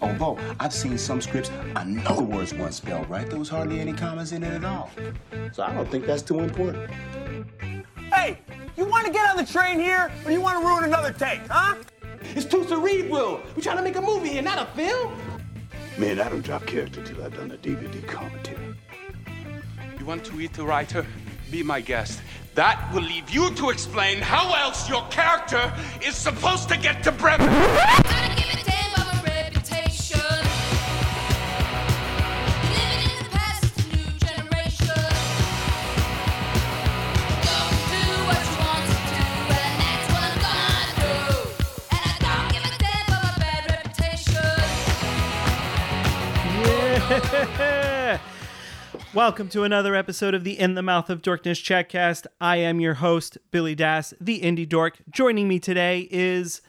Although 0.00 0.38
I've 0.60 0.72
seen 0.72 0.98
some 0.98 1.20
scripts, 1.20 1.50
I 1.74 1.84
know 1.84 2.16
the 2.16 2.22
words 2.22 2.52
weren't 2.52 2.74
spelled 2.74 3.08
right. 3.08 3.28
There 3.28 3.38
was 3.38 3.48
hardly 3.48 3.80
any 3.80 3.92
commas 3.92 4.32
in 4.32 4.42
it 4.42 4.52
at 4.52 4.64
all. 4.64 4.90
So 5.52 5.62
I 5.62 5.72
don't 5.72 5.90
think 5.90 6.06
that's 6.06 6.22
too 6.22 6.40
important. 6.40 6.90
Hey, 8.12 8.38
you 8.76 8.84
want 8.84 9.06
to 9.06 9.12
get 9.12 9.28
on 9.30 9.36
the 9.36 9.44
train 9.44 9.78
here, 9.78 10.10
or 10.24 10.30
you 10.30 10.40
want 10.40 10.60
to 10.60 10.66
ruin 10.66 10.84
another 10.84 11.12
take, 11.12 11.40
huh? 11.48 11.76
It's 12.34 12.44
too 12.44 12.64
cerebral. 12.64 13.40
We're 13.54 13.62
trying 13.62 13.78
to 13.78 13.82
make 13.82 13.96
a 13.96 14.02
movie 14.02 14.30
here, 14.30 14.42
not 14.42 14.58
a 14.58 14.66
film. 14.76 15.14
Man, 15.96 16.20
I 16.20 16.28
don't 16.28 16.42
drop 16.42 16.66
character 16.66 17.02
till 17.02 17.22
I've 17.22 17.34
done 17.34 17.50
a 17.52 17.56
DVD 17.56 18.06
commentary. 18.06 18.74
You 19.98 20.04
want 20.04 20.24
to 20.26 20.40
eat 20.40 20.52
the 20.52 20.64
writer? 20.64 21.06
Be 21.50 21.62
my 21.62 21.80
guest. 21.80 22.20
That 22.54 22.90
will 22.92 23.02
leave 23.02 23.30
you 23.30 23.50
to 23.54 23.70
explain 23.70 24.18
how 24.18 24.54
else 24.54 24.88
your 24.88 25.06
character 25.08 25.72
is 26.04 26.14
supposed 26.14 26.68
to 26.68 26.76
get 26.76 27.02
to 27.04 27.12
Bremen. 27.12 28.02
Welcome 49.16 49.48
to 49.48 49.62
another 49.62 49.94
episode 49.94 50.34
of 50.34 50.44
the 50.44 50.58
In 50.58 50.74
the 50.74 50.82
Mouth 50.82 51.08
of 51.08 51.22
Dorkness 51.22 51.58
Chatcast. 51.58 52.26
I 52.38 52.58
am 52.58 52.80
your 52.80 52.92
host, 52.92 53.38
Billy 53.50 53.74
Dass, 53.74 54.12
the 54.20 54.42
indie 54.42 54.68
dork. 54.68 54.98
Joining 55.10 55.48
me 55.48 55.58
today 55.58 56.06
is 56.10 56.60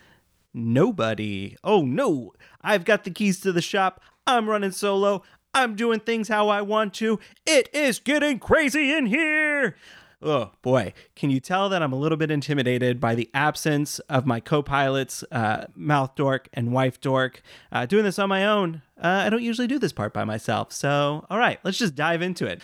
nobody. 0.54 1.58
Oh 1.62 1.82
no, 1.82 2.32
I've 2.62 2.86
got 2.86 3.04
the 3.04 3.12
keys 3.12 3.42
to 3.42 3.52
the 3.52 3.62
shop. 3.62 4.02
I'm 4.26 4.50
running 4.50 4.72
solo. 4.72 5.24
I'm 5.54 5.76
doing 5.76 6.00
things 6.00 6.30
how 6.30 6.48
I 6.48 6.62
want 6.62 6.94
to. 6.94 7.20
It 7.46 7.68
is 7.74 8.00
getting 8.00 8.40
crazy 8.40 8.94
in 8.94 9.08
here. 9.08 9.76
Oh 10.22 10.52
boy, 10.62 10.94
can 11.18 11.30
you 11.30 11.42
tell 11.42 11.68
that 11.68 11.84
I'm 11.84 11.92
a 11.92 11.98
little 12.00 12.18
bit 12.18 12.32
intimidated 12.32 13.02
by 13.02 13.14
the 13.14 13.30
absence 13.34 14.00
of 14.08 14.26
my 14.26 14.40
co 14.40 14.64
pilots, 14.64 15.22
uh, 15.34 15.66
Mouth 15.76 16.16
Dork 16.16 16.48
and 16.54 16.72
Wife 16.72 17.02
Dork? 17.02 17.42
Uh, 17.74 17.86
doing 17.86 18.06
this 18.06 18.18
on 18.18 18.30
my 18.30 18.46
own, 18.46 18.84
uh, 19.00 19.24
I 19.26 19.30
don't 19.30 19.44
usually 19.44 19.68
do 19.68 19.78
this 19.78 19.94
part 19.94 20.12
by 20.12 20.24
myself. 20.24 20.72
So, 20.72 21.26
all 21.30 21.38
right, 21.38 21.60
let's 21.64 21.78
just 21.78 21.94
dive 21.94 22.24
into 22.24 22.48
it. 22.48 22.62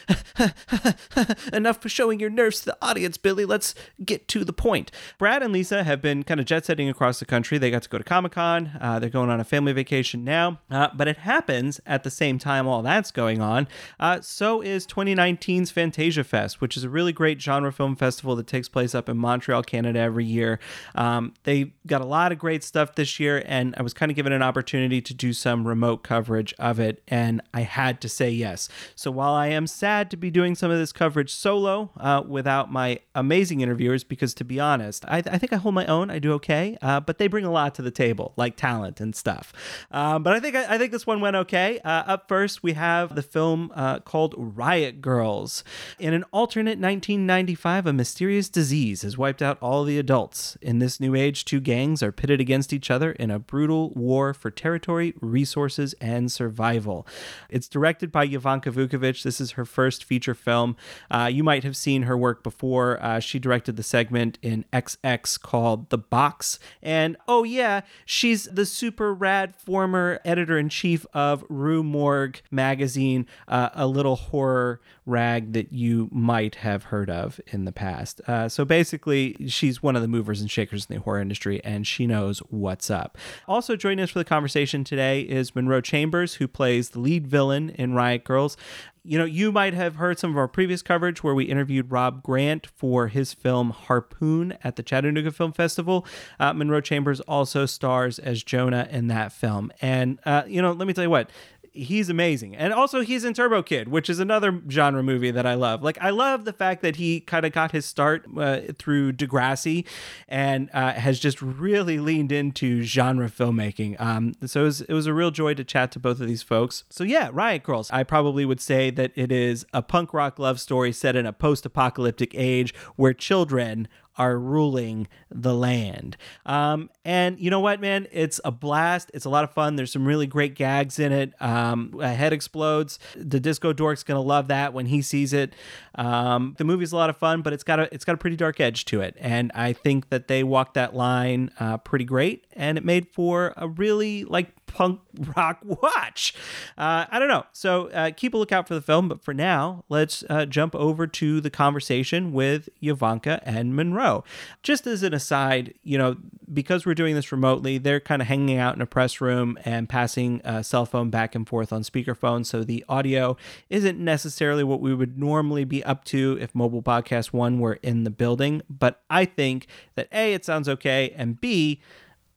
Enough 1.53 1.79
for 1.81 1.89
showing 1.89 2.19
your 2.19 2.31
nerves 2.31 2.61
to 2.61 2.65
the 2.65 2.77
audience, 2.81 3.17
Billy. 3.17 3.45
Let's 3.45 3.75
get 4.03 4.27
to 4.29 4.43
the 4.43 4.53
point. 4.53 4.91
Brad 5.19 5.43
and 5.43 5.53
Lisa 5.53 5.83
have 5.83 6.01
been 6.01 6.23
kind 6.23 6.39
of 6.39 6.47
jet 6.47 6.65
setting 6.65 6.89
across 6.89 7.19
the 7.19 7.25
country. 7.25 7.59
They 7.59 7.69
got 7.69 7.83
to 7.83 7.89
go 7.89 7.99
to 7.99 8.03
Comic 8.03 8.31
Con. 8.31 8.71
Uh, 8.81 8.97
they're 8.97 9.11
going 9.11 9.29
on 9.29 9.39
a 9.39 9.43
family 9.43 9.73
vacation 9.73 10.23
now. 10.23 10.59
Uh, 10.71 10.89
but 10.95 11.07
it 11.07 11.17
happens 11.17 11.79
at 11.85 12.03
the 12.03 12.09
same 12.09 12.39
time 12.39 12.67
all 12.67 12.81
that's 12.81 13.11
going 13.11 13.39
on. 13.39 13.67
Uh, 13.99 14.19
so 14.21 14.61
is 14.61 14.87
2019's 14.87 15.69
Fantasia 15.69 16.23
Fest, 16.23 16.61
which 16.61 16.75
is 16.75 16.83
a 16.83 16.89
really 16.89 17.13
great 17.13 17.39
genre 17.39 17.71
film 17.71 17.95
festival 17.95 18.35
that 18.37 18.47
takes 18.47 18.67
place 18.67 18.95
up 18.95 19.07
in 19.07 19.17
Montreal, 19.17 19.61
Canada 19.61 19.99
every 19.99 20.25
year. 20.25 20.59
Um, 20.95 21.35
they 21.43 21.73
got 21.85 22.01
a 22.01 22.05
lot 22.05 22.31
of 22.31 22.39
great 22.39 22.63
stuff 22.63 22.95
this 22.95 23.19
year, 23.19 23.43
and 23.45 23.75
I 23.77 23.83
was 23.83 23.93
kind 23.93 24.11
of 24.11 24.15
given 24.15 24.33
an 24.33 24.41
opportunity 24.41 24.99
to 24.99 25.13
do 25.13 25.31
some 25.31 25.67
remote 25.67 26.01
coverage 26.03 26.22
coverage 26.23 26.53
of 26.57 26.79
it, 26.79 27.03
and 27.09 27.41
I 27.53 27.61
had 27.61 27.99
to 27.99 28.07
say 28.07 28.29
yes. 28.31 28.69
So 28.95 29.11
while 29.11 29.33
I 29.33 29.47
am 29.47 29.67
sad 29.67 30.09
to 30.11 30.15
be 30.15 30.31
doing 30.31 30.55
some 30.55 30.71
of 30.71 30.77
this 30.77 30.93
coverage 30.93 31.33
solo 31.33 31.91
uh, 31.97 32.23
without 32.25 32.71
my 32.71 32.99
amazing 33.13 33.59
interviewers, 33.59 34.05
because 34.05 34.33
to 34.35 34.45
be 34.45 34.57
honest, 34.57 35.03
I, 35.09 35.17
I 35.17 35.37
think 35.37 35.51
I 35.51 35.57
hold 35.57 35.75
my 35.75 35.85
own. 35.85 36.09
I 36.09 36.19
do 36.19 36.31
okay, 36.33 36.77
uh, 36.81 37.01
but 37.01 37.17
they 37.17 37.27
bring 37.27 37.43
a 37.43 37.51
lot 37.51 37.75
to 37.75 37.81
the 37.81 37.91
table, 37.91 38.31
like 38.37 38.55
talent 38.55 39.01
and 39.01 39.13
stuff. 39.13 39.51
Um, 39.91 40.23
but 40.23 40.31
I 40.31 40.39
think 40.39 40.55
I, 40.55 40.75
I, 40.75 40.77
think 40.77 40.93
this 40.93 41.05
one 41.05 41.19
went 41.19 41.35
okay. 41.35 41.79
Uh, 41.83 42.03
up 42.13 42.29
first, 42.29 42.63
we 42.63 42.71
have 42.71 43.15
the 43.15 43.21
film 43.21 43.73
uh, 43.75 43.99
called 43.99 44.33
Riot 44.37 45.01
Girls. 45.01 45.65
In 45.99 46.13
an 46.13 46.23
alternate 46.31 46.79
1995, 46.79 47.85
a 47.85 47.91
mysterious 47.91 48.47
disease 48.47 49.01
has 49.01 49.17
wiped 49.17 49.41
out 49.41 49.57
all 49.59 49.83
the 49.83 49.99
adults. 49.99 50.57
In 50.61 50.79
this 50.79 51.01
new 51.01 51.15
age, 51.15 51.43
two 51.43 51.59
gangs 51.59 52.01
are 52.01 52.13
pitted 52.13 52.39
against 52.39 52.71
each 52.71 52.89
other 52.89 53.11
in 53.11 53.29
a 53.29 53.39
brutal 53.39 53.89
war 53.89 54.33
for 54.33 54.49
territory, 54.49 55.13
resources, 55.19 55.93
and 55.99 56.12
and 56.13 56.31
survival. 56.31 57.07
It's 57.49 57.67
directed 57.67 58.11
by 58.11 58.27
Jovanka 58.27 58.71
Vuckovic. 58.71 59.23
This 59.23 59.41
is 59.41 59.51
her 59.51 59.65
first 59.65 60.03
feature 60.03 60.35
film. 60.35 60.75
Uh, 61.09 61.29
you 61.31 61.43
might 61.43 61.63
have 61.63 61.75
seen 61.75 62.03
her 62.03 62.15
work 62.15 62.43
before. 62.43 63.01
Uh, 63.03 63.19
she 63.19 63.39
directed 63.39 63.77
the 63.77 63.83
segment 63.83 64.37
in 64.41 64.63
XX 64.71 65.41
called 65.41 65.89
The 65.89 65.97
Box. 65.97 66.59
And 66.81 67.17
oh, 67.27 67.43
yeah, 67.43 67.81
she's 68.05 68.45
the 68.45 68.65
super 68.65 69.13
rad 69.13 69.55
former 69.55 70.19
editor 70.23 70.57
in 70.57 70.69
chief 70.69 71.05
of 71.13 71.43
Rue 71.49 71.83
Morgue 71.83 72.41
magazine, 72.51 73.25
uh, 73.47 73.69
a 73.73 73.87
little 73.87 74.15
horror 74.15 74.81
rag 75.05 75.53
that 75.53 75.73
you 75.73 76.09
might 76.11 76.55
have 76.55 76.83
heard 76.83 77.09
of 77.09 77.41
in 77.47 77.65
the 77.65 77.71
past. 77.71 78.21
Uh, 78.27 78.47
so 78.47 78.63
basically, 78.63 79.35
she's 79.47 79.81
one 79.81 79.95
of 79.95 80.01
the 80.01 80.07
movers 80.07 80.41
and 80.41 80.49
shakers 80.49 80.85
in 80.87 80.95
the 80.95 81.01
horror 81.01 81.19
industry, 81.19 81.59
and 81.63 81.87
she 81.87 82.05
knows 82.05 82.39
what's 82.49 82.89
up. 82.89 83.17
Also 83.47 83.75
joining 83.75 84.03
us 84.03 84.11
for 84.11 84.19
the 84.19 84.25
conversation 84.25 84.83
today 84.83 85.21
is 85.21 85.55
Munro 85.55 85.81
Chambers, 86.03 86.35
who 86.35 86.49
plays 86.49 86.89
the 86.89 86.99
lead 86.99 87.27
villain 87.27 87.69
in 87.69 87.93
Riot 87.93 88.25
Girls 88.25 88.57
you 89.05 89.17
know, 89.17 89.25
you 89.25 89.51
might 89.51 89.73
have 89.73 89.95
heard 89.95 90.17
some 90.17 90.31
of 90.31 90.37
our 90.37 90.47
previous 90.47 90.81
coverage 90.81 91.23
where 91.23 91.35
we 91.35 91.43
interviewed 91.45 91.91
Rob 91.91 92.23
Grant 92.23 92.67
for 92.67 93.09
his 93.09 93.33
film 93.33 93.71
Harpoon 93.71 94.57
at 94.63 94.77
the 94.77 94.83
Chattanooga 94.83 95.31
Film 95.31 95.51
Festival. 95.51 96.05
Uh, 96.39 96.53
Munro 96.53 96.79
Chambers 96.79 97.19
also 97.21 97.65
stars 97.65 98.17
as 98.17 98.43
Jonah 98.43 98.87
in 98.89 99.07
that 99.07 99.33
film. 99.33 99.73
And, 99.81 100.19
uh, 100.25 100.43
you 100.47 100.61
know, 100.61 100.71
let 100.71 100.87
me 100.87 100.93
tell 100.93 101.03
you 101.03 101.09
what, 101.09 101.29
he's 101.73 102.09
amazing. 102.09 102.55
And 102.55 102.71
also 102.71 103.01
he's 103.01 103.25
in 103.25 103.33
Turbo 103.33 103.63
Kid, 103.63 103.87
which 103.87 104.09
is 104.09 104.19
another 104.19 104.61
genre 104.69 105.03
movie 105.03 105.31
that 105.31 105.45
I 105.45 105.55
love. 105.55 105.81
Like 105.81 105.97
I 105.99 106.11
love 106.11 106.45
the 106.45 106.53
fact 106.53 106.81
that 106.83 106.97
he 106.97 107.19
kind 107.19 107.45
of 107.45 107.51
got 107.51 107.71
his 107.71 107.85
start 107.85 108.25
uh, 108.37 108.61
through 108.77 109.13
Degrassi 109.13 109.85
and 110.27 110.69
uh, 110.73 110.93
has 110.93 111.19
just 111.19 111.41
really 111.41 111.99
leaned 111.99 112.31
into 112.31 112.83
genre 112.83 113.29
filmmaking. 113.29 113.99
Um, 113.99 114.33
so 114.45 114.61
it 114.61 114.65
was, 114.65 114.81
it 114.81 114.93
was 114.93 115.07
a 115.07 115.13
real 115.13 115.31
joy 115.31 115.55
to 115.55 115.63
chat 115.63 115.91
to 115.93 115.99
both 115.99 116.21
of 116.21 116.27
these 116.27 116.43
folks. 116.43 116.83
So 116.89 117.03
yeah, 117.03 117.29
Riot 117.33 117.63
Girls. 117.63 117.89
I 117.91 118.03
probably 118.03 118.45
would 118.45 118.61
say 118.61 118.91
that 118.91 119.11
it 119.15 119.31
is 119.31 119.65
a 119.73 119.81
punk 119.81 120.13
rock 120.13 120.37
love 120.37 120.59
story 120.59 120.91
set 120.91 121.15
in 121.15 121.25
a 121.25 121.33
post-apocalyptic 121.33 122.35
age 122.35 122.73
where 122.95 123.13
children 123.13 123.87
are 124.17 124.37
ruling 124.37 125.07
the 125.29 125.53
land. 125.53 126.17
Um, 126.45 126.89
and 127.03 127.39
you 127.39 127.49
know 127.49 127.59
what, 127.59 127.81
man? 127.81 128.07
It's 128.11 128.39
a 128.45 128.51
blast. 128.51 129.11
It's 129.13 129.25
a 129.25 129.29
lot 129.29 129.43
of 129.43 129.51
fun. 129.51 129.75
There's 129.75 129.91
some 129.91 130.05
really 130.05 130.27
great 130.27 130.55
gags 130.55 130.99
in 130.99 131.11
it. 131.11 131.33
Um, 131.41 131.95
a 131.99 132.09
head 132.09 132.33
explodes. 132.33 132.99
The 133.15 133.39
disco 133.39 133.73
dork's 133.73 134.03
gonna 134.03 134.21
love 134.21 134.47
that 134.47 134.73
when 134.73 134.87
he 134.87 135.01
sees 135.01 135.33
it. 135.33 135.53
Um, 135.95 136.55
the 136.57 136.63
movie's 136.63 136.91
a 136.91 136.95
lot 136.95 137.09
of 137.09 137.17
fun, 137.17 137.41
but 137.41 137.53
it's 137.53 137.63
got 137.63 137.79
a 137.79 137.93
it's 137.93 138.05
got 138.05 138.13
a 138.13 138.17
pretty 138.17 138.35
dark 138.35 138.59
edge 138.59 138.85
to 138.85 139.01
it, 139.01 139.15
and 139.19 139.51
I 139.53 139.73
think 139.73 140.09
that 140.09 140.27
they 140.27 140.43
walked 140.43 140.75
that 140.75 140.95
line 140.95 141.51
uh, 141.59 141.77
pretty 141.77 142.05
great, 142.05 142.45
and 142.53 142.77
it 142.77 142.85
made 142.85 143.07
for 143.07 143.53
a 143.57 143.67
really 143.67 144.23
like 144.25 144.62
punk 144.73 144.99
rock 145.35 145.59
watch. 145.63 146.33
Uh, 146.77 147.05
I 147.09 147.19
don't 147.19 147.27
know. 147.27 147.45
So 147.53 147.87
uh, 147.89 148.11
keep 148.15 148.33
a 148.33 148.37
lookout 148.37 148.67
for 148.67 148.73
the 148.73 148.81
film. 148.81 149.07
But 149.07 149.21
for 149.21 149.33
now, 149.33 149.85
let's 149.89 150.23
uh, 150.29 150.45
jump 150.45 150.75
over 150.75 151.07
to 151.07 151.39
the 151.39 151.49
conversation 151.49 152.33
with 152.33 152.69
Jovanka 152.81 153.39
and 153.43 153.75
Munro. 153.75 154.23
Just 154.63 154.87
as 154.87 155.03
an 155.03 155.13
aside, 155.13 155.73
you 155.83 155.97
know, 155.97 156.17
because 156.51 156.85
we're 156.85 156.93
doing 156.93 157.15
this 157.15 157.31
remotely, 157.31 157.77
they're 157.77 157.99
kind 157.99 158.21
of 158.21 158.27
hanging 158.27 158.57
out 158.57 158.75
in 158.75 158.81
a 158.81 158.85
press 158.85 159.21
room 159.21 159.57
and 159.63 159.87
passing 159.87 160.41
a 160.43 160.63
cell 160.63 160.85
phone 160.85 161.09
back 161.09 161.35
and 161.35 161.47
forth 161.47 161.71
on 161.71 161.83
speakerphone. 161.83 162.45
So 162.45 162.63
the 162.63 162.83
audio 162.89 163.37
isn't 163.69 163.99
necessarily 163.99 164.63
what 164.63 164.81
we 164.81 164.93
would 164.93 165.17
normally 165.17 165.63
be 165.63 165.83
up 165.83 166.03
to 166.05 166.37
if 166.41 166.53
Mobile 166.55 166.83
Podcast 166.83 167.27
One 167.27 167.59
were 167.59 167.79
in 167.81 168.03
the 168.03 168.09
building. 168.09 168.61
But 168.69 169.01
I 169.09 169.25
think 169.25 169.67
that 169.95 170.07
A, 170.11 170.33
it 170.33 170.45
sounds 170.45 170.67
okay, 170.67 171.13
and 171.15 171.39
B, 171.39 171.81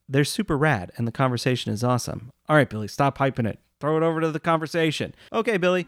they're 0.07 0.23
super 0.23 0.57
rad 0.57 0.91
and 0.97 1.07
the 1.07 1.11
conversation 1.11 1.71
is 1.71 1.83
awesome. 1.83 2.29
All 2.47 2.55
right, 2.55 2.69
Billy, 2.69 2.87
stop 2.87 3.17
hyping 3.17 3.47
it. 3.47 3.59
Throw 3.79 3.97
it 3.97 4.03
over 4.03 4.21
to 4.21 4.31
the 4.31 4.39
conversation. 4.39 5.13
Okay, 5.31 5.57
Billy. 5.57 5.87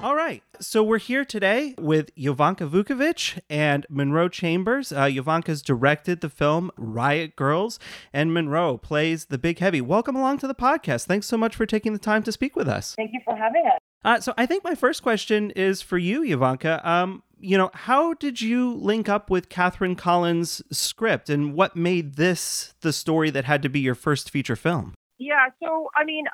All 0.00 0.14
right. 0.14 0.42
So 0.60 0.84
we're 0.84 0.98
here 0.98 1.24
today 1.24 1.74
with 1.76 2.14
Jovanka 2.14 2.70
Vuckovic 2.70 3.40
and 3.50 3.84
Munro 3.90 4.28
Chambers. 4.28 4.92
Uh, 4.92 5.06
Jovanka's 5.06 5.60
directed 5.60 6.20
the 6.20 6.28
film 6.30 6.70
Riot 6.76 7.34
Girls, 7.34 7.80
and 8.12 8.32
Munro 8.32 8.76
plays 8.76 9.26
the 9.26 9.38
big 9.38 9.58
heavy. 9.58 9.80
Welcome 9.80 10.14
along 10.14 10.38
to 10.38 10.46
the 10.46 10.54
podcast. 10.54 11.06
Thanks 11.06 11.26
so 11.26 11.36
much 11.36 11.56
for 11.56 11.66
taking 11.66 11.92
the 11.94 11.98
time 11.98 12.22
to 12.22 12.32
speak 12.32 12.54
with 12.54 12.68
us. 12.68 12.94
Thank 12.94 13.10
you 13.12 13.20
for 13.24 13.36
having 13.36 13.64
us. 13.66 13.78
Uh, 14.04 14.20
so 14.20 14.32
I 14.38 14.46
think 14.46 14.62
my 14.62 14.76
first 14.76 15.02
question 15.02 15.50
is 15.50 15.82
for 15.82 15.98
you, 15.98 16.22
Jovanka. 16.22 16.84
Um, 16.86 17.24
you 17.40 17.56
know, 17.58 17.70
how 17.74 18.14
did 18.14 18.40
you 18.40 18.74
link 18.74 19.08
up 19.08 19.30
with 19.30 19.48
Katherine 19.48 19.96
Collins' 19.96 20.62
script 20.70 21.28
and 21.28 21.54
what 21.54 21.76
made 21.76 22.16
this 22.16 22.74
the 22.80 22.92
story 22.92 23.30
that 23.30 23.44
had 23.44 23.62
to 23.62 23.68
be 23.68 23.80
your 23.80 23.94
first 23.94 24.30
feature 24.30 24.56
film? 24.56 24.94
Yeah, 25.20 25.48
so 25.60 25.88
I 25.96 26.04
mean, 26.04 26.26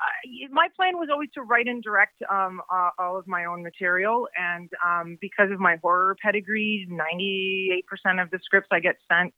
my 0.51 0.67
plan 0.75 0.97
was 0.97 1.09
always 1.11 1.29
to 1.33 1.41
write 1.41 1.67
and 1.67 1.81
direct 1.81 2.21
um, 2.29 2.61
uh, 2.71 2.91
all 2.99 3.17
of 3.17 3.27
my 3.27 3.45
own 3.45 3.63
material, 3.63 4.27
and 4.37 4.69
um, 4.85 5.17
because 5.19 5.49
of 5.51 5.59
my 5.59 5.77
horror 5.81 6.15
pedigree, 6.21 6.85
ninety-eight 6.87 7.87
percent 7.87 8.19
of 8.19 8.29
the 8.29 8.39
scripts 8.43 8.69
I 8.71 8.79
get 8.79 8.97
sent 9.11 9.33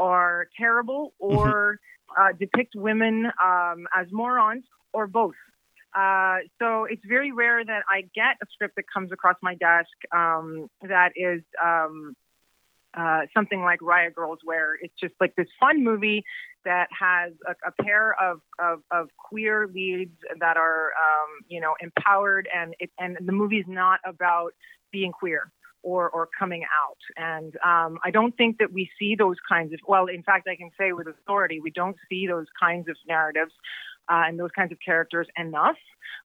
are 0.00 0.48
terrible 0.58 1.14
or 1.20 1.78
uh, 2.18 2.32
depict 2.38 2.74
women 2.74 3.26
um, 3.44 3.86
as 3.96 4.08
morons 4.10 4.64
or 4.92 5.06
both. 5.06 5.34
Uh, 5.98 6.38
so 6.60 6.84
it's 6.84 7.02
very 7.08 7.32
rare 7.32 7.64
that 7.64 7.82
I 7.90 8.02
get 8.14 8.36
a 8.40 8.46
script 8.52 8.76
that 8.76 8.84
comes 8.92 9.10
across 9.10 9.34
my 9.42 9.56
desk 9.56 9.88
um, 10.14 10.68
that 10.82 11.10
is 11.16 11.42
um, 11.60 12.14
uh, 12.96 13.22
something 13.34 13.62
like 13.62 13.82
Riot 13.82 14.14
Girls, 14.14 14.38
where 14.44 14.76
it's 14.80 14.94
just 15.00 15.14
like 15.20 15.34
this 15.34 15.48
fun 15.58 15.82
movie 15.82 16.24
that 16.64 16.86
has 16.96 17.32
a, 17.48 17.54
a 17.66 17.82
pair 17.82 18.14
of, 18.22 18.40
of, 18.60 18.80
of 18.92 19.08
queer 19.16 19.66
leads 19.66 20.16
that 20.38 20.56
are, 20.56 20.90
um, 20.90 21.44
you 21.48 21.60
know, 21.60 21.74
empowered, 21.80 22.48
and 22.54 22.74
it, 22.78 22.90
and 23.00 23.16
the 23.20 23.64
not 23.66 23.98
about 24.04 24.52
being 24.92 25.10
queer 25.10 25.50
or 25.82 26.08
or 26.10 26.28
coming 26.38 26.64
out. 26.64 26.98
And 27.16 27.54
um, 27.64 27.98
I 28.04 28.10
don't 28.12 28.36
think 28.36 28.58
that 28.58 28.72
we 28.72 28.88
see 28.98 29.16
those 29.16 29.36
kinds 29.48 29.72
of. 29.72 29.80
Well, 29.86 30.06
in 30.06 30.22
fact, 30.22 30.46
I 30.48 30.54
can 30.54 30.70
say 30.78 30.92
with 30.92 31.08
authority, 31.08 31.60
we 31.60 31.70
don't 31.70 31.96
see 32.08 32.26
those 32.28 32.46
kinds 32.60 32.88
of 32.88 32.96
narratives 33.06 33.52
uh, 34.08 34.22
and 34.26 34.38
those 34.38 34.50
kinds 34.56 34.72
of 34.72 34.78
characters 34.84 35.26
enough 35.36 35.76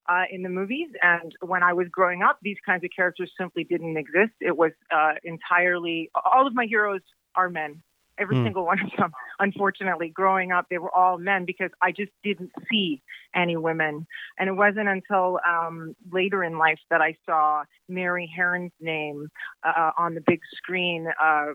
uh, 0.09 0.23
in 0.31 0.43
the 0.43 0.49
movies. 0.49 0.89
And 1.01 1.33
when 1.41 1.63
I 1.63 1.73
was 1.73 1.87
growing 1.91 2.21
up, 2.21 2.37
these 2.41 2.57
kinds 2.65 2.83
of 2.83 2.89
characters 2.95 3.31
simply 3.37 3.63
didn't 3.63 3.97
exist. 3.97 4.33
It 4.41 4.55
was 4.55 4.71
uh, 4.93 5.13
entirely 5.23 6.09
all 6.15 6.47
of 6.47 6.53
my 6.53 6.65
heroes 6.65 7.01
are 7.35 7.49
men. 7.49 7.81
Every 8.19 8.35
Hmm. 8.35 8.43
single 8.43 8.65
one 8.65 8.79
of 8.79 8.91
them. 8.97 9.11
Unfortunately, 9.39 10.09
growing 10.09 10.51
up, 10.51 10.67
they 10.69 10.77
were 10.77 10.93
all 10.95 11.17
men 11.17 11.45
because 11.45 11.71
I 11.81 11.91
just 11.91 12.11
didn't 12.23 12.51
see 12.69 13.01
any 13.35 13.57
women. 13.57 14.05
And 14.37 14.47
it 14.49 14.53
wasn't 14.53 14.87
until 14.87 15.39
um, 15.47 15.95
later 16.11 16.43
in 16.43 16.59
life 16.59 16.79
that 16.91 17.01
I 17.01 17.15
saw 17.25 17.63
Mary 17.89 18.31
Harron's 18.37 18.71
name 18.79 19.29
uh, 19.63 19.91
on 19.97 20.13
the 20.13 20.21
big 20.21 20.41
screen 20.55 21.07
uh, 21.21 21.53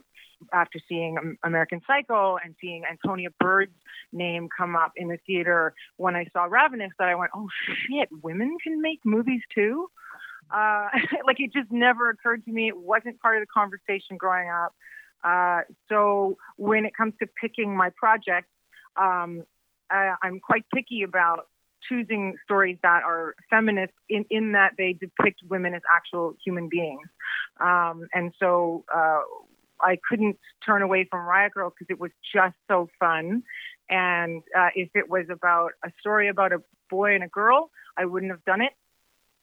after 0.52 0.78
seeing 0.88 1.36
American 1.42 1.80
Psycho 1.86 2.38
and 2.42 2.54
seeing 2.60 2.82
Antonia 2.90 3.28
Bird's 3.40 3.72
name 4.12 4.48
come 4.56 4.76
up 4.76 4.92
in 4.96 5.08
the 5.08 5.18
theater 5.26 5.74
when 5.96 6.16
I 6.16 6.26
saw 6.32 6.44
Ravenous 6.44 6.92
that 6.98 7.08
I 7.08 7.14
went, 7.14 7.30
oh 7.34 7.48
shit, 7.66 8.08
women 8.22 8.56
can 8.62 8.80
make 8.80 9.00
movies 9.04 9.42
too? 9.54 9.88
Uh, 10.50 10.88
like 11.26 11.40
it 11.40 11.52
just 11.52 11.70
never 11.70 12.10
occurred 12.10 12.44
to 12.44 12.52
me. 12.52 12.68
It 12.68 12.76
wasn't 12.76 13.20
part 13.20 13.36
of 13.36 13.42
the 13.42 13.46
conversation 13.46 14.16
growing 14.16 14.48
up. 14.48 14.74
Uh, 15.24 15.62
so 15.88 16.36
when 16.56 16.84
it 16.84 16.96
comes 16.96 17.14
to 17.20 17.28
picking 17.40 17.76
my 17.76 17.90
projects, 17.96 18.48
um, 18.96 19.42
I, 19.90 20.14
I'm 20.22 20.40
quite 20.40 20.64
picky 20.72 21.02
about 21.02 21.48
choosing 21.88 22.34
stories 22.44 22.78
that 22.82 23.02
are 23.04 23.34
feminist 23.50 23.92
in, 24.08 24.24
in 24.30 24.52
that 24.52 24.72
they 24.76 24.92
depict 24.92 25.40
women 25.48 25.74
as 25.74 25.82
actual 25.94 26.34
human 26.44 26.68
beings. 26.68 27.08
Um, 27.60 28.06
and 28.12 28.32
so 28.38 28.84
uh, 28.94 29.20
I 29.80 29.98
couldn't 30.08 30.38
turn 30.64 30.82
away 30.82 31.06
from 31.10 31.26
Riot 31.26 31.54
Girl 31.54 31.70
because 31.70 31.90
it 31.90 32.00
was 32.00 32.10
just 32.34 32.56
so 32.68 32.88
fun. 32.98 33.42
And 33.90 34.42
uh, 34.56 34.68
if 34.74 34.90
it 34.94 35.08
was 35.08 35.26
about 35.30 35.72
a 35.84 35.90
story 36.00 36.28
about 36.28 36.52
a 36.52 36.62
boy 36.90 37.14
and 37.14 37.24
a 37.24 37.28
girl, 37.28 37.70
I 37.96 38.04
wouldn't 38.04 38.32
have 38.32 38.44
done 38.44 38.60
it. 38.60 38.72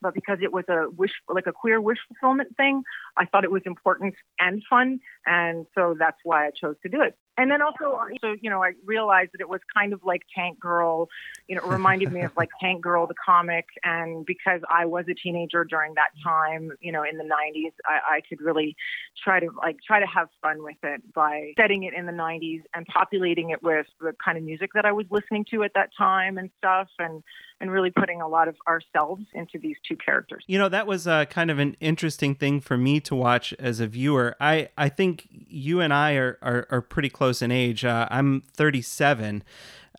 But 0.01 0.13
because 0.13 0.39
it 0.41 0.51
was 0.51 0.65
a 0.69 0.89
wish, 0.89 1.11
like 1.27 1.47
a 1.47 1.53
queer 1.53 1.81
wish 1.81 1.97
fulfillment 2.07 2.55
thing, 2.57 2.83
I 3.17 3.25
thought 3.25 3.43
it 3.43 3.51
was 3.51 3.63
important 3.65 4.13
and 4.39 4.61
fun, 4.69 4.99
and 5.25 5.65
so 5.73 5.95
that's 5.97 6.17
why 6.23 6.47
I 6.47 6.51
chose 6.51 6.75
to 6.83 6.89
do 6.89 7.01
it. 7.01 7.17
And 7.37 7.51
then 7.51 7.61
also, 7.61 7.99
so 8.21 8.35
you 8.41 8.49
know, 8.49 8.63
I 8.63 8.73
realized 8.85 9.31
that 9.33 9.41
it 9.41 9.49
was 9.49 9.59
kind 9.75 9.93
of 9.93 10.01
like 10.03 10.21
Tank 10.33 10.59
Girl. 10.59 11.09
You 11.47 11.55
know, 11.55 11.63
it 11.63 11.67
reminded 11.67 12.11
me 12.11 12.21
of 12.21 12.31
like 12.37 12.49
Tank 12.61 12.81
Girl, 12.81 13.07
the 13.07 13.15
comic. 13.23 13.65
And 13.83 14.25
because 14.25 14.61
I 14.69 14.85
was 14.85 15.05
a 15.09 15.13
teenager 15.13 15.65
during 15.65 15.95
that 15.95 16.09
time, 16.23 16.71
you 16.79 16.91
know, 16.91 17.03
in 17.03 17.17
the 17.17 17.23
'90s, 17.23 17.73
I, 17.85 18.17
I 18.17 18.21
could 18.27 18.39
really 18.41 18.75
try 19.21 19.39
to 19.39 19.49
like 19.57 19.77
try 19.85 19.99
to 19.99 20.07
have 20.07 20.29
fun 20.41 20.63
with 20.63 20.77
it 20.83 21.01
by 21.13 21.53
setting 21.57 21.83
it 21.83 21.93
in 21.93 22.05
the 22.05 22.13
'90s 22.13 22.61
and 22.73 22.85
populating 22.87 23.49
it 23.49 23.61
with 23.61 23.88
the 23.99 24.13
kind 24.23 24.38
of 24.38 24.43
music 24.43 24.71
that 24.73 24.85
I 24.85 24.93
was 24.93 25.05
listening 25.09 25.45
to 25.51 25.63
at 25.63 25.71
that 25.75 25.89
time 25.97 26.38
and 26.38 26.49
stuff, 26.57 26.88
and 26.99 27.21
and 27.61 27.71
really 27.71 27.91
putting 27.91 28.21
a 28.21 28.27
lot 28.27 28.47
of 28.47 28.55
ourselves 28.67 29.23
into 29.33 29.57
these 29.57 29.77
two 29.87 29.95
characters. 29.95 30.43
You 30.47 30.59
know, 30.59 30.69
that 30.69 30.87
was 30.87 31.07
uh, 31.07 31.25
kind 31.25 31.49
of 31.49 31.59
an 31.59 31.77
interesting 31.79 32.35
thing 32.35 32.59
for 32.59 32.77
me 32.77 32.99
to 33.01 33.15
watch 33.15 33.53
as 33.59 33.79
a 33.79 33.87
viewer. 33.87 34.35
I, 34.39 34.69
I 34.77 34.89
think 34.89 35.27
you 35.31 35.79
and 35.79 35.93
I 35.93 36.13
are, 36.13 36.37
are, 36.41 36.67
are 36.69 36.81
pretty 36.81 37.09
close 37.09 37.41
in 37.41 37.51
age. 37.51 37.85
Uh, 37.85 38.07
I'm 38.11 38.43
37. 38.53 39.43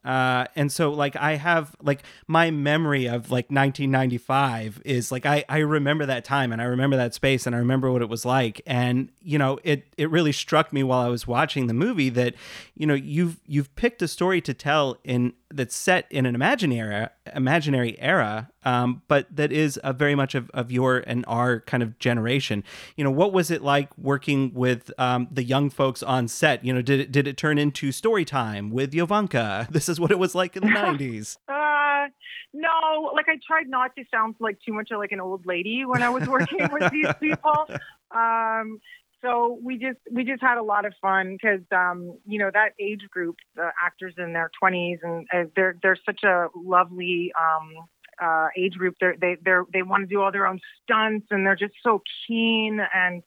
Uh, 0.06 0.46
and 0.54 0.70
so 0.70 0.92
like 0.92 1.16
I 1.16 1.34
have 1.34 1.74
like 1.82 2.04
my 2.28 2.52
memory 2.52 3.06
of 3.06 3.32
like 3.32 3.46
1995 3.46 4.80
is 4.84 5.10
like 5.10 5.26
I, 5.26 5.44
I 5.48 5.58
remember 5.58 6.06
that 6.06 6.24
time 6.24 6.52
and 6.52 6.62
I 6.62 6.66
remember 6.66 6.96
that 6.96 7.12
space 7.12 7.44
and 7.44 7.56
I 7.56 7.58
remember 7.58 7.90
what 7.90 8.02
it 8.02 8.08
was 8.08 8.24
like 8.24 8.62
and 8.68 9.10
you 9.20 9.36
know 9.36 9.58
it 9.64 9.88
it 9.96 10.08
really 10.08 10.30
struck 10.30 10.72
me 10.72 10.84
while 10.84 11.00
I 11.00 11.08
was 11.08 11.26
watching 11.26 11.66
the 11.66 11.74
movie 11.74 12.08
that 12.10 12.34
you 12.76 12.86
know 12.86 12.94
you've 12.94 13.40
you've 13.48 13.74
picked 13.74 14.00
a 14.00 14.06
story 14.06 14.40
to 14.42 14.54
tell 14.54 14.96
in 15.02 15.32
that's 15.50 15.76
set 15.76 16.06
in 16.10 16.26
an 16.26 16.34
imaginary 16.34 17.06
imaginary 17.34 17.98
era 18.00 18.50
um, 18.66 19.02
but 19.06 19.28
that 19.34 19.52
is 19.52 19.78
a 19.84 19.92
very 19.92 20.16
much 20.16 20.34
of, 20.34 20.50
of 20.50 20.72
your 20.72 21.04
and 21.06 21.24
our 21.28 21.60
kind 21.60 21.84
of 21.84 21.98
generation. 22.00 22.64
You 22.96 23.04
know 23.04 23.12
what 23.12 23.32
was 23.32 23.50
it 23.52 23.62
like 23.62 23.96
working 23.96 24.52
with 24.54 24.90
um, 24.98 25.28
the 25.30 25.44
young 25.44 25.70
folks 25.70 26.02
on 26.02 26.26
set? 26.26 26.64
You 26.64 26.74
know 26.74 26.82
did 26.82 26.98
it 26.98 27.12
did 27.12 27.28
it 27.28 27.36
turn 27.36 27.58
into 27.58 27.92
story 27.92 28.24
time 28.24 28.70
with 28.70 28.92
Jovanka? 28.92 29.70
This 29.76 29.88
is 29.88 30.00
what 30.00 30.10
it 30.10 30.18
was 30.18 30.34
like 30.34 30.56
in 30.56 30.62
the 30.62 30.68
90s 30.72 31.36
Uh, 31.48 32.08
no, 32.52 33.12
like 33.14 33.28
I 33.28 33.38
tried 33.46 33.68
not 33.68 33.94
to 33.96 34.04
sound 34.10 34.34
like 34.40 34.58
too 34.64 34.72
much 34.72 34.90
of 34.90 34.98
like 34.98 35.12
an 35.12 35.20
old 35.20 35.46
lady 35.46 35.84
when 35.84 36.02
I 36.02 36.08
was 36.08 36.26
working 36.26 36.66
with 36.72 36.90
these 36.90 37.12
people. 37.20 37.68
Um, 38.10 38.80
so 39.26 39.58
we 39.62 39.76
just 39.76 39.98
we 40.10 40.24
just 40.24 40.40
had 40.40 40.58
a 40.58 40.62
lot 40.62 40.84
of 40.84 40.94
fun 41.02 41.36
because 41.36 41.60
um, 41.72 42.16
you 42.26 42.38
know 42.38 42.50
that 42.52 42.70
age 42.80 43.02
group, 43.10 43.36
the 43.56 43.70
actors 43.84 44.14
in 44.18 44.32
their 44.32 44.50
20s, 44.62 44.98
and 45.02 45.26
uh, 45.34 45.48
they're 45.56 45.76
they're 45.82 45.98
such 46.06 46.22
a 46.22 46.46
lovely 46.54 47.32
um, 47.40 47.86
uh, 48.22 48.48
age 48.56 48.74
group. 48.74 48.94
They're, 49.00 49.16
they 49.20 49.36
they're 49.44 49.64
they 49.72 49.82
want 49.82 50.02
to 50.02 50.06
do 50.06 50.22
all 50.22 50.30
their 50.30 50.46
own 50.46 50.60
stunts, 50.82 51.26
and 51.30 51.44
they're 51.44 51.56
just 51.56 51.74
so 51.82 52.02
keen 52.26 52.80
and 52.94 53.22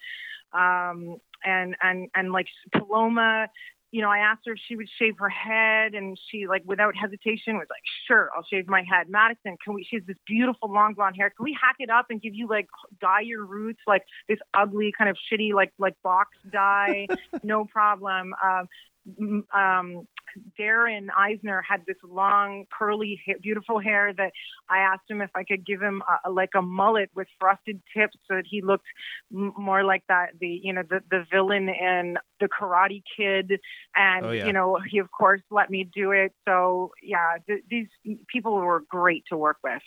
um, 0.54 1.18
and 1.44 1.76
and 1.82 2.10
and 2.16 2.32
like 2.32 2.48
Paloma 2.72 3.48
you 3.92 4.02
know, 4.02 4.10
I 4.10 4.20
asked 4.20 4.42
her 4.46 4.54
if 4.54 4.60
she 4.68 4.76
would 4.76 4.90
shave 5.00 5.16
her 5.18 5.30
head, 5.30 5.96
and 5.96 6.18
she, 6.30 6.48
like, 6.48 6.64
without 6.66 6.96
hesitation, 6.96 7.58
was 7.58 7.68
like, 7.70 7.82
"Sure, 8.08 8.30
I'll 8.36 8.44
shave 8.44 8.68
my 8.68 8.84
head." 8.84 9.10
Madison, 9.10 9.58
can 9.64 9.74
we? 9.74 9.84
She 9.84 9.96
has 9.96 10.06
this 10.06 10.18
beautiful 10.28 10.72
long 10.72 10.94
blonde 10.94 11.16
hair. 11.18 11.32
Can 11.32 11.44
we 11.44 11.58
hack 11.60 11.78
it 11.80 11.90
up 11.90 12.08
and 12.10 12.22
give 12.22 12.36
you 12.36 12.48
like 12.48 12.68
dye 13.02 13.22
your 13.22 13.46
roots 13.46 13.82
like 13.88 14.04
this 14.28 14.40
ugly 14.54 14.94
kind 14.96 15.10
of 15.10 15.18
shitty 15.32 15.54
like 15.54 15.74
like 15.80 15.96
box 16.04 16.38
dye? 16.52 17.08
no 17.44 17.66
problem. 17.66 18.34
Um, 18.44 18.68
um, 19.54 20.08
Darren 20.60 21.08
Eisner 21.18 21.62
had 21.68 21.82
this 21.88 21.98
long, 22.04 22.66
curly, 22.78 23.20
beautiful 23.42 23.80
hair 23.80 24.14
that 24.18 24.32
I 24.70 24.80
asked 24.80 25.10
him 25.10 25.22
if 25.22 25.30
I 25.36 25.44
could 25.44 25.66
give 25.66 25.82
him 25.82 26.02
a, 26.26 26.30
like 26.30 26.52
a 26.56 26.62
mullet 26.62 27.10
with 27.16 27.28
frosted 27.40 27.82
tips 27.96 28.18
so 28.28 28.36
that 28.36 28.46
he 28.50 28.62
looked 28.62 28.86
m- 29.34 29.54
more 29.58 29.84
like 29.84 30.04
that, 30.10 30.30
the, 30.40 30.48
you 30.48 30.74
know, 30.74 30.84
the, 30.90 31.02
the 31.10 31.26
villain 31.32 31.70
in 31.70 32.18
The 32.40 32.48
Karate 32.48 33.04
Kid. 33.18 33.60
And, 33.96 34.26
Oh, 34.26 34.32
yeah. 34.32 34.46
you 34.48 34.54
know, 34.54 34.78
he, 34.90 35.00
of 35.00 35.12
course, 35.12 35.42
let 35.52 35.70
me 35.70 35.90
do 35.94 36.12
it. 36.12 36.34
So, 36.48 36.92
yeah, 37.02 37.38
th- 37.48 37.64
these 37.70 37.88
people 38.28 38.56
were 38.56 38.82
great 38.90 39.24
to 39.30 39.38
work 39.38 39.58
with. 39.64 39.82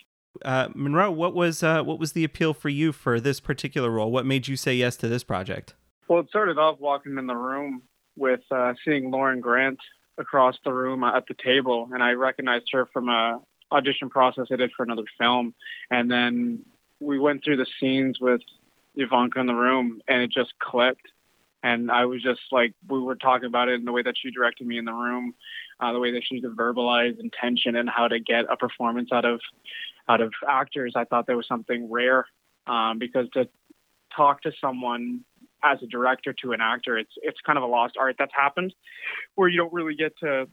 uh, 0.44 0.68
Munro 0.74 1.10
what 1.10 1.34
was 1.34 1.62
uh, 1.62 1.82
what 1.82 1.98
was 1.98 2.12
the 2.12 2.24
appeal 2.24 2.54
for 2.54 2.68
you 2.70 2.90
for 2.92 3.20
this 3.20 3.38
particular 3.38 3.90
role 3.90 4.10
what 4.10 4.24
made 4.24 4.48
you 4.48 4.56
say 4.56 4.74
yes 4.74 4.96
to 4.96 5.06
this 5.08 5.22
project 5.22 5.74
Well, 6.08 6.20
it 6.20 6.28
started 6.30 6.56
off 6.58 6.80
walking 6.80 7.18
in 7.18 7.26
the 7.26 7.36
room 7.36 7.82
with 8.16 8.40
uh, 8.50 8.72
seeing 8.84 9.10
Lauren 9.10 9.40
Grant 9.40 9.78
across 10.18 10.56
the 10.64 10.72
room 10.72 11.04
at 11.04 11.24
the 11.26 11.34
table, 11.34 11.88
and 11.92 12.02
I 12.02 12.12
recognized 12.12 12.68
her 12.72 12.86
from 12.92 13.08
a 13.08 13.40
audition 13.72 14.10
process 14.10 14.46
I 14.52 14.56
did 14.56 14.70
for 14.76 14.82
another 14.82 15.04
film. 15.18 15.54
And 15.90 16.10
then 16.10 16.64
we 17.00 17.18
went 17.18 17.42
through 17.42 17.56
the 17.56 17.66
scenes 17.80 18.20
with 18.20 18.42
Jovanka 18.96 19.38
in 19.38 19.46
the 19.46 19.54
room, 19.54 20.00
and 20.08 20.22
it 20.22 20.30
just 20.30 20.52
clicked. 20.58 21.08
And 21.64 21.90
I 21.90 22.04
was 22.06 22.22
just 22.22 22.40
like, 22.50 22.74
we 22.88 23.00
were 23.00 23.14
talking 23.14 23.46
about 23.46 23.68
it 23.68 23.74
in 23.74 23.84
the 23.84 23.92
way 23.92 24.02
that 24.02 24.14
she 24.20 24.30
directed 24.30 24.66
me 24.66 24.78
in 24.78 24.84
the 24.84 24.92
room, 24.92 25.34
uh, 25.80 25.92
the 25.92 26.00
way 26.00 26.12
that 26.12 26.22
she 26.24 26.40
could 26.40 26.56
verbalize 26.56 27.18
intention 27.20 27.76
and 27.76 27.88
how 27.88 28.08
to 28.08 28.18
get 28.18 28.46
a 28.50 28.56
performance 28.56 29.10
out 29.12 29.24
of 29.24 29.40
out 30.08 30.20
of 30.20 30.32
actors. 30.48 30.94
I 30.96 31.04
thought 31.04 31.26
there 31.28 31.36
was 31.36 31.46
something 31.46 31.88
rare 31.88 32.26
um, 32.66 32.98
because 32.98 33.28
to 33.34 33.48
talk 34.14 34.42
to 34.42 34.52
someone 34.60 35.20
as 35.62 35.78
a 35.82 35.86
director 35.86 36.32
to 36.42 36.52
an 36.52 36.60
actor, 36.60 36.98
it's 36.98 37.12
it's 37.16 37.38
kind 37.44 37.56
of 37.56 37.62
a 37.62 37.66
lost 37.66 37.96
art 37.98 38.16
that's 38.18 38.32
happened, 38.34 38.74
where 39.34 39.48
you 39.48 39.56
don't 39.58 39.72
really 39.72 39.94
get 39.94 40.16
to. 40.18 40.48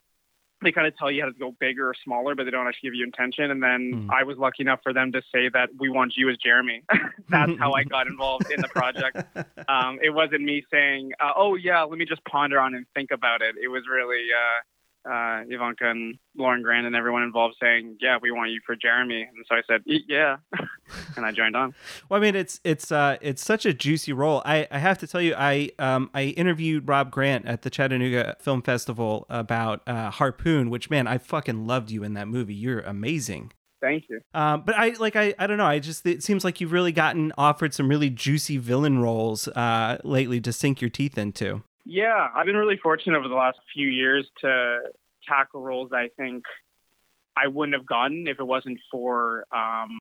They 0.61 0.73
kind 0.73 0.87
of 0.87 0.97
tell 0.97 1.09
you 1.09 1.21
how 1.21 1.29
to 1.29 1.33
go 1.33 1.55
bigger 1.57 1.87
or 1.87 1.95
smaller, 2.03 2.35
but 2.35 2.43
they 2.43 2.51
don't 2.51 2.67
actually 2.67 2.89
give 2.89 2.95
you 2.95 3.05
intention. 3.05 3.49
And 3.49 3.63
then 3.63 4.07
Hmm. 4.07 4.11
I 4.11 4.23
was 4.23 4.37
lucky 4.37 4.63
enough 4.63 4.81
for 4.83 4.91
them 4.91 5.13
to 5.13 5.21
say 5.33 5.47
that 5.53 5.69
we 5.79 5.89
want 5.89 6.13
you 6.17 6.29
as 6.29 6.35
Jeremy. 6.37 6.83
that's 7.29 7.57
how 7.57 7.71
I 7.71 7.85
got 7.85 8.07
involved 8.07 8.51
in 8.51 8.61
the 8.61 8.67
project. 8.67 9.17
Um, 9.69 9.99
it 10.01 10.09
wasn't 10.09 10.41
me 10.41 10.65
saying, 10.71 11.11
uh, 11.19 11.31
"Oh 11.35 11.53
yeah, 11.53 11.83
let 11.83 11.99
me 11.99 12.05
just 12.05 12.25
ponder 12.25 12.59
on 12.59 12.73
and 12.73 12.87
think 12.95 13.11
about 13.11 13.43
it." 13.43 13.55
It 13.61 13.67
was 13.67 13.83
really, 13.87 14.25
uh, 14.35 14.61
uh, 15.09 15.43
Jovanka 15.49 15.85
and 15.85 16.19
Lauren 16.37 16.61
Grant 16.61 16.85
and 16.85 16.95
everyone 16.95 17.23
involved 17.23 17.55
saying, 17.59 17.97
"Yeah, 17.99 18.17
we 18.21 18.31
want 18.31 18.51
you 18.51 18.59
for 18.65 18.75
Jeremy." 18.75 19.23
And 19.23 19.45
so 19.49 19.55
I 19.55 19.61
said, 19.67 19.81
"Y- 19.87 20.01
"Yeah," 20.07 20.37
and 21.17 21.25
I 21.25 21.31
joined 21.31 21.55
on. 21.55 21.73
Well, 22.07 22.19
I 22.19 22.23
mean, 22.23 22.35
it's 22.35 22.59
it's 22.63 22.91
uh 22.91 23.17
it's 23.21 23.43
such 23.43 23.65
a 23.65 23.73
juicy 23.73 24.13
role. 24.13 24.41
I, 24.45 24.67
I 24.69 24.77
have 24.77 24.99
to 24.99 25.07
tell 25.07 25.21
you, 25.21 25.33
I 25.35 25.71
um 25.79 26.11
I 26.13 26.25
interviewed 26.25 26.87
Rob 26.87 27.09
Grant 27.11 27.45
at 27.47 27.63
the 27.63 27.69
Chattanooga 27.69 28.35
Film 28.39 28.61
Festival 28.61 29.25
about 29.29 29.81
uh, 29.87 30.11
Harpoon, 30.11 30.69
which 30.69 30.89
man, 30.89 31.07
I 31.07 31.17
fucking 31.17 31.65
loved 31.65 31.89
you 31.89 32.03
in 32.03 32.13
that 32.13 32.27
movie. 32.27 32.53
You're 32.55 32.81
amazing. 32.81 33.53
Thank 33.81 34.09
you. 34.09 34.19
Um, 34.33 34.63
but 34.65 34.75
I 34.77 34.89
like 34.99 35.15
I 35.15 35.33
I 35.39 35.47
don't 35.47 35.57
know. 35.57 35.65
I 35.65 35.79
just 35.79 36.05
it 36.05 36.21
seems 36.21 36.43
like 36.43 36.61
you've 36.61 36.73
really 36.73 36.91
gotten 36.91 37.31
offered 37.37 37.73
some 37.73 37.87
really 37.87 38.09
juicy 38.09 38.57
villain 38.57 38.99
roles 38.99 39.47
uh 39.47 39.97
lately 40.03 40.39
to 40.41 40.53
sink 40.53 40.81
your 40.81 40.89
teeth 40.89 41.17
into. 41.17 41.63
Yeah, 41.85 42.27
I've 42.35 42.45
been 42.45 42.55
really 42.57 42.77
fortunate 42.77 43.17
over 43.17 43.27
the 43.27 43.33
last 43.35 43.57
few 43.73 43.87
years 43.87 44.27
to 44.41 44.79
tackle 45.29 45.61
roles 45.61 45.91
I 45.93 46.09
think 46.17 46.43
I 47.37 47.47
wouldn't 47.47 47.75
have 47.75 47.85
gotten 47.85 48.27
if 48.27 48.39
it 48.39 48.43
wasn't 48.43 48.79
for 48.91 49.45
um, 49.55 49.99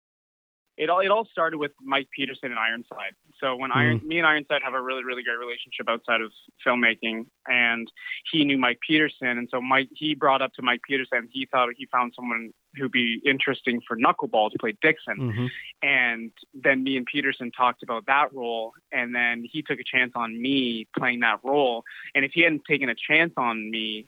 it 0.79 0.89
all. 0.91 1.01
It 1.01 1.11
all 1.11 1.27
started 1.31 1.59
with 1.59 1.73
Mike 1.83 2.09
Peterson 2.15 2.51
and 2.51 2.59
Ironside. 2.59 3.15
So 3.41 3.57
when 3.57 3.73
Iron, 3.73 4.01
me 4.05 4.19
and 4.19 4.27
Ironside 4.27 4.63
have 4.63 4.75
a 4.75 4.81
really, 4.81 5.05
really 5.05 5.23
great 5.23 5.39
relationship 5.39 5.89
outside 5.89 6.21
of 6.21 6.33
filmmaking, 6.65 7.27
and 7.47 7.91
he 8.31 8.45
knew 8.45 8.59
Mike 8.59 8.79
Peterson, 8.87 9.27
and 9.27 9.49
so 9.51 9.61
Mike 9.61 9.89
he 9.95 10.15
brought 10.15 10.41
up 10.41 10.53
to 10.55 10.63
Mike 10.63 10.81
Peterson. 10.87 11.29
He 11.31 11.47
thought 11.51 11.69
he 11.77 11.87
found 11.87 12.13
someone 12.15 12.53
who'd 12.77 12.93
be 12.93 13.21
interesting 13.27 13.81
for 13.87 13.97
Knuckleball 13.97 14.53
to 14.53 14.59
play 14.59 14.77
Dixon. 14.81 15.17
Mm-hmm. 15.19 15.47
And 15.83 16.31
then 16.55 16.85
me 16.85 16.97
and 16.97 17.07
Peterson 17.07 17.51
talked 17.51 17.83
about 17.83 18.07
that 18.07 18.33
role, 18.33 18.73
and 18.93 19.15
then 19.15 19.45
he 19.51 19.63
took 19.63 19.81
a 19.81 19.85
chance 19.85 20.13
on 20.15 20.41
me 20.41 20.87
playing 20.97 21.21
that 21.21 21.41
role. 21.43 21.83
And 22.15 22.25
if 22.25 22.33
he 22.33 22.43
hadn't 22.43 22.63
taken 22.69 22.89
a 22.89 22.95
chance 22.95 23.33
on 23.37 23.71
me 23.71 24.07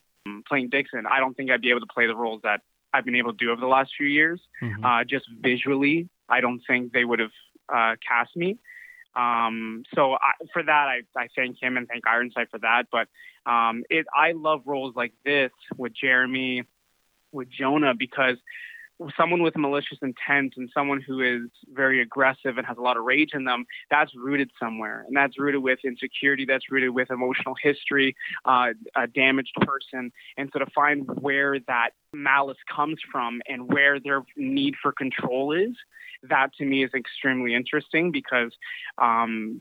playing 0.48 0.68
Dixon, 0.70 1.04
I 1.06 1.18
don't 1.20 1.34
think 1.36 1.50
I'd 1.50 1.60
be 1.68 1.70
able 1.70 1.84
to 1.88 1.92
play 1.96 2.06
the 2.06 2.16
roles 2.24 2.40
that 2.42 2.60
I've 2.92 3.04
been 3.04 3.16
able 3.16 3.32
to 3.32 3.38
do 3.44 3.50
over 3.52 3.60
the 3.60 3.72
last 3.78 3.90
few 3.96 4.06
years. 4.06 4.40
Mhm. 4.62 4.84
Uh, 4.84 5.04
just 5.04 5.26
visually, 5.40 6.08
I 6.28 6.40
don't 6.40 6.60
think 6.66 6.92
they 6.92 7.04
would 7.04 7.20
have 7.20 7.36
uh, 7.68 7.94
cast 8.06 8.36
me. 8.36 8.58
Um, 9.14 9.84
so 9.94 10.14
I, 10.14 10.32
for 10.52 10.62
that, 10.62 10.86
I, 10.94 10.98
I 11.16 11.28
thank 11.36 11.60
him 11.60 11.76
and 11.76 11.86
thank 11.88 12.06
Ironside 12.06 12.48
for 12.50 12.58
that. 12.58 12.86
But 12.90 13.08
um, 13.50 13.84
it, 13.90 14.06
I 14.14 14.32
love 14.32 14.62
roles 14.66 14.94
like 14.94 15.12
this 15.24 15.52
with 15.76 15.92
Jeremy, 15.92 16.64
with 17.32 17.48
Jonah, 17.50 17.94
because 17.94 18.36
someone 19.16 19.42
with 19.42 19.56
malicious 19.56 19.98
intent 20.02 20.54
and 20.56 20.70
someone 20.74 21.00
who 21.00 21.20
is 21.20 21.50
very 21.72 22.02
aggressive 22.02 22.58
and 22.58 22.66
has 22.66 22.76
a 22.76 22.80
lot 22.80 22.96
of 22.96 23.04
rage 23.04 23.30
in 23.32 23.44
them, 23.44 23.64
that's 23.90 24.14
rooted 24.14 24.50
somewhere. 24.58 25.04
And 25.06 25.16
that's 25.16 25.38
rooted 25.38 25.62
with 25.62 25.78
insecurity, 25.84 26.44
that's 26.44 26.70
rooted 26.70 26.90
with 26.90 27.10
emotional 27.10 27.54
history, 27.62 28.14
uh, 28.44 28.68
a 28.96 29.06
damaged 29.06 29.54
person. 29.62 30.12
And 30.36 30.50
so 30.52 30.58
to 30.58 30.66
find 30.74 31.06
where 31.20 31.58
that 31.60 31.90
malice 32.12 32.58
comes 32.74 32.98
from 33.10 33.40
and 33.48 33.72
where 33.72 34.00
their 34.00 34.22
need 34.36 34.74
for 34.82 34.92
control 34.92 35.52
is, 35.52 35.74
that 36.28 36.52
to 36.54 36.64
me 36.64 36.84
is 36.84 36.90
extremely 36.94 37.54
interesting 37.54 38.10
because 38.12 38.52
um, 38.98 39.60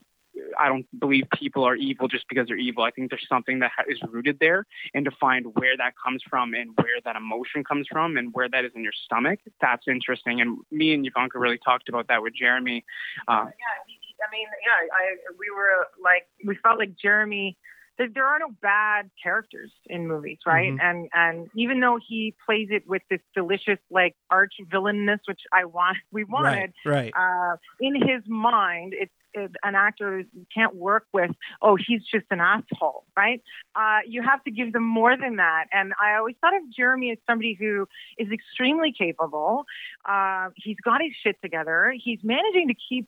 I 0.59 0.67
don't 0.67 0.85
believe 0.99 1.25
people 1.37 1.63
are 1.63 1.75
evil 1.75 2.07
just 2.07 2.25
because 2.29 2.47
they're 2.47 2.57
evil. 2.57 2.83
I 2.83 2.91
think 2.91 3.09
there's 3.09 3.27
something 3.27 3.59
that 3.59 3.71
is 3.87 3.99
rooted 4.09 4.37
there, 4.39 4.65
and 4.93 5.05
to 5.05 5.11
find 5.11 5.47
where 5.55 5.77
that 5.77 5.93
comes 6.03 6.21
from 6.29 6.53
and 6.53 6.71
where 6.75 6.99
that 7.05 7.15
emotion 7.15 7.63
comes 7.63 7.87
from 7.91 8.17
and 8.17 8.29
where 8.33 8.49
that 8.49 8.65
is 8.65 8.71
in 8.75 8.83
your 8.83 8.93
stomach, 9.05 9.39
that's 9.61 9.87
interesting. 9.87 10.41
And 10.41 10.57
me 10.71 10.93
and 10.93 11.05
Jovanka 11.05 11.35
really 11.35 11.59
talked 11.63 11.89
about 11.89 12.07
that 12.07 12.21
with 12.21 12.33
Jeremy. 12.33 12.83
Uh, 13.27 13.45
yeah, 13.45 14.25
I 14.25 14.31
mean, 14.31 14.47
yeah, 14.65 14.87
I 14.93 15.15
we 15.37 15.49
were 15.55 15.87
like 16.03 16.27
we 16.45 16.57
felt 16.63 16.79
like 16.79 16.95
Jeremy. 16.95 17.57
There, 17.99 18.07
there 18.11 18.25
are 18.25 18.39
no 18.39 18.47
bad 18.61 19.11
characters 19.21 19.71
in 19.85 20.07
movies, 20.07 20.39
right? 20.47 20.71
Mhm. 20.73 20.81
And 20.81 21.09
and 21.13 21.49
even 21.55 21.81
though 21.81 21.99
he 22.07 22.33
plays 22.45 22.69
it 22.71 22.87
with 22.87 23.03
this 23.11 23.19
delicious 23.35 23.77
like 23.91 24.15
arch 24.31 24.53
villainess, 24.71 25.19
which 25.27 25.41
I 25.53 25.65
want, 25.65 25.97
we 26.11 26.23
wanted, 26.23 26.73
Right, 26.85 27.13
right. 27.13 27.51
uh, 27.53 27.57
in 27.79 27.95
his 27.95 28.23
mind, 28.27 28.93
it's, 28.97 29.11
it, 29.35 29.51
an 29.61 29.75
actor 29.75 30.23
can't 30.51 30.73
work 30.75 31.05
with, 31.13 31.29
oh, 31.61 31.75
he's 31.75 32.01
just 32.11 32.25
an 32.31 32.39
asshole, 32.39 33.03
right? 33.15 33.43
Uh, 33.75 33.99
you 34.07 34.23
have 34.23 34.43
to 34.45 34.51
give 34.51 34.73
them 34.73 34.83
more 34.83 35.15
than 35.15 35.35
that. 35.35 35.65
And 35.71 35.93
I 36.01 36.15
always 36.15 36.35
thought 36.41 36.55
of 36.55 36.63
Jeremy 36.75 37.11
as 37.11 37.19
somebody 37.29 37.53
who 37.59 37.87
is 38.17 38.31
extremely 38.31 38.91
capable. 38.91 39.65
Uh, 40.03 40.49
he's 40.55 40.77
got 40.83 41.01
his 41.01 41.11
shit 41.23 41.35
together. 41.43 41.93
He's 41.95 42.19
managing 42.23 42.69
to 42.69 42.75
keep 42.89 43.05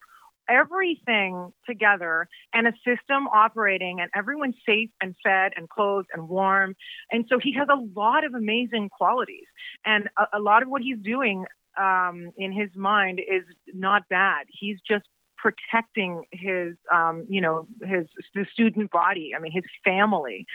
everything 0.52 1.54
together 1.66 2.28
and 2.54 2.68
a 2.68 2.74
system 2.86 3.28
operating 3.34 4.00
and 4.02 4.10
everyone's 4.16 4.56
safe 4.68 4.90
and 5.02 5.16
fed 5.24 5.54
and 5.56 5.70
clothed 5.70 6.10
and 6.14 6.28
warm. 6.28 6.76
And 7.12 7.26
so 7.30 7.40
he 7.40 7.54
has 7.54 7.68
a 7.72 7.82
lot 7.98 8.26
of 8.26 8.34
amazing 8.34 8.90
qualities. 8.90 9.46
And 9.86 10.10
a, 10.18 10.38
a 10.38 10.40
lot 10.40 10.62
of 10.62 10.70
what 10.70 10.82
he's 10.82 11.00
doing 11.00 11.46
um, 11.80 12.32
in 12.38 12.52
his 12.52 12.70
mind 12.76 13.20
is 13.20 13.44
not 13.74 14.04
bad. 14.10 14.48
He's 14.50 14.78
just 14.88 15.06
protecting 15.38 16.24
his, 16.32 16.76
um, 16.94 17.26
you 17.28 17.42
know, 17.42 17.68
his 17.82 18.06
the 18.36 18.46
student 18.52 18.92
body. 18.92 19.32
I 19.36 19.40
mean, 19.40 19.52
his 19.52 19.64
family 19.84 20.46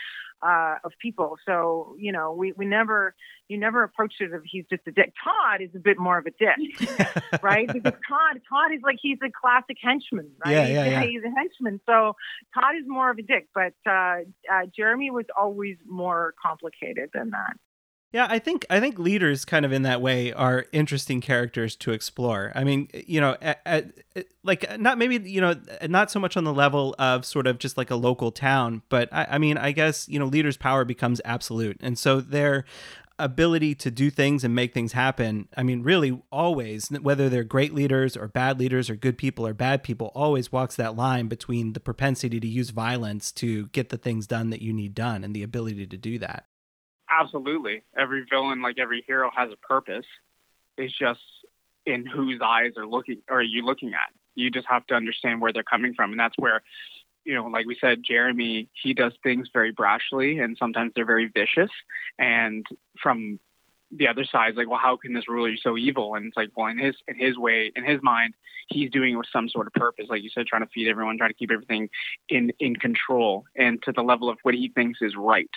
uh, 0.41 0.75
of 0.83 0.91
people. 1.01 1.37
So 1.45 1.95
you 1.99 2.11
know, 2.11 2.31
we 2.31 2.51
we 2.53 2.65
never 2.65 3.15
you 3.47 3.57
never 3.57 3.83
approach 3.83 4.15
it 4.19 4.31
as 4.33 4.41
he's 4.45 4.65
just 4.69 4.83
a 4.87 4.91
dick. 4.91 5.13
Todd 5.23 5.61
is 5.61 5.69
a 5.75 5.79
bit 5.79 5.97
more 5.97 6.17
of 6.17 6.25
a 6.25 6.31
dick, 6.31 6.89
right? 7.41 7.67
Because 7.67 7.93
Todd 8.07 8.41
Todd 8.49 8.73
is 8.73 8.81
like 8.83 8.97
he's 9.01 9.19
a 9.23 9.29
classic 9.29 9.77
henchman, 9.81 10.31
right? 10.45 10.51
Yeah, 10.51 10.67
yeah, 10.67 10.85
yeah. 10.85 11.03
He's 11.03 11.23
a 11.23 11.31
henchman. 11.31 11.79
So 11.85 12.15
Todd 12.53 12.75
is 12.79 12.87
more 12.87 13.09
of 13.09 13.17
a 13.17 13.23
dick, 13.23 13.47
but 13.53 13.73
uh, 13.89 14.19
uh, 14.51 14.65
Jeremy 14.75 15.11
was 15.11 15.25
always 15.37 15.77
more 15.87 16.33
complicated 16.41 17.09
than 17.13 17.31
that. 17.31 17.57
Yeah, 18.13 18.25
I 18.29 18.39
think 18.39 18.65
I 18.69 18.79
think 18.79 18.97
leaders 18.97 19.43
kind 19.43 19.65
of 19.65 19.73
in 19.73 19.81
that 19.81 20.01
way 20.01 20.31
are 20.31 20.65
interesting 20.71 21.19
characters 21.19 21.75
to 21.77 21.91
explore. 21.91 22.53
I 22.55 22.63
mean, 22.63 22.87
you 22.93 23.19
know, 23.19 23.35
at, 23.41 23.61
at, 23.65 24.25
like 24.43 24.79
not 24.79 24.97
maybe 24.97 25.29
you 25.29 25.41
know 25.41 25.55
not 25.83 26.09
so 26.09 26.19
much 26.19 26.37
on 26.37 26.45
the 26.45 26.53
level 26.53 26.95
of 26.97 27.25
sort 27.25 27.47
of 27.47 27.59
just 27.59 27.77
like 27.77 27.91
a 27.91 27.97
local 27.97 28.31
town, 28.31 28.81
but 28.87 29.09
I, 29.11 29.27
I 29.31 29.37
mean, 29.39 29.57
I 29.57 29.73
guess 29.73 30.07
you 30.07 30.19
know, 30.19 30.25
leaders' 30.25 30.55
power 30.55 30.85
becomes 30.85 31.19
absolute, 31.25 31.77
and 31.81 31.99
so 31.99 32.21
their 32.21 32.63
ability 33.19 33.75
to 33.75 33.91
do 33.91 34.09
things 34.09 34.43
and 34.43 34.55
make 34.55 34.73
things 34.73 34.93
happen. 34.93 35.49
I 35.57 35.63
mean, 35.63 35.83
really, 35.83 36.21
always, 36.31 36.87
whether 36.89 37.27
they're 37.27 37.43
great 37.43 37.73
leaders 37.73 38.15
or 38.15 38.27
bad 38.27 38.57
leaders 38.59 38.89
or 38.89 38.95
good 38.95 39.17
people 39.17 39.45
or 39.45 39.53
bad 39.53 39.83
people, 39.83 40.11
always 40.15 40.51
walks 40.51 40.75
that 40.77 40.95
line 40.95 41.27
between 41.27 41.73
the 41.73 41.79
propensity 41.79 42.39
to 42.39 42.47
use 42.47 42.69
violence 42.69 43.31
to 43.33 43.67
get 43.67 43.89
the 43.89 43.97
things 43.97 44.27
done 44.27 44.49
that 44.51 44.61
you 44.61 44.71
need 44.71 44.93
done 44.93 45.23
and 45.23 45.35
the 45.35 45.43
ability 45.43 45.87
to 45.87 45.97
do 45.97 46.17
that. 46.19 46.45
Absolutely, 47.09 47.83
every 47.97 48.25
villain, 48.29 48.61
like 48.61 48.77
every 48.79 49.03
hero, 49.07 49.29
has 49.35 49.49
a 49.51 49.57
purpose. 49.57 50.05
It's 50.77 50.97
just 50.97 51.19
in 51.85 52.05
whose 52.05 52.41
eyes 52.43 52.73
are 52.77 52.85
looking 52.85 53.21
are 53.29 53.41
you 53.41 53.65
looking 53.65 53.89
at. 53.89 54.13
You 54.35 54.51
just 54.51 54.67
have 54.67 54.85
to 54.87 54.93
understand 54.93 55.41
where 55.41 55.51
they're 55.51 55.63
coming 55.63 55.93
from, 55.93 56.11
and 56.11 56.19
that's 56.19 56.37
where 56.37 56.61
you 57.27 57.35
know, 57.35 57.45
like 57.47 57.65
we 57.67 57.77
said, 57.79 58.03
Jeremy, 58.07 58.69
he 58.81 58.93
does 58.93 59.11
things 59.21 59.49
very 59.51 59.73
brashly 59.73 60.41
and 60.41 60.55
sometimes 60.57 60.93
they're 60.95 61.05
very 61.05 61.27
vicious. 61.27 61.69
And 62.17 62.65
from 63.03 63.37
the 63.91 64.07
other 64.07 64.23
side, 64.23 64.49
it's 64.49 64.57
like, 64.57 64.69
well, 64.69 64.79
how 64.81 64.95
can 64.95 65.13
this 65.13 65.27
ruler 65.27 65.51
be 65.51 65.59
so 65.61 65.77
evil? 65.77 66.15
And 66.15 66.27
it's 66.27 66.37
like, 66.37 66.51
well, 66.55 66.67
in 66.67 66.77
his 66.77 66.95
in 67.05 67.19
his 67.19 67.37
way, 67.37 67.71
in 67.75 67.83
his 67.83 67.99
mind, 68.01 68.33
he's 68.69 68.89
doing 68.91 69.13
it 69.13 69.17
with 69.17 69.27
some 69.31 69.49
sort 69.49 69.67
of 69.67 69.73
purpose, 69.73 70.05
like 70.09 70.23
you 70.23 70.29
said, 70.29 70.47
trying 70.47 70.63
to 70.63 70.69
feed 70.73 70.87
everyone, 70.87 71.17
trying 71.17 71.29
to 71.29 71.35
keep 71.35 71.51
everything 71.51 71.89
in 72.29 72.51
in 72.59 72.77
control 72.77 73.43
and 73.57 73.83
to 73.83 73.91
the 73.91 74.01
level 74.01 74.29
of 74.29 74.37
what 74.43 74.55
he 74.55 74.69
thinks 74.69 74.99
is 75.01 75.13
right. 75.17 75.51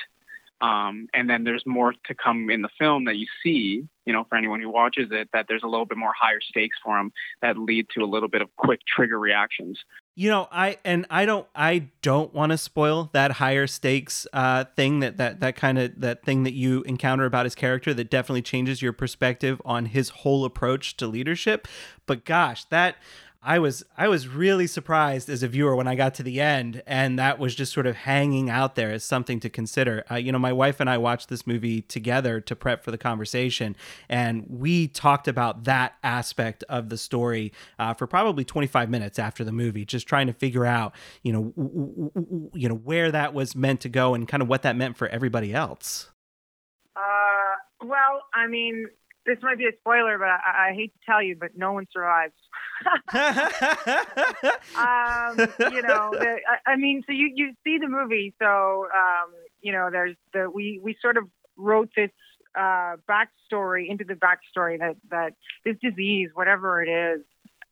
Um, 0.60 1.08
and 1.14 1.28
then 1.28 1.44
there's 1.44 1.64
more 1.66 1.94
to 2.06 2.14
come 2.14 2.50
in 2.50 2.60
the 2.60 2.68
film 2.78 3.04
that 3.04 3.16
you 3.16 3.26
see, 3.42 3.88
you 4.04 4.12
know, 4.12 4.24
for 4.28 4.36
anyone 4.36 4.60
who 4.60 4.70
watches 4.70 5.08
it, 5.10 5.28
that 5.32 5.46
there's 5.48 5.62
a 5.62 5.66
little 5.66 5.86
bit 5.86 5.96
more 5.96 6.12
higher 6.18 6.40
stakes 6.40 6.76
for 6.84 6.98
him 6.98 7.12
that 7.40 7.56
lead 7.56 7.86
to 7.94 8.02
a 8.02 8.06
little 8.06 8.28
bit 8.28 8.42
of 8.42 8.54
quick 8.56 8.80
trigger 8.86 9.18
reactions. 9.18 9.78
You 10.16 10.28
know, 10.28 10.48
I 10.52 10.76
and 10.84 11.06
I 11.08 11.24
don't 11.24 11.46
I 11.54 11.88
don't 12.02 12.34
want 12.34 12.52
to 12.52 12.58
spoil 12.58 13.08
that 13.14 13.32
higher 13.32 13.66
stakes 13.66 14.26
uh 14.34 14.64
thing 14.76 15.00
that 15.00 15.16
that 15.16 15.40
that 15.40 15.56
kind 15.56 15.78
of 15.78 15.98
that 16.00 16.24
thing 16.24 16.42
that 16.42 16.52
you 16.52 16.82
encounter 16.82 17.24
about 17.24 17.46
his 17.46 17.54
character 17.54 17.94
that 17.94 18.10
definitely 18.10 18.42
changes 18.42 18.82
your 18.82 18.92
perspective 18.92 19.62
on 19.64 19.86
his 19.86 20.10
whole 20.10 20.44
approach 20.44 20.96
to 20.98 21.06
leadership. 21.06 21.66
But 22.04 22.26
gosh, 22.26 22.64
that 22.66 22.96
I 23.42 23.58
was 23.58 23.82
I 23.96 24.08
was 24.08 24.28
really 24.28 24.66
surprised 24.66 25.30
as 25.30 25.42
a 25.42 25.48
viewer 25.48 25.74
when 25.74 25.88
I 25.88 25.94
got 25.94 26.12
to 26.16 26.22
the 26.22 26.42
end, 26.42 26.82
and 26.86 27.18
that 27.18 27.38
was 27.38 27.54
just 27.54 27.72
sort 27.72 27.86
of 27.86 27.96
hanging 27.96 28.50
out 28.50 28.74
there 28.74 28.90
as 28.92 29.02
something 29.02 29.40
to 29.40 29.48
consider. 29.48 30.04
Uh, 30.10 30.16
you 30.16 30.30
know, 30.30 30.38
my 30.38 30.52
wife 30.52 30.78
and 30.78 30.90
I 30.90 30.98
watched 30.98 31.30
this 31.30 31.46
movie 31.46 31.80
together 31.80 32.40
to 32.42 32.54
prep 32.54 32.84
for 32.84 32.90
the 32.90 32.98
conversation, 32.98 33.76
and 34.10 34.44
we 34.46 34.88
talked 34.88 35.26
about 35.26 35.64
that 35.64 35.94
aspect 36.02 36.64
of 36.68 36.90
the 36.90 36.98
story 36.98 37.52
uh, 37.78 37.94
for 37.94 38.06
probably 38.06 38.44
25 38.44 38.90
minutes 38.90 39.18
after 39.18 39.42
the 39.42 39.52
movie, 39.52 39.86
just 39.86 40.06
trying 40.06 40.26
to 40.26 40.34
figure 40.34 40.66
out, 40.66 40.94
you 41.22 41.32
know, 41.32 41.54
w- 41.56 42.10
w- 42.14 42.50
you 42.52 42.68
know 42.68 42.74
where 42.74 43.10
that 43.10 43.32
was 43.32 43.56
meant 43.56 43.80
to 43.80 43.88
go 43.88 44.12
and 44.12 44.28
kind 44.28 44.42
of 44.42 44.50
what 44.50 44.60
that 44.62 44.76
meant 44.76 44.98
for 44.98 45.08
everybody 45.08 45.54
else. 45.54 46.10
Uh, 46.94 47.86
well, 47.86 48.22
I 48.34 48.46
mean, 48.48 48.86
this 49.26 49.38
might 49.42 49.58
be 49.58 49.66
a 49.66 49.72
spoiler, 49.80 50.18
but 50.18 50.28
I, 50.28 50.70
I 50.70 50.74
hate 50.74 50.92
to 50.94 51.00
tell 51.04 51.22
you, 51.22 51.36
but 51.38 51.50
no 51.56 51.72
one 51.72 51.86
survives. 51.92 52.32
um, 54.78 55.36
you 55.70 55.82
know, 55.82 56.16
the, 56.18 56.36
I, 56.48 56.72
I 56.72 56.76
mean, 56.76 57.02
so 57.06 57.12
you 57.12 57.30
you 57.34 57.52
see 57.64 57.78
the 57.78 57.88
movie, 57.88 58.34
so 58.40 58.86
um, 58.94 59.32
you 59.60 59.72
know, 59.72 59.88
there's 59.90 60.16
the 60.32 60.50
we 60.50 60.80
we 60.82 60.96
sort 61.00 61.16
of 61.16 61.24
wrote 61.56 61.90
this 61.96 62.10
uh, 62.58 62.96
backstory 63.08 63.88
into 63.88 64.04
the 64.04 64.14
backstory 64.14 64.78
that 64.78 64.96
that 65.10 65.34
this 65.64 65.76
disease, 65.82 66.30
whatever 66.34 66.82
it 66.82 66.88
is, 66.88 67.20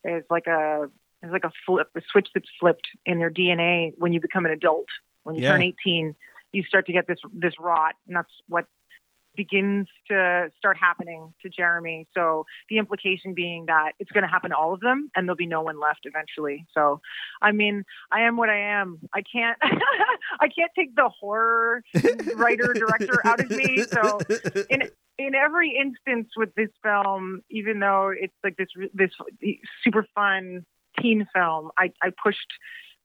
is 0.05 0.25
like 0.31 0.47
a 0.47 0.89
is 1.23 1.31
like 1.33 1.45
a 1.45 1.53
flip, 1.67 1.89
a 1.97 2.01
switch 2.11 2.29
that's 2.35 2.49
flipped 2.61 2.89
in 3.07 3.19
your 3.21 3.31
DNA 3.31 3.93
when 3.97 4.13
you 4.13 4.21
become 4.21 4.45
an 4.47 4.53
adult. 4.53 4.87
When 5.25 5.35
you 5.35 5.43
Yeah. 5.43 5.53
turn 5.53 5.63
18, 5.63 6.15
you 6.53 6.63
start 6.63 6.87
to 6.87 6.93
get 6.93 7.07
this 7.07 7.19
this 7.33 7.55
rot, 7.59 7.95
and 8.07 8.17
that's 8.17 8.33
what 8.49 8.67
begins 9.39 9.87
to 10.09 10.51
start 10.59 10.77
happening 10.77 11.33
to 11.41 11.49
Jeremy. 11.49 12.09
So 12.13 12.45
the 12.69 12.79
implication 12.79 13.35
being 13.35 13.67
that 13.67 13.93
it's 14.01 14.11
going 14.11 14.23
to 14.23 14.29
happen 14.29 14.51
to 14.51 14.57
all 14.57 14.75
of 14.75 14.81
them, 14.81 15.11
and 15.15 15.27
there'll 15.27 15.37
be 15.37 15.47
no 15.47 15.63
one 15.63 15.81
left 15.81 16.01
eventually. 16.03 16.67
So, 16.75 17.01
I 17.41 17.53
mean, 17.53 17.85
I 18.11 18.23
am 18.23 18.37
what 18.37 18.51
I 18.51 18.59
am. 18.81 18.99
I 19.15 19.23
can't, 19.23 19.57
I 19.63 20.49
can't 20.49 20.73
take 20.77 20.97
the 20.97 21.09
horror 21.09 21.83
writer 22.35 22.75
director 22.75 23.25
out 23.25 23.41
of 23.41 23.49
me. 23.51 23.85
So 23.85 24.19
in 24.69 24.91
in 25.19 25.35
every 25.35 25.77
instance 25.77 26.31
with 26.37 26.55
this 26.57 26.71
film, 26.83 27.43
even 27.49 27.79
though 27.79 28.13
it's 28.15 28.35
like 28.43 28.57
this 28.57 28.69
this 28.93 29.11
super 29.85 30.05
fun 30.17 30.67
teen 31.01 31.29
film, 31.33 31.71
I 31.79 31.93
I 32.03 32.11
pushed 32.23 32.53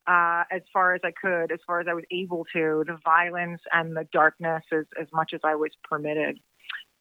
uh, 0.06 0.44
as 0.50 0.62
far 0.72 0.94
as 0.94 1.00
I 1.04 1.10
could, 1.10 1.50
as 1.52 1.60
far 1.66 1.80
as 1.80 1.86
I 1.88 1.94
was 1.94 2.04
able 2.10 2.44
to, 2.52 2.84
the 2.86 2.98
violence 3.04 3.60
and 3.72 3.96
the 3.96 4.06
darkness 4.12 4.62
as 4.72 4.84
as 5.00 5.08
much 5.12 5.32
as 5.34 5.40
I 5.44 5.54
was 5.54 5.70
permitted. 5.88 6.38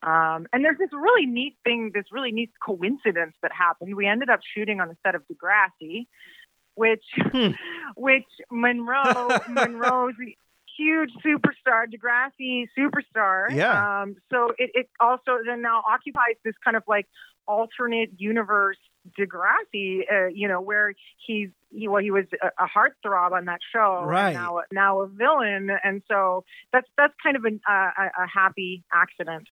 Um, 0.01 0.47
and 0.51 0.65
there's 0.65 0.77
this 0.77 0.89
really 0.91 1.25
neat 1.25 1.57
thing, 1.63 1.91
this 1.93 2.05
really 2.11 2.31
neat 2.31 2.51
coincidence 2.65 3.35
that 3.41 3.51
happened. 3.53 3.95
We 3.95 4.05
ended 4.05 4.29
up 4.29 4.41
shooting 4.55 4.81
on 4.81 4.89
the 4.89 4.97
set 5.05 5.15
of 5.15 5.23
Degrassi, 5.31 6.07
which 6.75 7.03
which 7.95 8.27
Munro 8.51 9.29
Munro's 9.49 10.15
huge 10.77 11.11
superstar, 11.25 11.85
Degrassi 11.87 12.67
superstar. 12.77 13.53
Yeah. 13.53 14.01
Um, 14.01 14.15
so 14.31 14.49
it, 14.57 14.71
it 14.73 14.89
also 14.99 15.37
then 15.45 15.61
now 15.61 15.83
occupies 15.89 16.35
this 16.43 16.55
kind 16.63 16.75
of 16.75 16.83
like 16.87 17.07
alternate 17.47 18.09
universe 18.17 18.77
Degrassi, 19.19 20.01
uh, 20.11 20.27
you 20.27 20.47
know, 20.47 20.61
where 20.61 20.93
he's 21.25 21.49
he 21.71 21.87
well 21.87 22.01
he 22.01 22.11
was 22.11 22.25
a, 22.41 22.47
a 22.63 22.67
heartthrob 22.67 23.31
on 23.31 23.45
that 23.45 23.59
show, 23.73 24.03
Right. 24.05 24.33
now 24.33 24.61
now 24.71 25.01
a 25.01 25.07
villain, 25.07 25.69
and 25.83 26.01
so 26.07 26.45
that's 26.71 26.87
that's 26.97 27.13
kind 27.21 27.35
of 27.35 27.45
an, 27.45 27.59
uh, 27.69 27.73
a, 27.73 28.23
a 28.23 28.27
happy 28.33 28.83
accident. 28.93 29.47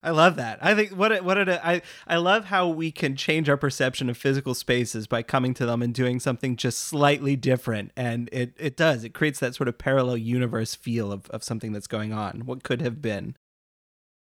I 0.00 0.10
love 0.10 0.36
that. 0.36 0.60
I 0.62 0.76
think 0.76 0.92
what 0.92 1.10
it, 1.10 1.24
what 1.24 1.38
it, 1.38 1.48
I 1.48 1.82
I 2.06 2.16
love 2.16 2.46
how 2.46 2.68
we 2.68 2.92
can 2.92 3.16
change 3.16 3.48
our 3.48 3.56
perception 3.56 4.08
of 4.08 4.16
physical 4.16 4.54
spaces 4.54 5.08
by 5.08 5.24
coming 5.24 5.54
to 5.54 5.66
them 5.66 5.82
and 5.82 5.92
doing 5.92 6.20
something 6.20 6.54
just 6.54 6.78
slightly 6.78 7.34
different, 7.34 7.90
and 7.96 8.28
it 8.32 8.54
it 8.58 8.76
does. 8.76 9.02
It 9.02 9.12
creates 9.12 9.40
that 9.40 9.56
sort 9.56 9.68
of 9.68 9.76
parallel 9.76 10.16
universe 10.16 10.74
feel 10.76 11.10
of 11.10 11.28
of 11.30 11.42
something 11.42 11.72
that's 11.72 11.88
going 11.88 12.12
on. 12.12 12.46
What 12.46 12.62
could 12.62 12.80
have 12.80 13.02
been. 13.02 13.36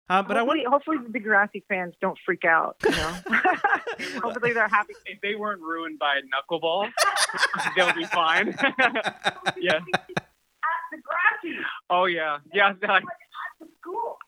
Uh, 0.08 0.22
but 0.22 0.36
I 0.36 0.42
want 0.42 0.60
hopefully, 0.66 0.96
hopefully 0.96 1.12
the 1.12 1.18
Degrassi 1.18 1.62
fans 1.68 1.94
don't 2.00 2.18
freak 2.24 2.44
out. 2.44 2.76
You 2.84 2.90
know, 2.90 3.16
hopefully 4.20 4.52
they're 4.52 4.68
happy. 4.68 4.94
If 5.06 5.20
they 5.20 5.36
weren't 5.36 5.62
ruined 5.62 5.98
by 5.98 6.18
a 6.18 6.20
knuckleball, 6.22 6.90
they'll 7.76 7.94
be 7.94 8.04
fine. 8.06 8.48
yeah. 9.58 9.76
At 9.76 9.82
Degrassi. 10.92 11.54
Oh 11.88 12.06
yeah, 12.06 12.38
yeah. 12.52 12.74
I, 12.82 13.00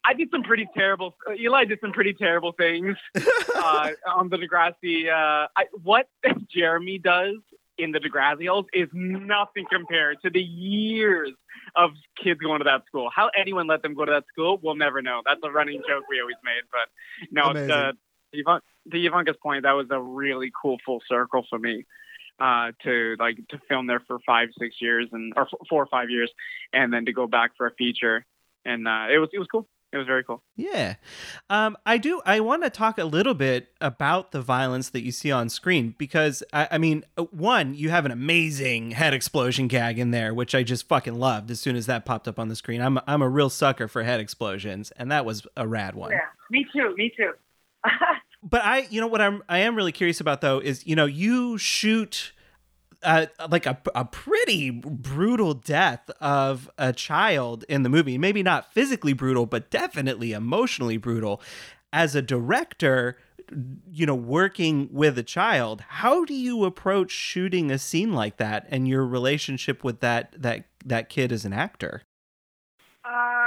I 0.05 0.15
did 0.15 0.31
some 0.31 0.43
pretty 0.43 0.67
terrible. 0.75 1.17
Uh, 1.29 1.35
Eli 1.35 1.65
did 1.65 1.81
some 1.81 1.93
pretty 1.93 2.15
terrible 2.15 2.53
things 2.53 2.97
uh, 3.55 3.91
on 4.07 4.29
the 4.29 4.37
Degrassi. 4.37 5.09
Uh, 5.09 5.49
I, 5.57 5.65
what 5.83 6.09
Jeremy 6.49 6.99
does 6.99 7.37
in 7.79 7.93
the 7.93 7.99
Degrassi 7.99 8.49
is 8.73 8.89
nothing 8.93 9.67
compared 9.71 10.21
to 10.23 10.31
the 10.31 10.41
years 10.41 11.33
of 11.77 11.91
kids 12.23 12.41
going 12.41 12.61
to 12.61 12.65
that 12.65 12.83
school. 12.87 13.11
How 13.15 13.31
anyone 13.39 13.67
let 13.67 13.83
them 13.83 13.95
go 13.95 14.05
to 14.05 14.13
that 14.13 14.25
school, 14.33 14.59
we'll 14.63 14.77
never 14.77 15.03
know. 15.03 15.23
That's 15.25 15.41
a 15.43 15.51
running 15.51 15.81
joke 15.89 16.05
we 16.09 16.21
always 16.21 16.37
made. 16.45 16.63
But 16.71 17.33
no, 17.33 17.53
the, 17.53 17.93
the 18.33 18.39
Ivan- 18.41 18.61
to 18.93 18.97
Jovanka's 18.99 19.37
point, 19.43 19.63
that 19.63 19.73
was 19.73 19.87
a 19.91 20.01
really 20.01 20.53
cool 20.61 20.79
full 20.85 21.03
circle 21.09 21.45
for 21.49 21.59
me 21.59 21.85
uh, 22.41 22.73
to 22.83 23.17
like 23.19 23.37
to 23.49 23.61
film 23.69 23.87
there 23.87 24.03
for 24.07 24.19
five, 24.27 24.49
six 24.59 24.77
years, 24.81 25.09
and 25.13 25.33
or 25.37 25.43
f- 25.43 25.69
four 25.69 25.83
or 25.83 25.87
five 25.87 26.11
years, 26.11 26.31
and 26.73 26.93
then 26.93 27.07
to 27.07 27.13
go 27.13 27.27
back 27.27 27.53
for 27.57 27.67
a 27.67 27.75
feature, 27.75 28.27
and 28.65 28.87
uh, 28.89 29.07
it 29.11 29.19
was 29.19 29.29
it 29.33 29.39
was 29.39 29.49
cool. 29.51 29.69
It 29.95 29.99
was 29.99 30.09
very 30.09 30.25
cool. 30.25 30.43
Yeah. 30.57 30.97
Um, 31.49 31.77
I 31.87 31.99
do. 31.99 32.21
I 32.27 32.41
want 32.41 32.65
to 32.65 32.71
talk 32.71 32.99
a 32.99 33.05
little 33.05 33.33
bit 33.33 33.69
about 33.81 34.33
the 34.33 34.43
violence 34.43 34.91
that 34.91 35.05
you 35.05 35.13
see 35.13 35.31
on 35.31 35.49
screen 35.49 35.95
because, 35.97 36.43
I, 36.53 36.67
I 36.73 36.79
mean, 36.79 37.05
uh, 37.17 37.23
one, 37.31 37.75
you 37.75 37.91
have 37.91 38.05
an 38.05 38.11
amazing 38.11 38.91
head 38.91 39.15
explosion 39.15 39.69
gag 39.69 40.01
in 40.01 40.11
there, 40.11 40.35
which 40.35 40.53
I 40.53 40.65
just 40.65 40.89
fucking 40.89 41.15
loved 41.15 41.49
as 41.53 41.61
soon 41.61 41.77
as 41.77 41.87
that 41.87 42.05
popped 42.05 42.27
up 42.27 42.41
on 42.41 42.49
the 42.49 42.57
screen. 42.57 42.81
I'm, 42.81 42.99
I'm 43.07 43.23
a 43.23 43.29
real 43.29 43.49
sucker 43.49 43.87
for 43.87 44.03
head 44.03 44.19
explosions, 44.19 44.91
and 44.97 45.13
that 45.13 45.25
was 45.25 45.47
a 45.57 45.69
rad 45.69 45.95
one. 45.95 46.11
Yeah, 46.11 46.19
me 46.51 46.67
too. 46.75 46.93
Me 46.97 47.13
too. 47.17 47.31
But 48.47 48.63
I, 48.63 48.87
you 48.91 49.01
know, 49.01 49.07
what 49.07 49.23
I'm, 49.23 49.43
I 49.49 49.61
am 49.61 49.75
really 49.75 49.91
curious 49.91 50.21
about 50.21 50.43
though 50.43 50.59
is, 50.59 50.87
you 50.87 50.95
know, 50.95 51.07
you 51.07 51.57
shoot 51.57 52.33
uh, 53.05 53.27
like 53.51 53.67
a, 53.67 53.79
a 53.95 54.05
pretty 54.05 54.71
brutal 54.71 55.55
death 55.55 56.11
of 56.21 56.71
a 56.79 56.93
child 56.93 57.65
in 57.69 57.83
the 57.83 57.89
movie. 57.89 58.19
Maybe 58.19 58.43
not 58.43 58.73
physically 58.73 59.13
brutal, 59.13 59.47
but 59.47 59.71
definitely 59.71 60.33
emotionally 60.33 60.97
brutal. 60.97 61.41
As 61.93 62.15
a 62.15 62.23
director, 62.23 63.17
you 63.91 64.07
know, 64.07 64.15
working 64.15 64.89
with 64.91 65.19
a 65.19 65.23
child, 65.23 65.83
how 65.87 66.25
do 66.25 66.35
you 66.35 66.65
approach 66.65 67.11
shooting 67.11 67.71
a 67.71 67.79
scene 67.79 68.13
like 68.13 68.39
that 68.39 68.67
and 68.71 68.89
your 68.89 69.07
relationship 69.07 69.85
with 69.85 70.01
that 70.01 70.35
that 70.37 70.65
that 70.85 71.09
kid 71.09 71.31
as 71.31 71.45
an 71.45 71.53
actor? 71.53 72.03
Uh, 73.05 73.44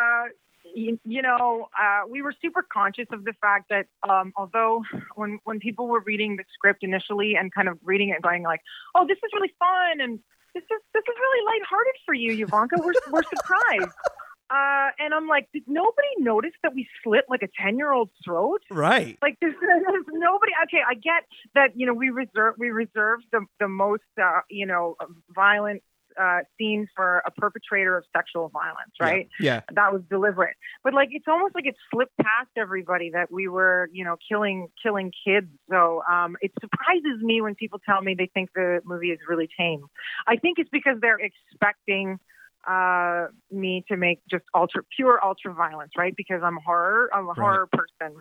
you, 0.77 0.99
you 1.05 1.21
know, 1.21 1.67
uh, 1.77 2.07
we 2.07 2.21
were 2.21 2.33
super 2.41 2.63
conscious 2.71 3.07
of 3.11 3.23
the 3.23 3.33
fact 3.41 3.69
that 3.69 3.87
um, 4.07 4.31
although 4.37 4.83
when 5.15 5.39
when 5.43 5.59
people 5.59 5.87
were 5.87 6.01
reading 6.01 6.37
the 6.37 6.43
script 6.53 6.83
initially 6.83 7.35
and 7.35 7.53
kind 7.53 7.67
of 7.67 7.79
reading 7.83 8.09
it 8.09 8.13
and 8.13 8.23
going 8.23 8.43
like, 8.43 8.61
"Oh, 8.95 9.05
this 9.07 9.17
is 9.17 9.31
really 9.33 9.53
fun," 9.57 10.01
and 10.01 10.19
this 10.53 10.63
is 10.63 10.81
this 10.93 11.01
is 11.01 11.15
really 11.19 11.45
lighthearted 11.45 11.95
for 12.05 12.13
you, 12.13 12.45
Jovanka. 12.45 12.83
We're 12.83 12.93
we're 13.11 13.23
surprised. 13.23 13.95
Uh, 14.49 14.91
and 14.97 15.13
I'm 15.13 15.27
like, 15.27 15.49
did 15.51 15.63
nobody 15.67 16.07
notice 16.19 16.53
that 16.63 16.73
we 16.73 16.87
slit 17.03 17.25
like 17.27 17.41
a 17.43 17.49
ten 17.61 17.77
year 17.77 17.91
old's 17.91 18.13
throat? 18.23 18.61
Right. 18.71 19.17
Like 19.21 19.35
there's, 19.41 19.55
there's 19.59 20.05
nobody. 20.09 20.53
Okay, 20.63 20.81
I 20.89 20.93
get 20.93 21.25
that. 21.53 21.71
You 21.75 21.85
know, 21.85 21.93
we 21.93 22.11
reserve 22.11 22.55
we 22.57 22.69
reserve 22.69 23.19
the 23.33 23.45
the 23.59 23.67
most 23.67 24.03
uh, 24.17 24.39
you 24.49 24.65
know 24.65 24.95
violent 25.35 25.83
uh, 26.19 26.39
scenes 26.57 26.87
for 26.95 27.21
a 27.25 27.31
perpetrator 27.31 27.97
of 27.97 28.03
sexual 28.15 28.49
violence, 28.49 28.93
right? 28.99 29.29
Yeah. 29.39 29.61
That 29.73 29.93
was 29.93 30.01
deliberate. 30.09 30.55
But 30.83 30.93
like, 30.93 31.09
it's 31.11 31.25
almost 31.27 31.55
like 31.55 31.65
it 31.65 31.75
slipped 31.91 32.15
past 32.17 32.49
everybody 32.57 33.11
that 33.11 33.31
we 33.31 33.47
were, 33.47 33.89
you 33.91 34.03
know, 34.03 34.15
killing 34.29 34.67
killing 34.81 35.11
kids. 35.25 35.47
So 35.69 36.01
um, 36.09 36.37
it 36.41 36.51
surprises 36.59 37.21
me 37.21 37.41
when 37.41 37.55
people 37.55 37.79
tell 37.85 38.01
me 38.01 38.15
they 38.17 38.29
think 38.33 38.49
the 38.55 38.81
movie 38.85 39.11
is 39.11 39.19
really 39.27 39.49
tame. 39.57 39.85
I 40.27 40.37
think 40.37 40.57
it's 40.59 40.69
because 40.71 40.97
they're 41.01 41.19
expecting 41.19 42.19
uh, 42.67 43.27
me 43.51 43.85
to 43.87 43.95
make 43.95 44.19
just 44.29 44.43
ultra 44.53 44.81
pure 44.95 45.23
ultra 45.23 45.53
violence, 45.53 45.91
right? 45.97 46.13
Because 46.15 46.41
I'm 46.43 46.57
horror, 46.65 47.09
I'm 47.13 47.25
a 47.25 47.27
Right. 47.27 47.37
horror 47.37 47.67
person. 47.71 48.17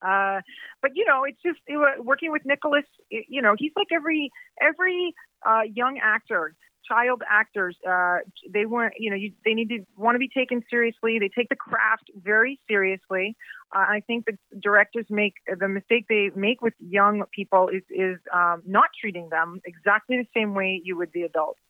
Uh, 0.00 0.40
but 0.80 0.92
you 0.94 1.04
know, 1.04 1.24
it's 1.24 1.40
just 1.44 1.58
it, 1.66 2.04
working 2.04 2.30
with 2.30 2.42
Nicholas. 2.44 2.84
it- 3.10 3.26
you 3.28 3.42
know, 3.42 3.54
he's 3.58 3.72
like 3.76 3.88
every 3.92 4.30
every 4.60 5.12
uh, 5.44 5.62
young 5.74 5.98
actor, 6.02 6.54
child 6.88 7.22
actors. 7.28 7.76
Uh, 7.88 8.18
they 8.52 8.66
want 8.66 8.94
you 8.98 9.10
know 9.10 9.16
you, 9.16 9.32
they 9.44 9.54
need 9.54 9.68
to 9.68 9.80
want 9.96 10.14
to 10.14 10.18
be 10.18 10.28
taken 10.28 10.62
seriously. 10.70 11.18
They 11.18 11.30
take 11.36 11.48
the 11.48 11.56
craft 11.56 12.10
very 12.14 12.58
seriously. 12.68 13.36
Uh, 13.74 13.80
I 13.80 14.02
think 14.06 14.26
the 14.26 14.38
directors 14.60 15.06
make 15.10 15.34
the 15.46 15.68
mistake 15.68 16.06
they 16.08 16.30
make 16.34 16.62
with 16.62 16.74
young 16.80 17.22
people 17.32 17.68
is 17.68 17.82
is 17.90 18.18
um, 18.32 18.62
not 18.66 18.90
treating 19.00 19.28
them 19.28 19.60
exactly 19.64 20.16
the 20.16 20.28
same 20.38 20.54
way 20.54 20.80
you 20.82 20.96
would 20.96 21.10
the 21.12 21.22
adults. 21.22 21.60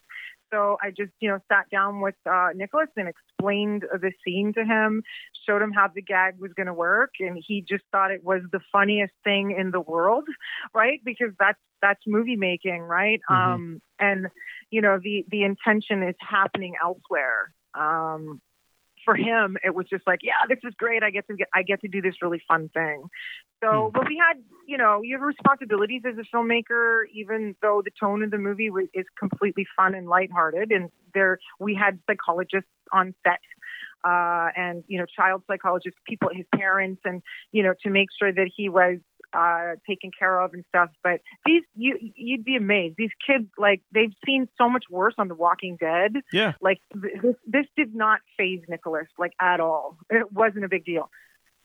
So 0.53 0.77
I 0.83 0.91
just, 0.91 1.13
you 1.21 1.29
know, 1.29 1.39
sat 1.51 1.69
down 1.71 2.01
with 2.01 2.15
uh, 2.31 2.49
Nicholas 2.55 2.89
and 2.97 3.09
explained 3.09 3.85
the 3.93 4.13
scene 4.25 4.53
to 4.55 4.65
him, 4.65 5.03
showed 5.47 5.63
him 5.63 5.73
how 5.73 5.89
the 5.95 6.03
gag 6.03 6.35
was 6.39 6.53
going 6.55 6.67
to 6.67 6.75
work, 6.75 7.11
and 7.21 7.43
he 7.47 7.65
just 7.69 7.85
thought 7.93 8.11
it 8.11 8.25
was 8.25 8.43
the 8.53 8.61
funniest 8.73 9.15
thing 9.25 9.55
in 9.59 9.71
the 9.71 9.81
world, 9.81 10.25
right? 10.75 11.01
Because 11.05 11.33
that's 11.39 11.59
that's 11.83 12.01
movie 12.07 12.37
making, 12.37 12.83
right? 12.83 13.21
Mhm. 13.31 13.35
Um, 13.37 13.83
and 13.99 14.29
you 14.71 14.81
know, 14.81 14.99
the 15.03 15.25
the 15.31 15.45
intention 15.45 16.03
is 16.03 16.17
happening 16.21 16.75
elsewhere. 16.83 17.53
Um, 17.75 18.41
for 19.09 19.16
him, 19.16 19.57
it 19.64 19.75
was 19.75 19.87
just 19.88 20.07
like, 20.07 20.21
yeah, 20.23 20.44
this 20.51 20.59
is 20.64 20.75
great. 20.77 21.03
I 21.03 21.09
get 21.09 21.27
to 21.29 21.35
get, 21.35 21.49
I 21.55 21.62
get 21.62 21.81
to 21.81 21.88
do 21.88 22.03
this 22.03 22.16
really 22.21 22.42
fun 22.47 22.68
thing. 22.75 23.05
So, 23.64 23.90
but 23.94 24.07
we 24.07 24.21
had, 24.23 24.42
you 24.66 24.77
know, 24.77 25.01
you 25.03 25.16
have 25.16 25.23
responsibilities 25.27 26.03
as 26.07 26.16
a 26.18 26.37
filmmaker, 26.37 27.05
even 27.14 27.57
though 27.62 27.81
the 27.83 27.90
tone 27.99 28.23
of 28.23 28.31
the 28.31 28.37
movie 28.37 28.68
was, 28.68 28.85
is 28.92 29.07
completely 29.18 29.66
fun 29.75 29.94
and 29.94 30.09
lighthearted. 30.09 30.71
And 30.73 30.90
there, 31.14 31.38
we 31.59 31.75
had 31.75 31.99
psychologists 32.07 32.68
on 32.92 33.14
set, 33.27 33.40
uh, 34.05 34.49
and 34.55 34.85
you 34.88 34.99
know, 34.99 35.07
child 35.07 35.42
psychologists, 35.47 35.99
people, 36.07 36.29
his 36.31 36.44
parents, 36.55 37.01
and 37.07 37.23
you 37.51 37.62
know, 37.62 37.73
to 37.85 37.90
make 37.90 38.09
sure 38.18 38.31
that 38.31 38.51
he 38.55 38.68
was 38.68 38.99
uh, 39.33 39.75
taken 39.87 40.11
care 40.17 40.41
of 40.41 40.55
and 40.55 40.64
stuff. 40.69 40.91
But 41.03 41.21
these, 41.45 41.62
you 41.75 41.99
you'd 42.17 42.45
be 42.45 42.57
amazed. 42.57 42.97
These 42.99 43.11
kids, 43.27 43.47
like 43.59 43.83
they've 43.93 44.14
seen 44.25 44.49
so 44.59 44.69
much 44.69 44.85
worse 44.91 45.14
on 45.19 45.29
The 45.29 45.35
Walking 45.35 45.77
Dead. 45.79 46.17
Yeah. 46.33 46.55
Like 46.61 46.81
th- 46.93 47.14
this, 47.23 47.35
this 47.47 47.67
did 47.77 47.95
not 47.95 48.21
phase 48.37 48.61
Nicholas 48.69 49.09
like 49.19 49.33
at 49.41 49.61
all. 49.61 49.99
It 50.11 50.33
wasn't 50.33 50.64
a 50.64 50.69
big 50.69 50.85
deal. 50.85 51.11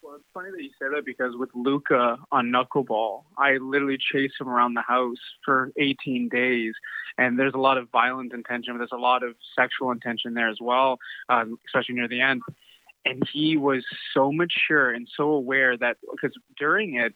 Well, 0.04 0.16
it's 0.16 0.26
funny 0.34 0.50
that 0.52 0.62
you 0.62 0.72
say 0.72 0.94
that 0.94 1.06
because 1.06 1.34
with 1.38 1.50
Luca 1.56 2.18
on 2.30 2.52
Knuckleball, 2.52 3.24
I 3.38 3.54
literally 3.54 3.98
chased 3.98 4.34
him 4.38 4.50
around 4.50 4.74
the 4.74 4.82
house 4.82 5.18
for 5.46 5.72
18 5.78 6.28
days, 6.28 6.74
and 7.18 7.40
there's 7.40 7.54
a 7.54 7.60
lot 7.60 7.78
of 7.78 7.90
violent 7.90 8.34
intention. 8.34 8.74
But 8.74 8.80
there's 8.80 8.90
a 8.92 8.98
lot 8.98 9.24
of 9.24 9.36
sexual 9.58 9.92
intention 9.92 10.34
there 10.34 10.50
as 10.50 10.58
well, 10.60 10.98
um, 11.30 11.58
especially 11.68 11.96
near 11.96 12.10
the 12.10 12.20
end. 12.20 12.42
And 13.06 13.24
he 13.32 13.56
was 13.56 13.86
so 14.14 14.34
mature 14.34 14.92
and 14.92 15.08
so 15.16 15.32
aware 15.32 15.78
that 15.78 15.98
because 16.12 16.34
during 16.58 16.96
it, 16.96 17.14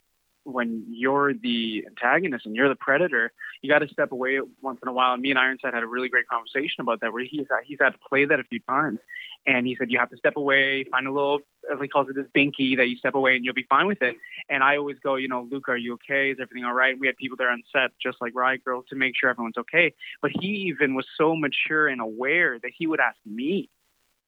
when 0.48 0.84
you're 0.90 1.34
the 1.34 1.84
antagonist 1.86 2.46
and 2.46 2.56
you're 2.56 2.68
the 2.68 2.76
predator, 2.76 3.32
you 3.62 3.70
got 3.70 3.80
to 3.80 3.88
step 3.88 4.12
away 4.12 4.40
once 4.62 4.78
in 4.82 4.88
a 4.88 4.92
while. 4.92 5.12
And 5.12 5.22
me 5.22 5.30
and 5.30 5.38
Ironside 5.38 5.74
had 5.74 5.82
a 5.82 5.86
really 5.86 6.08
great 6.08 6.26
conversation 6.28 6.80
about 6.80 7.00
that, 7.00 7.12
where 7.12 7.24
he's 7.24 7.46
he's 7.64 7.78
had 7.80 7.90
to 7.90 7.98
play 8.08 8.24
that 8.24 8.40
a 8.40 8.44
few 8.44 8.60
times, 8.60 8.98
and 9.46 9.66
he 9.66 9.76
said 9.78 9.90
you 9.90 9.98
have 9.98 10.10
to 10.10 10.16
step 10.16 10.36
away, 10.36 10.84
find 10.90 11.06
a 11.06 11.12
little, 11.12 11.40
as 11.72 11.78
he 11.80 11.88
calls 11.88 12.08
it, 12.08 12.16
this 12.16 12.26
binky 12.36 12.76
that 12.76 12.88
you 12.88 12.96
step 12.96 13.14
away 13.14 13.36
and 13.36 13.44
you'll 13.44 13.54
be 13.54 13.66
fine 13.68 13.86
with 13.86 14.02
it. 14.02 14.16
And 14.48 14.62
I 14.62 14.76
always 14.76 14.96
go, 15.02 15.16
you 15.16 15.28
know, 15.28 15.46
Luke, 15.50 15.68
are 15.68 15.76
you 15.76 15.94
okay? 15.94 16.30
Is 16.30 16.38
everything 16.40 16.64
all 16.64 16.74
right? 16.74 16.98
We 16.98 17.06
had 17.06 17.16
people 17.16 17.36
there 17.36 17.50
on 17.50 17.62
set, 17.72 17.90
just 18.02 18.18
like 18.20 18.34
Riot 18.34 18.64
Girl, 18.64 18.84
to 18.88 18.96
make 18.96 19.14
sure 19.18 19.30
everyone's 19.30 19.58
okay. 19.58 19.94
But 20.22 20.32
he 20.40 20.48
even 20.68 20.94
was 20.94 21.06
so 21.16 21.36
mature 21.36 21.88
and 21.88 22.00
aware 22.00 22.58
that 22.58 22.72
he 22.76 22.86
would 22.86 23.00
ask 23.00 23.16
me 23.26 23.70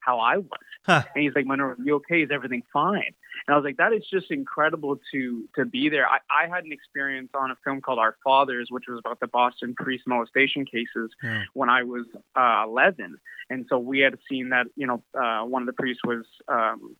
how 0.01 0.19
I 0.19 0.37
was. 0.37 0.49
Huh. 0.85 1.03
And 1.15 1.23
he's 1.23 1.33
like, 1.35 1.45
Munro, 1.45 1.69
are 1.69 1.77
you 1.83 1.95
okay? 1.95 2.23
Is 2.23 2.29
everything 2.31 2.63
fine? 2.73 3.13
And 3.47 3.53
I 3.53 3.55
was 3.55 3.63
like, 3.63 3.77
that 3.77 3.93
is 3.93 4.03
just 4.11 4.31
incredible 4.31 4.99
to 5.11 5.47
to 5.55 5.65
be 5.65 5.89
there. 5.89 6.07
I, 6.07 6.17
I 6.29 6.47
had 6.53 6.63
an 6.65 6.71
experience 6.71 7.29
on 7.33 7.51
a 7.51 7.55
film 7.63 7.81
called 7.81 7.99
Our 7.99 8.15
Fathers, 8.23 8.67
which 8.69 8.85
was 8.87 8.99
about 8.99 9.19
the 9.19 9.27
Boston 9.27 9.73
priest 9.75 10.03
molestation 10.07 10.65
cases 10.65 11.11
Yeah. 11.23 11.43
when 11.53 11.69
I 11.69 11.83
was 11.83 12.05
uh, 12.35 12.63
11. 12.67 13.17
And 13.49 13.65
so 13.69 13.77
we 13.79 13.99
had 13.99 14.17
seen 14.29 14.49
that, 14.49 14.67
you 14.75 14.87
know, 14.87 15.03
uh, 15.19 15.45
one 15.45 15.61
of 15.61 15.65
the 15.67 15.73
priests 15.73 16.01
was, 16.05 16.25
um, 16.47 16.95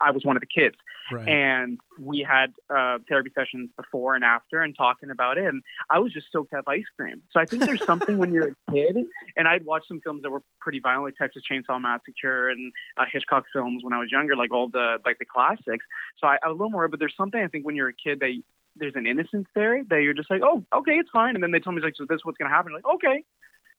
I 0.00 0.10
was 0.10 0.24
one 0.24 0.36
of 0.36 0.40
the 0.40 0.46
kids. 0.46 0.76
Right. 1.10 1.28
And 1.28 1.78
we 2.00 2.26
had 2.28 2.52
uh, 2.68 2.98
therapy 3.08 3.30
sessions 3.34 3.70
before 3.76 4.14
and 4.14 4.24
after 4.24 4.62
and 4.62 4.76
talking 4.76 5.10
about 5.10 5.38
it. 5.38 5.44
And 5.44 5.62
I 5.88 5.98
was 6.00 6.12
just 6.12 6.26
stoked 6.26 6.50
to 6.50 6.56
have 6.56 6.68
ice 6.68 6.84
cream. 6.96 7.22
So 7.30 7.40
I 7.40 7.44
think 7.44 7.64
there's 7.64 7.84
something 7.86 8.18
when 8.18 8.32
you're 8.32 8.48
a 8.48 8.72
kid, 8.72 8.96
and 9.36 9.48
I'd 9.48 9.64
watched 9.64 9.88
some 9.88 10.00
films 10.00 10.22
that 10.22 10.30
were 10.30 10.42
pretty 10.60 10.80
violent, 10.80 11.04
like 11.04 11.16
Texas 11.16 11.42
Chainsaw 11.50 11.80
Massacre 11.80 12.50
and 12.50 12.72
uh, 12.96 13.04
Hitchcock 13.10 13.44
films 13.52 13.84
when 13.84 13.92
I 13.92 13.98
was 13.98 14.10
younger, 14.10 14.34
like 14.36 14.52
all 14.52 14.68
the 14.68 14.98
like 15.04 15.18
the 15.18 15.24
classics. 15.24 15.84
So 16.18 16.26
I, 16.26 16.38
I 16.42 16.48
was 16.48 16.54
a 16.54 16.58
little 16.58 16.70
more, 16.70 16.88
but 16.88 16.98
there's 16.98 17.14
something 17.16 17.40
I 17.40 17.48
think 17.48 17.64
when 17.64 17.76
you're 17.76 17.88
a 17.88 17.94
kid 17.94 18.20
that 18.20 18.32
there's 18.78 18.94
an 18.94 19.06
innocence 19.06 19.46
there 19.54 19.82
that 19.84 20.02
you're 20.02 20.14
just 20.14 20.30
like, 20.30 20.42
oh, 20.44 20.62
okay, 20.74 20.92
it's 20.92 21.10
fine. 21.10 21.34
And 21.34 21.42
then 21.42 21.50
they 21.50 21.60
told 21.60 21.76
me 21.76 21.82
like, 21.82 21.94
so 21.96 22.04
this 22.08 22.16
is 22.16 22.24
what's 22.24 22.38
gonna 22.38 22.50
happen. 22.50 22.72
Like, 22.72 22.84
okay. 22.96 23.24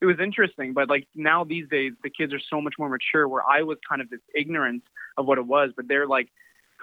It 0.01 0.05
was 0.05 0.17
interesting, 0.19 0.73
but 0.73 0.89
like 0.89 1.07
now 1.15 1.43
these 1.43 1.67
days, 1.69 1.93
the 2.03 2.09
kids 2.09 2.33
are 2.33 2.39
so 2.39 2.61
much 2.61 2.75
more 2.77 2.89
mature. 2.89 3.27
Where 3.27 3.43
I 3.47 3.63
was 3.63 3.77
kind 3.87 4.01
of 4.01 4.09
this 4.09 4.19
ignorance 4.35 4.83
of 5.17 5.25
what 5.25 5.37
it 5.37 5.45
was, 5.45 5.71
but 5.75 5.87
they're 5.87 6.07
like 6.07 6.29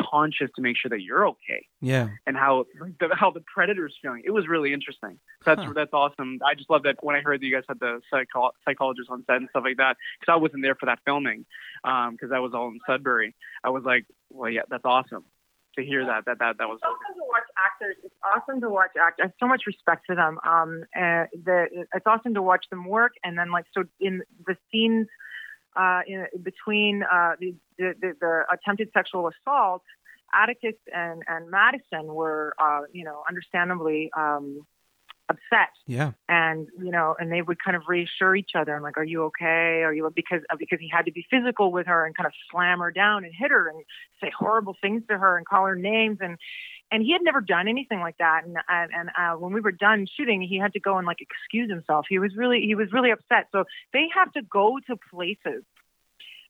conscious 0.00 0.50
to 0.56 0.62
make 0.62 0.76
sure 0.76 0.88
that 0.88 1.02
you're 1.02 1.28
okay 1.28 1.66
yeah. 1.80 2.08
and 2.26 2.36
how 2.36 2.64
the, 2.98 3.10
how 3.14 3.30
the 3.30 3.40
predator's 3.40 3.94
feeling. 4.02 4.22
It 4.24 4.30
was 4.30 4.48
really 4.48 4.72
interesting. 4.72 5.18
That's 5.44 5.60
Huh. 5.60 5.72
that's 5.74 5.92
awesome. 5.92 6.40
I 6.44 6.54
just 6.54 6.68
love 6.68 6.82
that 6.82 6.96
when 7.02 7.14
I 7.16 7.20
heard 7.20 7.40
that 7.40 7.46
you 7.46 7.54
guys 7.54 7.64
had 7.68 7.78
the 7.80 8.00
psycho- 8.10 8.52
psychologist 8.64 9.08
on 9.10 9.24
set 9.26 9.36
and 9.36 9.48
stuff 9.50 9.62
like 9.64 9.76
that 9.76 9.96
because 10.18 10.32
I 10.32 10.36
wasn't 10.36 10.62
there 10.62 10.74
for 10.74 10.86
that 10.86 10.98
filming 11.04 11.46
um, 11.84 12.12
because 12.12 12.30
that 12.30 12.42
was 12.42 12.52
all 12.54 12.68
in 12.68 12.80
Sudbury. 12.86 13.34
I 13.62 13.70
was 13.70 13.84
like, 13.84 14.06
well, 14.30 14.50
yeah, 14.50 14.62
that's 14.68 14.84
awesome 14.84 15.24
to 15.76 15.84
hear 15.84 16.04
that. 16.06 16.24
That 16.26 16.38
that 16.38 16.58
that 16.58 16.68
was. 16.68 16.80
It's 16.82 16.84
awesome 16.84 17.16
to 17.16 17.26
watch 17.28 17.48
actors. 17.58 17.96
It's 18.04 18.14
awesome 18.24 18.60
to 18.60 18.70
watch 18.70 18.90
actors. 19.00 19.20
I 19.20 19.26
have 19.26 19.32
so 19.40 19.46
much 19.46 19.62
respect 19.66 20.06
for 20.06 20.14
them. 20.14 20.38
Um, 20.46 20.84
uh, 20.96 21.26
the 21.32 21.86
it's 21.94 22.06
awesome 22.06 22.34
to 22.34 22.42
watch 22.42 22.66
them 22.70 22.84
work, 22.86 23.12
and 23.24 23.38
then 23.38 23.50
like 23.50 23.66
so 23.74 23.84
in 24.00 24.22
the 24.46 24.56
scenes 24.70 25.06
uh, 25.76 26.00
in, 26.06 26.26
between 26.42 27.02
uh, 27.02 27.32
the, 27.40 27.54
the, 27.78 27.94
the 28.00 28.12
the 28.20 28.42
attempted 28.52 28.90
sexual 28.92 29.28
assault, 29.28 29.82
Atticus 30.32 30.78
and 30.92 31.22
and 31.28 31.50
Madison 31.50 32.06
were 32.14 32.54
uh, 32.58 32.82
you 32.92 33.04
know 33.04 33.22
understandably 33.28 34.10
um, 34.16 34.66
upset. 35.28 35.70
Yeah. 35.86 36.12
and 36.28 36.68
you 36.78 36.90
know 36.90 37.14
and 37.18 37.32
they 37.32 37.42
would 37.42 37.62
kind 37.62 37.76
of 37.76 37.84
reassure 37.88 38.36
each 38.36 38.52
other 38.54 38.74
and 38.74 38.82
like 38.82 38.96
are 38.96 39.04
you 39.04 39.24
okay? 39.24 39.82
Are 39.82 39.92
you 39.92 40.10
because 40.14 40.40
because 40.58 40.78
he 40.80 40.88
had 40.88 41.06
to 41.06 41.12
be 41.12 41.26
physical 41.30 41.72
with 41.72 41.86
her 41.86 42.04
and 42.06 42.16
kind 42.16 42.26
of 42.26 42.32
slam 42.50 42.80
her 42.80 42.90
down 42.90 43.24
and 43.24 43.32
hit 43.36 43.50
her 43.50 43.68
and 43.68 43.84
say 44.20 44.30
horrible 44.36 44.76
things 44.80 45.02
to 45.08 45.18
her 45.18 45.36
and 45.36 45.46
call 45.46 45.66
her 45.66 45.76
names. 45.76 46.18
And 46.20 46.38
and 46.90 47.02
he 47.02 47.12
had 47.12 47.22
never 47.22 47.40
done 47.40 47.68
anything 47.68 48.00
like 48.00 48.18
that. 48.18 48.42
And 48.44 48.56
and, 48.68 48.90
and 48.92 49.10
uh, 49.18 49.36
when 49.38 49.52
we 49.52 49.60
were 49.60 49.72
done 49.72 50.06
shooting 50.16 50.42
he 50.42 50.58
had 50.58 50.72
to 50.74 50.80
go 50.80 50.98
and 50.98 51.06
like 51.06 51.18
excuse 51.20 51.70
himself. 51.70 52.06
He 52.08 52.18
was 52.18 52.32
really 52.36 52.60
he 52.60 52.74
was 52.74 52.92
really 52.92 53.10
upset. 53.10 53.48
So 53.52 53.64
they 53.92 54.06
have 54.14 54.32
to 54.32 54.42
go 54.42 54.78
to 54.88 54.96
places 55.10 55.64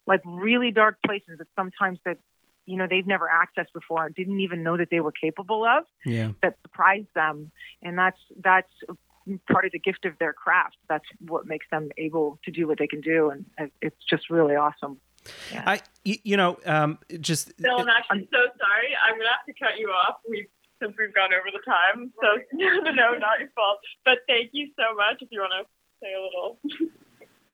like 0.07 0.21
really 0.25 0.71
dark 0.71 0.99
places 1.05 1.39
that 1.39 1.47
sometimes 1.57 1.99
that 2.05 2.19
you 2.67 2.77
know 2.77 2.87
they've 2.89 3.07
never 3.07 3.29
accessed 3.29 3.73
before 3.73 4.09
didn't 4.11 4.41
even 4.41 4.63
know 4.63 4.77
that 4.77 4.89
they 4.91 5.01
were 5.01 5.13
capable 5.13 5.65
of 5.65 5.85
Yeah. 6.05 6.33
that 6.43 6.57
surprised 6.63 7.09
them 7.15 7.51
and 7.83 7.99
that's 7.99 8.19
that's 8.43 8.71
part 9.51 9.65
of 9.65 9.73
the 9.73 9.79
gift 9.79 10.05
of 10.05 10.13
their 10.19 10.33
craft 10.33 10.77
that's 10.89 11.05
what 11.21 11.47
makes 11.47 11.67
them 11.71 11.89
able 11.99 12.39
to 12.45 12.51
do 12.51 12.67
what 12.69 12.79
they 12.79 12.87
can 12.87 13.01
do 13.01 13.31
and 13.31 13.71
it's 13.81 14.03
just 14.09 14.31
really 14.31 14.55
awesome 14.57 14.99
I, 15.55 15.81
y- 16.05 16.19
you 16.23 16.37
know, 16.37 16.59
um, 16.67 16.99
just 17.21 17.57
Bill, 17.57 17.79
I'm 17.81 17.89
actually 17.89 18.29
so 18.31 18.41
sorry. 18.61 18.93
I'm 18.93 19.17
gonna 19.17 19.31
have 19.31 19.47
to 19.47 19.55
cut 19.59 19.79
you 19.79 19.89
off. 19.89 20.17
We 20.29 20.47
since 20.83 20.95
we've 20.99 21.15
gone 21.15 21.31
over 21.33 21.49
the 21.51 21.65
time. 21.65 22.13
So 22.21 22.29
no, 22.53 22.91
no, 22.93 23.17
not 23.17 23.41
your 23.41 23.49
fault. 23.55 23.79
But 24.05 24.19
thank 24.29 24.51
you 24.53 24.69
so 24.77 24.95
much. 24.95 25.23
If 25.23 25.29
you 25.33 25.41
want 25.41 25.65
to 25.65 25.71
say 26.03 26.13
a 26.13 26.21
little. 26.21 26.59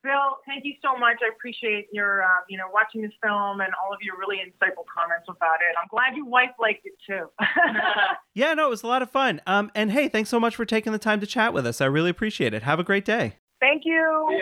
Bill, 0.03 0.39
thank 0.47 0.65
you 0.65 0.75
so 0.83 0.97
much. 0.99 1.17
I 1.23 1.29
appreciate 1.35 1.89
your, 1.93 2.23
uh, 2.23 2.27
you 2.49 2.57
know, 2.57 2.65
watching 2.73 3.03
this 3.03 3.13
film 3.23 3.61
and 3.61 3.71
all 3.85 3.93
of 3.93 4.01
your 4.01 4.17
really 4.19 4.37
insightful 4.37 4.85
comments 4.93 5.27
about 5.29 5.59
it. 5.61 5.77
I'm 5.81 5.89
glad 5.91 6.17
your 6.17 6.25
wife 6.27 6.51
liked 6.59 6.87
it 6.87 6.95
too. 7.07 7.27
yeah, 8.35 8.55
no, 8.55 8.67
it 8.67 8.71
was 8.71 8.83
a 8.83 8.87
lot 8.87 9.03
of 9.03 9.11
fun. 9.11 9.41
Um, 9.47 9.71
and 9.75 9.93
hey, 9.93 10.09
thanks 10.09 10.31
so 10.31 10.41
much 10.41 10.57
for 10.57 10.65
taking 10.65 10.93
the 10.93 10.99
time 10.99 11.21
to 11.21 11.27
chat 11.27 11.53
with 11.53 11.67
us. 11.67 11.81
I 11.81 11.87
really 11.87 12.11
appreciate 12.11 12.55
it. 12.55 12.63
Have 12.63 12.79
a 12.81 12.85
great 12.85 13.05
day. 13.05 13.35
thank 13.61 13.83
you. 13.85 14.41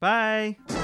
Bye. 0.00 0.56
Bye. 0.66 0.78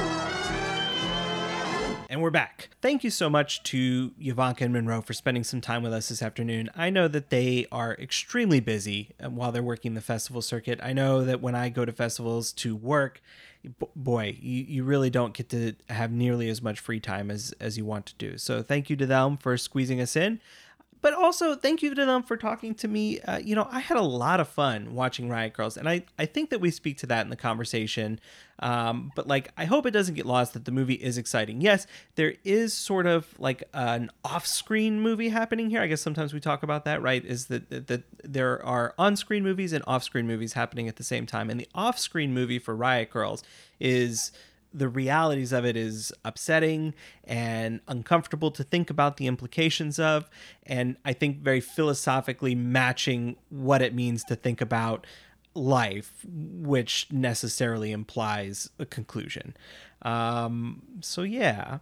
And 2.10 2.22
we're 2.22 2.30
back. 2.30 2.68
Thank 2.80 3.02
you 3.02 3.10
so 3.10 3.28
much 3.28 3.62
to 3.64 4.10
Jovanka 4.12 4.60
and 4.60 4.72
Munro 4.72 5.00
for 5.02 5.14
spending 5.14 5.42
some 5.42 5.60
time 5.60 5.82
with 5.82 5.92
us 5.92 6.10
this 6.10 6.22
afternoon. 6.22 6.70
I 6.76 6.88
know 6.90 7.08
that 7.08 7.30
they 7.30 7.66
are 7.72 7.94
extremely 7.94 8.60
busy 8.60 9.10
uh, 9.24 9.30
while 9.30 9.50
they're 9.50 9.64
working 9.64 9.94
the 9.94 10.00
festival 10.00 10.40
circuit. 10.40 10.78
I 10.80 10.92
know 10.92 11.24
that 11.24 11.40
when 11.40 11.56
I 11.56 11.70
go 11.70 11.84
to 11.84 11.90
festivals 11.92 12.52
to 12.52 12.76
work, 12.76 13.20
b- 13.20 13.53
boy, 13.96 14.36
you, 14.40 14.64
you 14.64 14.84
really 14.84 15.10
don't 15.10 15.34
get 15.34 15.48
to 15.50 15.74
have 15.88 16.10
nearly 16.10 16.48
as 16.48 16.62
much 16.62 16.80
free 16.80 17.00
time 17.00 17.30
as, 17.30 17.54
as 17.60 17.76
you 17.76 17.84
want 17.84 18.06
to 18.06 18.14
do. 18.14 18.38
So 18.38 18.62
thank 18.62 18.90
you 18.90 18.96
to 18.96 19.06
them 19.06 19.36
for 19.36 19.56
squeezing 19.56 20.00
us 20.00 20.16
in 20.16 20.40
but 21.04 21.12
also 21.12 21.54
thank 21.54 21.82
you 21.82 21.94
to 21.94 22.06
them 22.06 22.22
for 22.22 22.34
talking 22.34 22.74
to 22.76 22.88
me. 22.88 23.20
Uh, 23.20 23.36
you 23.36 23.54
know, 23.54 23.68
I 23.70 23.80
had 23.80 23.98
a 23.98 24.02
lot 24.02 24.40
of 24.40 24.48
fun 24.48 24.94
watching 24.94 25.28
Riot 25.28 25.52
Girls, 25.52 25.76
and 25.76 25.86
I, 25.86 26.04
I 26.18 26.24
think 26.24 26.48
that 26.48 26.62
we 26.62 26.70
speak 26.70 26.96
to 27.00 27.06
that 27.08 27.26
in 27.26 27.28
the 27.28 27.36
conversation. 27.36 28.18
Um, 28.60 29.12
but 29.14 29.26
like, 29.26 29.50
I 29.58 29.66
hope 29.66 29.84
it 29.84 29.90
doesn't 29.90 30.14
get 30.14 30.24
lost 30.24 30.54
that 30.54 30.64
the 30.64 30.72
movie 30.72 30.94
is 30.94 31.18
exciting. 31.18 31.60
Yes, 31.60 31.86
there 32.14 32.36
is 32.42 32.72
sort 32.72 33.04
of 33.04 33.38
like 33.38 33.64
an 33.74 34.10
off-screen 34.24 34.98
movie 34.98 35.28
happening 35.28 35.68
here. 35.68 35.82
I 35.82 35.88
guess 35.88 36.00
sometimes 36.00 36.32
we 36.32 36.40
talk 36.40 36.62
about 36.62 36.86
that, 36.86 37.02
right? 37.02 37.22
Is 37.22 37.48
that 37.48 37.68
that, 37.68 37.86
that 37.88 38.04
there 38.24 38.64
are 38.64 38.94
on-screen 38.96 39.42
movies 39.42 39.74
and 39.74 39.84
off-screen 39.86 40.26
movies 40.26 40.54
happening 40.54 40.88
at 40.88 40.96
the 40.96 41.04
same 41.04 41.26
time, 41.26 41.50
and 41.50 41.60
the 41.60 41.68
off-screen 41.74 42.32
movie 42.32 42.58
for 42.58 42.74
Riot 42.74 43.10
Girls 43.10 43.44
is 43.78 44.32
the 44.74 44.88
realities 44.88 45.52
of 45.52 45.64
it 45.64 45.76
is 45.76 46.12
upsetting 46.24 46.94
and 47.22 47.80
uncomfortable 47.86 48.50
to 48.50 48.64
think 48.64 48.90
about 48.90 49.16
the 49.16 49.26
implications 49.26 49.98
of 49.98 50.28
and 50.64 50.96
i 51.04 51.12
think 51.12 51.38
very 51.38 51.60
philosophically 51.60 52.54
matching 52.54 53.36
what 53.50 53.80
it 53.80 53.94
means 53.94 54.24
to 54.24 54.34
think 54.34 54.60
about 54.60 55.06
life 55.54 56.24
which 56.28 57.06
necessarily 57.10 57.92
implies 57.92 58.70
a 58.78 58.84
conclusion. 58.84 59.56
Um, 60.02 60.82
so 61.00 61.22
yeah 61.22 61.78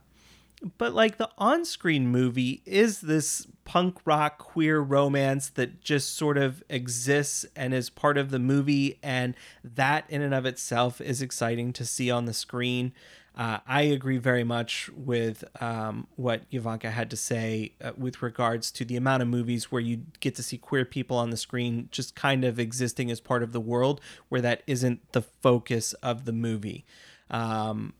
but 0.79 0.95
like 0.95 1.17
the 1.17 1.31
on-screen 1.39 2.07
movie 2.07 2.63
is 2.65 3.01
this 3.01 3.47
punk 3.65 3.99
rock 4.05 4.39
queer 4.39 4.81
romance 4.81 5.49
that 5.51 5.81
just 5.81 6.15
sort 6.17 6.37
of 6.37 6.63
exists 6.69 7.47
and 7.57 7.73
is 7.75 7.91
part 7.91 8.19
of 8.19 8.31
the 8.31 8.39
movie 8.39 8.99
and 9.03 9.35
that 9.63 10.05
in 10.09 10.23
and 10.23 10.35
of 10.35 10.47
itself 10.47 11.01
is 11.01 11.23
exciting 11.23 11.73
to 11.73 11.85
see 11.85 12.11
on 12.11 12.27
the 12.27 12.35
screen 12.35 12.93
uh, 13.35 13.59
I 13.67 13.83
agree 13.83 14.19
very 14.19 14.45
much 14.45 14.91
with 14.95 15.43
um, 15.61 16.07
what 16.17 16.51
Jovanka 16.51 16.91
had 16.91 17.09
to 17.11 17.17
say 17.17 17.73
uh, 17.81 17.93
with 17.97 18.21
regards 18.21 18.71
to 18.73 18.85
the 18.85 18.97
amount 18.97 19.23
of 19.23 19.29
movies 19.29 19.73
where 19.73 19.81
you 19.81 20.03
get 20.21 20.35
to 20.35 20.43
see 20.43 20.59
queer 20.59 20.85
people 20.85 21.17
on 21.17 21.31
the 21.31 21.39
screen 21.39 21.89
just 21.91 22.15
kind 22.15 22.45
of 22.45 22.59
existing 22.59 23.11
as 23.11 23.21
part 23.21 23.43
of 23.43 23.53
the 23.53 23.61
world 23.61 24.03
where 24.29 24.43
that 24.43 24.63
isn't 24.67 25.13
the 25.13 25.23
focus 25.23 25.95
of 25.95 26.27
the 26.27 26.33
movie. 26.33 26.85
Um, 27.31 27.95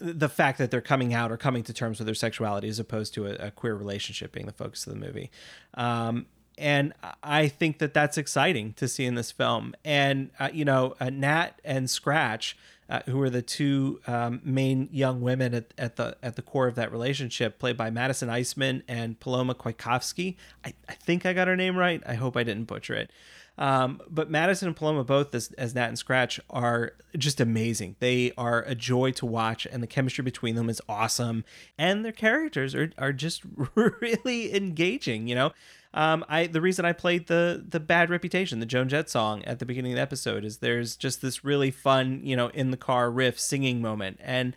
the 0.00 0.28
fact 0.28 0.58
that 0.58 0.70
they're 0.70 0.80
coming 0.80 1.14
out 1.14 1.32
or 1.32 1.36
coming 1.36 1.62
to 1.64 1.72
terms 1.72 1.98
with 1.98 2.06
their 2.06 2.14
sexuality 2.14 2.68
as 2.68 2.78
opposed 2.78 3.14
to 3.14 3.26
a, 3.26 3.48
a 3.48 3.50
queer 3.50 3.74
relationship 3.74 4.32
being 4.32 4.46
the 4.46 4.52
focus 4.52 4.86
of 4.86 4.92
the 4.92 4.98
movie. 4.98 5.30
Um, 5.74 6.26
and 6.56 6.92
I 7.22 7.48
think 7.48 7.78
that 7.78 7.94
that's 7.94 8.16
exciting 8.16 8.74
to 8.74 8.86
see 8.86 9.04
in 9.04 9.14
this 9.16 9.30
film. 9.30 9.74
And 9.84 10.30
uh, 10.38 10.50
you 10.52 10.64
know, 10.64 10.94
uh, 11.00 11.10
Nat 11.10 11.60
and 11.64 11.90
Scratch, 11.90 12.56
uh, 12.88 13.00
who 13.06 13.20
are 13.22 13.30
the 13.30 13.42
two 13.42 14.00
um, 14.06 14.40
main 14.44 14.88
young 14.92 15.20
women 15.20 15.54
at, 15.54 15.74
at 15.78 15.96
the 15.96 16.16
at 16.22 16.36
the 16.36 16.42
core 16.42 16.66
of 16.66 16.74
that 16.74 16.92
relationship, 16.92 17.58
played 17.58 17.76
by 17.76 17.90
Madison 17.90 18.28
Iseman 18.28 18.82
and 18.88 19.18
Paloma 19.20 19.54
Kwiatkowski. 19.54 20.36
I, 20.64 20.74
I 20.88 20.94
think 20.94 21.24
I 21.26 21.32
got 21.32 21.48
her 21.48 21.56
name 21.56 21.76
right. 21.76 22.02
I 22.06 22.14
hope 22.14 22.36
I 22.36 22.44
didn't 22.44 22.64
butcher 22.64 22.94
it. 22.94 23.10
Um, 23.56 24.00
but 24.10 24.30
Madison 24.30 24.68
and 24.68 24.76
Paloma, 24.76 25.04
both 25.04 25.34
as, 25.34 25.52
as 25.52 25.74
Nat 25.74 25.86
and 25.86 25.98
Scratch, 25.98 26.40
are 26.50 26.92
just 27.16 27.40
amazing. 27.40 27.96
They 28.00 28.32
are 28.36 28.62
a 28.62 28.74
joy 28.74 29.12
to 29.12 29.26
watch, 29.26 29.66
and 29.70 29.82
the 29.82 29.86
chemistry 29.86 30.24
between 30.24 30.56
them 30.56 30.68
is 30.68 30.82
awesome. 30.88 31.44
And 31.78 32.04
their 32.04 32.12
characters 32.12 32.74
are, 32.74 32.90
are 32.98 33.12
just 33.12 33.42
really 33.74 34.54
engaging, 34.54 35.28
you 35.28 35.34
know? 35.34 35.52
Um, 35.94 36.24
I 36.28 36.48
the 36.48 36.60
reason 36.60 36.84
I 36.84 36.92
played 36.92 37.28
the 37.28 37.64
the 37.66 37.80
bad 37.80 38.10
reputation, 38.10 38.58
the 38.58 38.66
Joan 38.66 38.88
Jett 38.88 39.08
song 39.08 39.44
at 39.44 39.60
the 39.60 39.64
beginning 39.64 39.92
of 39.92 39.96
the 39.96 40.02
episode 40.02 40.44
is 40.44 40.58
there's 40.58 40.96
just 40.96 41.22
this 41.22 41.44
really 41.44 41.70
fun, 41.70 42.20
you 42.24 42.34
know, 42.34 42.48
in 42.48 42.72
the 42.72 42.76
car 42.76 43.10
riff 43.10 43.38
singing 43.38 43.80
moment. 43.80 44.18
And 44.20 44.56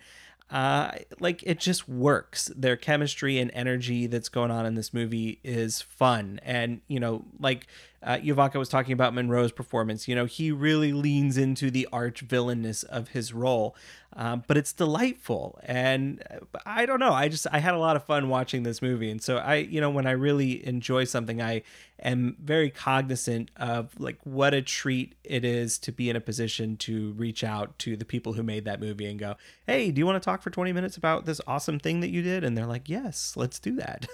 uh, 0.50 0.92
like 1.20 1.42
it 1.44 1.60
just 1.60 1.88
works. 1.88 2.50
Their 2.56 2.76
chemistry 2.76 3.38
and 3.38 3.50
energy 3.52 4.06
that's 4.06 4.28
going 4.28 4.50
on 4.50 4.66
in 4.66 4.74
this 4.74 4.94
movie 4.94 5.40
is 5.44 5.82
fun, 5.82 6.40
and 6.42 6.80
you 6.88 6.98
know, 6.98 7.24
like 7.38 7.66
uh, 8.02 8.16
Jovanka 8.16 8.54
was 8.54 8.70
talking 8.70 8.94
about 8.94 9.14
Munro's 9.14 9.52
performance. 9.52 10.08
You 10.08 10.14
know, 10.14 10.24
he 10.24 10.50
really 10.50 10.92
leans 10.92 11.36
into 11.36 11.70
the 11.70 11.86
arch 11.92 12.26
villainness 12.26 12.82
of 12.84 13.08
his 13.08 13.34
role, 13.34 13.76
um, 14.14 14.42
but 14.46 14.56
it's 14.56 14.72
delightful. 14.72 15.58
And 15.62 16.22
uh, 16.30 16.58
I 16.64 16.86
don't 16.86 17.00
know, 17.00 17.12
I 17.12 17.28
just 17.28 17.46
I 17.52 17.58
had 17.58 17.74
a 17.74 17.78
lot 17.78 17.96
of 17.96 18.04
fun 18.04 18.28
watching 18.28 18.62
this 18.62 18.80
movie, 18.80 19.10
and 19.10 19.22
so 19.22 19.36
I, 19.36 19.56
you 19.56 19.80
know, 19.80 19.90
when 19.90 20.06
I 20.06 20.12
really 20.12 20.66
enjoy 20.66 21.04
something, 21.04 21.42
I 21.42 21.62
am 22.02 22.36
very 22.42 22.70
cognizant 22.70 23.50
of 23.56 23.98
like 23.98 24.18
what 24.24 24.54
a 24.54 24.62
treat 24.62 25.14
it 25.24 25.44
is 25.44 25.78
to 25.80 25.92
be 25.92 26.08
in 26.08 26.16
a 26.16 26.20
position 26.20 26.76
to 26.78 27.12
reach 27.12 27.44
out 27.44 27.78
to 27.80 27.96
the 27.96 28.04
people 28.04 28.32
who 28.32 28.42
made 28.42 28.64
that 28.64 28.80
movie 28.80 29.06
and 29.06 29.18
go, 29.18 29.36
"Hey, 29.66 29.90
do 29.90 29.98
you 29.98 30.06
want 30.06 30.20
to 30.20 30.24
talk 30.24 30.42
for 30.42 30.50
20 30.50 30.72
minutes 30.72 30.96
about 30.96 31.26
this 31.26 31.40
awesome 31.46 31.78
thing 31.78 32.00
that 32.00 32.10
you 32.10 32.22
did?" 32.22 32.44
And 32.44 32.56
they're 32.56 32.66
like, 32.66 32.88
"Yes, 32.88 33.34
let's 33.36 33.58
do 33.58 33.76
that." 33.76 34.06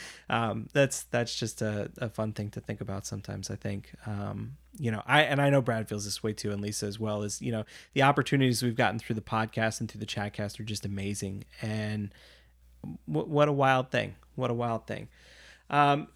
um, 0.30 0.68
that's 0.72 1.02
that's 1.04 1.36
just 1.36 1.60
a, 1.60 1.90
a, 1.98 2.08
fun 2.08 2.32
thing 2.32 2.50
to 2.50 2.60
think 2.60 2.80
about 2.80 3.06
sometimes. 3.06 3.50
I 3.50 3.56
think, 3.56 3.92
um, 4.06 4.56
you 4.78 4.90
know, 4.90 5.02
I 5.06 5.22
and 5.22 5.40
I 5.40 5.50
know 5.50 5.60
Brad 5.60 5.88
feels 5.88 6.04
this 6.04 6.22
way 6.22 6.32
too, 6.32 6.50
and 6.50 6.60
Lisa 6.60 6.86
as 6.86 6.98
well. 6.98 7.22
Is 7.22 7.42
you 7.42 7.52
know 7.52 7.64
the 7.92 8.02
opportunities 8.02 8.62
we've 8.62 8.76
gotten 8.76 8.98
through 8.98 9.14
the 9.14 9.20
podcast 9.20 9.80
and 9.80 9.90
through 9.90 10.00
the 10.00 10.06
chatcast 10.06 10.58
are 10.60 10.64
just 10.64 10.84
amazing, 10.84 11.44
and 11.60 12.12
w- 13.06 13.28
what 13.28 13.48
a 13.48 13.52
wild 13.52 13.90
thing! 13.90 14.14
What 14.34 14.50
a 14.50 14.54
wild 14.54 14.86
thing! 14.86 15.08
Um, 15.68 16.08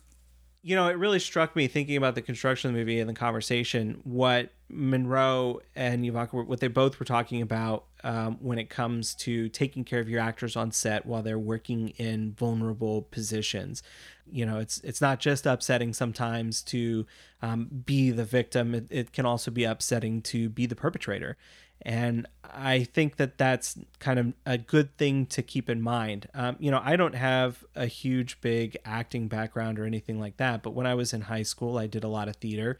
you 0.62 0.74
know, 0.74 0.88
it 0.88 0.98
really 0.98 1.18
struck 1.18 1.54
me 1.54 1.68
thinking 1.68 1.96
about 1.96 2.14
the 2.14 2.22
construction 2.22 2.70
of 2.70 2.74
the 2.74 2.80
movie 2.80 2.98
and 2.98 3.08
the 3.08 3.14
conversation 3.14 4.00
what 4.04 4.50
Munro 4.68 5.60
and 5.74 6.04
Jovanka, 6.04 6.46
what 6.46 6.60
they 6.60 6.68
both 6.68 6.98
were 6.98 7.06
talking 7.06 7.40
about 7.40 7.84
um, 8.02 8.36
when 8.40 8.58
it 8.58 8.68
comes 8.68 9.14
to 9.14 9.48
taking 9.48 9.84
care 9.84 10.00
of 10.00 10.08
your 10.08 10.20
actors 10.20 10.56
on 10.56 10.72
set 10.72 11.06
while 11.06 11.22
they're 11.22 11.38
working 11.38 11.90
in 11.90 12.32
vulnerable 12.32 13.02
positions. 13.02 13.82
You 14.30 14.44
know, 14.44 14.58
it's 14.58 14.78
it's 14.78 15.00
not 15.00 15.20
just 15.20 15.46
upsetting 15.46 15.92
sometimes 15.92 16.62
to 16.62 17.06
um, 17.42 17.68
be 17.84 18.10
the 18.10 18.24
victim; 18.24 18.74
it, 18.74 18.86
it 18.90 19.12
can 19.12 19.24
also 19.24 19.50
be 19.50 19.64
upsetting 19.64 20.22
to 20.22 20.48
be 20.48 20.66
the 20.66 20.76
perpetrator. 20.76 21.36
And 21.82 22.26
I 22.42 22.84
think 22.84 23.16
that 23.16 23.38
that's 23.38 23.78
kind 23.98 24.18
of 24.18 24.32
a 24.46 24.58
good 24.58 24.96
thing 24.96 25.26
to 25.26 25.42
keep 25.42 25.68
in 25.68 25.82
mind. 25.82 26.28
Um, 26.34 26.56
you 26.58 26.70
know, 26.70 26.80
I 26.82 26.96
don't 26.96 27.14
have 27.14 27.64
a 27.74 27.86
huge, 27.86 28.40
big 28.40 28.76
acting 28.84 29.28
background 29.28 29.78
or 29.78 29.84
anything 29.84 30.18
like 30.18 30.38
that, 30.38 30.62
but 30.62 30.72
when 30.72 30.86
I 30.86 30.94
was 30.94 31.12
in 31.12 31.22
high 31.22 31.42
school, 31.42 31.78
I 31.78 31.86
did 31.86 32.02
a 32.02 32.08
lot 32.08 32.28
of 32.28 32.36
theater. 32.36 32.78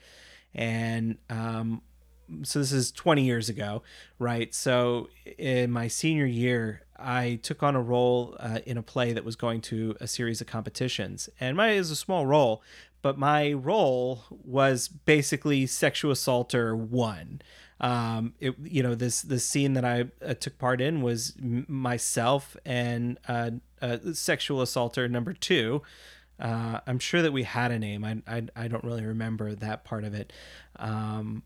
And 0.57 1.19
um, 1.31 1.83
so 2.43 2.59
this 2.59 2.73
is 2.73 2.91
20 2.91 3.23
years 3.23 3.49
ago, 3.49 3.83
right? 4.19 4.53
So 4.55 5.09
in 5.39 5.71
my 5.71 5.87
senior 5.87 6.27
year, 6.27 6.83
I 6.99 7.39
took 7.43 7.63
on 7.63 7.77
a 7.77 7.83
role 7.83 8.37
uh, 8.41 8.61
in 8.67 8.79
a 8.79 8.83
play 8.83 9.13
that 9.13 9.25
was 9.25 9.37
going 9.37 9.61
to 9.63 9.97
a 10.01 10.09
series 10.09 10.41
of 10.41 10.47
competitions. 10.47 11.29
And 11.39 11.57
my 11.57 11.73
is 11.73 11.91
a 11.91 11.97
small 11.97 12.27
role, 12.27 12.63
but 13.03 13.19
my 13.19 13.53
role 13.53 14.25
was 14.31 14.89
basically 14.89 15.67
sexual 15.67 16.11
assaulter 16.11 16.75
one 16.75 17.41
um 17.81 18.33
it 18.41 18.55
you 18.63 18.83
know 18.83 18.95
this 18.95 19.21
the 19.21 19.39
scene 19.39 19.75
that 19.75 19.85
i 19.85 20.05
uh, 20.25 20.33
took 20.33 20.57
part 20.59 20.81
in 20.81 21.03
was 21.03 21.35
myself 21.39 22.57
and 22.65 23.19
uh, 23.29 23.51
uh, 23.83 23.99
sexual 24.15 24.63
assaulter 24.63 25.09
number 25.09 25.35
two 25.35 25.83
uh 26.41 26.81
i'm 26.87 26.99
sure 26.99 27.23
that 27.23 27.33
we 27.33 27.43
had 27.43 27.71
a 27.71 27.79
name 27.79 28.05
i 28.05 28.17
i, 28.27 28.43
I 28.55 28.69
don't 28.69 28.85
really 28.85 29.05
remember 29.05 29.55
that 29.55 29.85
part 29.85 30.05
of 30.05 30.15
it 30.15 30.33
um 30.77 31.43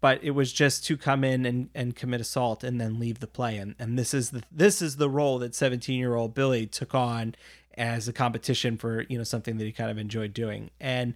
but 0.00 0.24
it 0.24 0.30
was 0.30 0.50
just 0.50 0.86
to 0.86 0.96
come 0.96 1.24
in 1.24 1.44
and, 1.44 1.68
and 1.74 1.94
commit 1.94 2.22
assault 2.22 2.64
and 2.64 2.80
then 2.80 2.98
leave 2.98 3.20
the 3.20 3.26
play 3.26 3.58
and, 3.58 3.74
and 3.78 3.98
this 3.98 4.14
is 4.14 4.30
the 4.30 4.42
this 4.50 4.80
is 4.80 4.96
the 4.96 5.10
role 5.10 5.38
that 5.38 5.54
17 5.54 5.98
year 5.98 6.14
old 6.14 6.34
billy 6.34 6.66
took 6.66 6.94
on 6.94 7.34
as 7.76 8.08
a 8.08 8.12
competition 8.12 8.76
for 8.76 9.02
you 9.08 9.16
know 9.16 9.24
something 9.24 9.58
that 9.58 9.64
he 9.64 9.72
kind 9.72 9.90
of 9.90 9.98
enjoyed 9.98 10.32
doing 10.34 10.70
and 10.80 11.14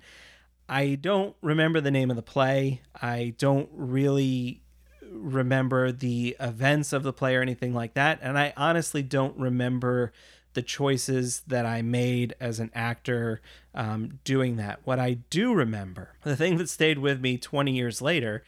I 0.68 0.94
don't 0.94 1.36
remember 1.42 1.80
the 1.80 1.90
name 1.90 2.10
of 2.10 2.16
the 2.16 2.22
play. 2.22 2.80
I 3.00 3.34
don't 3.38 3.68
really 3.72 4.62
remember 5.10 5.92
the 5.92 6.36
events 6.40 6.92
of 6.92 7.02
the 7.02 7.12
play 7.12 7.36
or 7.36 7.42
anything 7.42 7.74
like 7.74 7.94
that. 7.94 8.18
And 8.22 8.38
I 8.38 8.52
honestly 8.56 9.02
don't 9.02 9.36
remember 9.38 10.12
the 10.54 10.62
choices 10.62 11.42
that 11.46 11.66
I 11.66 11.82
made 11.82 12.34
as 12.40 12.58
an 12.58 12.70
actor 12.74 13.40
um, 13.74 14.20
doing 14.24 14.56
that. 14.56 14.80
What 14.84 14.98
I 14.98 15.14
do 15.30 15.52
remember, 15.52 16.14
the 16.24 16.36
thing 16.36 16.56
that 16.56 16.68
stayed 16.68 16.98
with 16.98 17.20
me 17.20 17.36
20 17.36 17.72
years 17.72 18.00
later, 18.00 18.42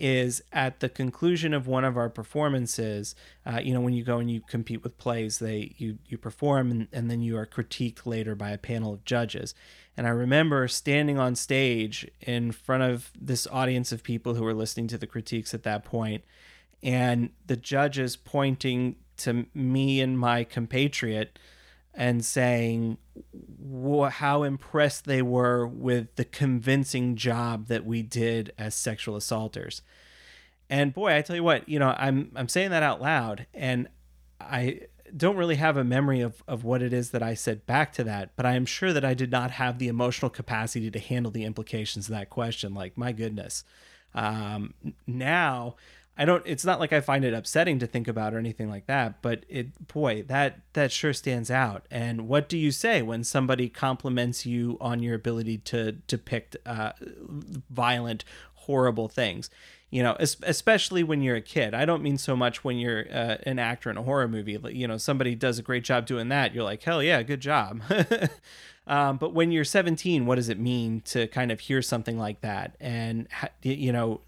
is 0.00 0.42
at 0.50 0.80
the 0.80 0.88
conclusion 0.88 1.52
of 1.52 1.66
one 1.66 1.84
of 1.84 1.94
our 1.94 2.08
performances 2.08 3.14
uh, 3.44 3.60
you 3.62 3.74
know 3.74 3.82
when 3.82 3.92
you 3.92 4.02
go 4.02 4.16
and 4.16 4.30
you 4.30 4.40
compete 4.40 4.82
with 4.82 4.96
plays 4.96 5.40
they 5.40 5.74
you 5.76 5.98
you 6.06 6.16
perform 6.16 6.70
and, 6.70 6.88
and 6.90 7.10
then 7.10 7.20
you 7.20 7.36
are 7.36 7.44
critiqued 7.44 8.06
later 8.06 8.34
by 8.34 8.48
a 8.48 8.56
panel 8.56 8.94
of 8.94 9.04
judges 9.04 9.54
and 9.98 10.06
i 10.06 10.10
remember 10.10 10.66
standing 10.66 11.18
on 11.18 11.34
stage 11.34 12.10
in 12.22 12.50
front 12.50 12.82
of 12.82 13.10
this 13.20 13.46
audience 13.48 13.92
of 13.92 14.02
people 14.02 14.34
who 14.34 14.42
were 14.42 14.54
listening 14.54 14.88
to 14.88 14.96
the 14.96 15.06
critiques 15.06 15.52
at 15.52 15.64
that 15.64 15.84
point 15.84 16.24
and 16.82 17.28
the 17.46 17.56
judges 17.56 18.16
pointing 18.16 18.96
to 19.20 19.46
me 19.54 20.00
and 20.00 20.18
my 20.18 20.44
compatriot 20.44 21.38
and 21.94 22.24
saying 22.24 22.98
how 24.10 24.42
impressed 24.42 25.04
they 25.04 25.22
were 25.22 25.66
with 25.66 26.14
the 26.16 26.24
convincing 26.24 27.16
job 27.16 27.66
that 27.66 27.84
we 27.84 28.02
did 28.02 28.52
as 28.58 28.74
sexual 28.74 29.16
assaulters. 29.16 29.82
And 30.68 30.94
boy, 30.94 31.16
I 31.16 31.22
tell 31.22 31.36
you 31.36 31.42
what, 31.42 31.68
you 31.68 31.78
know, 31.78 31.94
I'm 31.98 32.30
I'm 32.36 32.48
saying 32.48 32.70
that 32.70 32.82
out 32.82 33.00
loud 33.00 33.46
and 33.52 33.88
I 34.40 34.82
don't 35.16 35.36
really 35.36 35.56
have 35.56 35.76
a 35.76 35.84
memory 35.84 36.20
of, 36.20 36.42
of 36.46 36.64
what 36.64 36.82
it 36.82 36.92
is 36.92 37.10
that 37.10 37.22
I 37.22 37.34
said 37.34 37.66
back 37.66 37.92
to 37.94 38.04
that, 38.04 38.30
but 38.36 38.46
I 38.46 38.54
am 38.54 38.64
sure 38.66 38.92
that 38.92 39.04
I 39.04 39.14
did 39.14 39.30
not 39.30 39.50
have 39.52 39.78
the 39.78 39.88
emotional 39.88 40.30
capacity 40.30 40.90
to 40.90 40.98
handle 40.98 41.32
the 41.32 41.44
implications 41.44 42.08
of 42.08 42.14
that 42.14 42.30
question. 42.30 42.74
Like, 42.74 42.96
my 42.96 43.10
goodness. 43.10 43.64
Um, 44.14 44.74
now 45.06 45.76
I 46.16 46.24
don't 46.24 46.42
it's 46.44 46.64
not 46.64 46.80
like 46.80 46.92
I 46.92 47.00
find 47.00 47.24
it 47.24 47.32
upsetting 47.32 47.78
to 47.78 47.86
think 47.86 48.06
about 48.06 48.34
or 48.34 48.38
anything 48.38 48.68
like 48.68 48.86
that, 48.86 49.22
but 49.22 49.44
it 49.48 49.88
boy, 49.88 50.22
that 50.24 50.60
that 50.74 50.92
sure 50.92 51.12
stands 51.12 51.50
out. 51.50 51.86
And 51.90 52.28
what 52.28 52.48
do 52.48 52.58
you 52.58 52.70
say 52.70 53.00
when 53.00 53.24
somebody 53.24 53.68
compliments 53.68 54.44
you 54.44 54.76
on 54.80 55.02
your 55.02 55.14
ability 55.14 55.58
to 55.58 55.92
depict 55.92 56.56
uh, 56.66 56.92
violent, 57.70 58.24
horrible 58.54 59.08
things? 59.08 59.48
You 59.92 60.04
know, 60.04 60.16
especially 60.20 61.02
when 61.02 61.20
you're 61.20 61.34
a 61.34 61.40
kid. 61.40 61.74
I 61.74 61.84
don't 61.84 62.02
mean 62.02 62.16
so 62.16 62.36
much 62.36 62.62
when 62.62 62.78
you're 62.78 63.06
uh, 63.12 63.38
an 63.42 63.58
actor 63.58 63.90
in 63.90 63.96
a 63.96 64.02
horror 64.04 64.28
movie. 64.28 64.56
You 64.72 64.86
know, 64.86 64.98
somebody 64.98 65.34
does 65.34 65.58
a 65.58 65.62
great 65.62 65.82
job 65.82 66.06
doing 66.06 66.28
that. 66.28 66.54
You're 66.54 66.62
like, 66.62 66.82
hell 66.84 67.02
yeah, 67.02 67.22
good 67.24 67.40
job. 67.40 67.82
Um, 68.90 69.18
but 69.18 69.32
when 69.32 69.52
you're 69.52 69.64
17, 69.64 70.26
what 70.26 70.34
does 70.34 70.48
it 70.48 70.58
mean 70.58 71.00
to 71.02 71.28
kind 71.28 71.52
of 71.52 71.60
hear 71.60 71.80
something 71.80 72.18
like 72.18 72.40
that? 72.40 72.74
And, 72.80 73.28
you 73.62 73.92
know, 73.92 74.20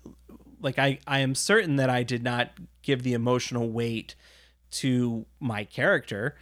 like 0.62 0.79
I, 0.79 0.98
I 1.07 1.20
am 1.20 1.35
certain 1.35 1.77
that 1.77 1.90
I 1.90 2.03
did 2.03 2.22
not 2.22 2.51
give 2.83 3.03
the 3.03 3.12
emotional 3.12 3.68
weight 3.68 4.14
to 4.72 5.27
my 5.40 5.64
character. 5.64 6.37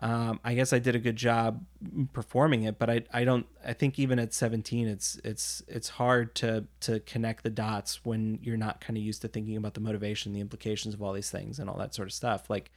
Um, 0.00 0.40
I 0.42 0.54
guess 0.54 0.72
I 0.72 0.80
did 0.80 0.96
a 0.96 0.98
good 0.98 1.16
job 1.16 1.64
performing 2.12 2.62
it, 2.64 2.78
but 2.78 2.90
I, 2.90 3.02
I 3.12 3.24
don't 3.24 3.46
I 3.64 3.74
think 3.74 3.98
even 3.98 4.18
at 4.18 4.34
17 4.34 4.88
it's 4.88 5.20
it's 5.22 5.62
it's 5.68 5.88
hard 5.90 6.34
to 6.36 6.64
to 6.80 6.98
connect 7.00 7.44
the 7.44 7.50
dots 7.50 8.04
when 8.04 8.40
you're 8.42 8.56
not 8.56 8.80
kind 8.80 8.96
of 8.96 9.04
used 9.04 9.22
to 9.22 9.28
thinking 9.28 9.56
about 9.56 9.74
the 9.74 9.80
motivation, 9.80 10.32
the 10.32 10.40
implications 10.40 10.94
of 10.94 11.02
all 11.02 11.12
these 11.12 11.30
things 11.30 11.58
and 11.60 11.70
all 11.70 11.78
that 11.78 11.94
sort 11.94 12.08
of 12.08 12.12
stuff. 12.12 12.50
Like 12.50 12.72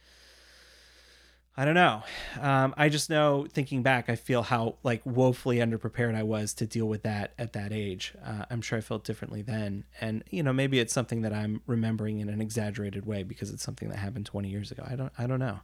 I 1.58 1.64
don't 1.64 1.74
know. 1.74 2.04
Um, 2.40 2.72
I 2.76 2.88
just 2.88 3.10
know 3.10 3.48
thinking 3.50 3.82
back, 3.82 4.08
I 4.08 4.14
feel 4.14 4.44
how 4.44 4.76
like 4.84 5.04
woefully 5.04 5.56
underprepared 5.56 6.14
I 6.14 6.22
was 6.22 6.54
to 6.54 6.66
deal 6.66 6.86
with 6.86 7.02
that 7.02 7.32
at 7.36 7.52
that 7.54 7.72
age. 7.72 8.14
Uh, 8.24 8.44
I'm 8.48 8.62
sure 8.62 8.78
I 8.78 8.80
felt 8.80 9.02
differently 9.02 9.42
then, 9.42 9.82
and 10.00 10.22
you 10.30 10.44
know 10.44 10.52
maybe 10.52 10.78
it's 10.78 10.92
something 10.92 11.22
that 11.22 11.32
I'm 11.32 11.60
remembering 11.66 12.20
in 12.20 12.28
an 12.28 12.40
exaggerated 12.40 13.06
way 13.06 13.24
because 13.24 13.50
it's 13.50 13.64
something 13.64 13.88
that 13.88 13.98
happened 13.98 14.24
20 14.24 14.48
years 14.48 14.70
ago. 14.70 14.84
I 14.88 14.94
don't 14.94 15.12
I 15.18 15.26
don't 15.26 15.40
know. 15.40 15.58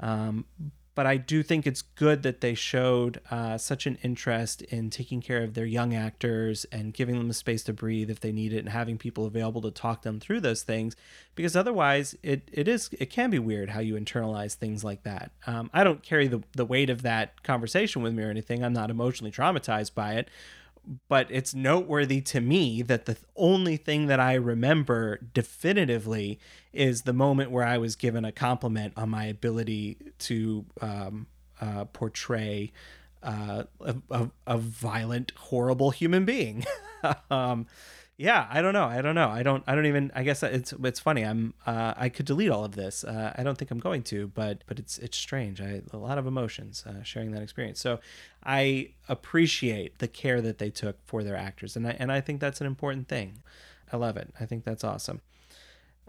Um, 0.00 0.46
but 0.94 1.06
I 1.06 1.16
do 1.16 1.42
think 1.42 1.66
it's 1.66 1.82
good 1.82 2.22
that 2.22 2.40
they 2.40 2.54
showed 2.54 3.20
uh, 3.30 3.58
such 3.58 3.86
an 3.86 3.98
interest 4.02 4.62
in 4.62 4.90
taking 4.90 5.20
care 5.20 5.42
of 5.42 5.54
their 5.54 5.66
young 5.66 5.94
actors 5.94 6.66
and 6.72 6.92
giving 6.92 7.16
them 7.16 7.28
the 7.28 7.34
space 7.34 7.62
to 7.64 7.72
breathe 7.72 8.10
if 8.10 8.20
they 8.20 8.32
need 8.32 8.52
it 8.52 8.58
and 8.58 8.68
having 8.68 8.98
people 8.98 9.24
available 9.24 9.62
to 9.62 9.70
talk 9.70 10.02
them 10.02 10.18
through 10.18 10.40
those 10.40 10.62
things 10.62 10.96
because 11.34 11.54
otherwise 11.54 12.16
it, 12.22 12.48
it 12.52 12.66
is 12.66 12.90
it 12.98 13.06
can 13.10 13.30
be 13.30 13.38
weird 13.38 13.70
how 13.70 13.80
you 13.80 13.94
internalize 13.94 14.54
things 14.54 14.82
like 14.82 15.02
that. 15.04 15.30
Um, 15.46 15.70
i 15.72 15.84
don't 15.84 16.02
carry 16.02 16.26
the, 16.26 16.42
the 16.52 16.64
weight 16.64 16.90
of 16.90 17.02
that 17.02 17.42
conversation 17.42 18.02
with 18.02 18.12
me 18.12 18.24
or 18.24 18.30
anything. 18.30 18.64
I'm 18.64 18.72
not 18.72 18.90
emotionally 18.90 19.32
traumatized 19.32 19.94
by 19.94 20.14
it 20.14 20.28
but 21.08 21.26
it's 21.30 21.54
noteworthy 21.54 22.20
to 22.20 22.40
me 22.40 22.82
that 22.82 23.04
the 23.04 23.16
only 23.36 23.76
thing 23.76 24.06
that 24.06 24.20
I 24.20 24.34
remember 24.34 25.20
definitively 25.34 26.40
is 26.72 27.02
the 27.02 27.12
moment 27.12 27.50
where 27.50 27.64
I 27.64 27.78
was 27.78 27.96
given 27.96 28.24
a 28.24 28.32
compliment 28.32 28.94
on 28.96 29.10
my 29.10 29.24
ability 29.24 29.98
to 30.20 30.64
um, 30.80 31.26
uh, 31.60 31.84
portray 31.86 32.72
uh, 33.22 33.64
a, 33.80 33.96
a, 34.10 34.30
a, 34.46 34.58
violent, 34.58 35.32
horrible 35.36 35.90
human 35.90 36.24
being. 36.24 36.64
um, 37.30 37.66
yeah, 38.16 38.46
I 38.50 38.60
don't 38.60 38.74
know. 38.74 38.84
I 38.84 39.00
don't 39.00 39.14
know. 39.14 39.30
I 39.30 39.42
don't. 39.42 39.64
I 39.66 39.74
don't 39.74 39.86
even. 39.86 40.12
I 40.14 40.24
guess 40.24 40.42
it's 40.42 40.74
it's 40.74 41.00
funny. 41.00 41.24
I'm. 41.24 41.54
Uh, 41.64 41.94
I 41.96 42.10
could 42.10 42.26
delete 42.26 42.50
all 42.50 42.66
of 42.66 42.76
this. 42.76 43.02
Uh, 43.02 43.32
I 43.34 43.42
don't 43.42 43.56
think 43.56 43.70
I'm 43.70 43.78
going 43.78 44.02
to, 44.04 44.26
but 44.28 44.62
but 44.66 44.78
it's 44.78 44.98
it's 44.98 45.16
strange. 45.16 45.58
I 45.60 45.80
a 45.90 45.96
lot 45.96 46.18
of 46.18 46.26
emotions 46.26 46.84
uh, 46.86 47.02
sharing 47.02 47.30
that 47.30 47.42
experience. 47.42 47.80
So 47.80 47.98
I 48.44 48.90
appreciate 49.08 50.00
the 50.00 50.08
care 50.08 50.42
that 50.42 50.58
they 50.58 50.68
took 50.68 50.98
for 51.06 51.24
their 51.24 51.36
actors, 51.36 51.76
and 51.76 51.86
I 51.86 51.96
and 51.98 52.12
I 52.12 52.20
think 52.20 52.40
that's 52.42 52.60
an 52.60 52.66
important 52.66 53.08
thing. 53.08 53.42
I 53.90 53.96
love 53.96 54.18
it. 54.18 54.34
I 54.38 54.44
think 54.44 54.64
that's 54.64 54.84
awesome. 54.84 55.22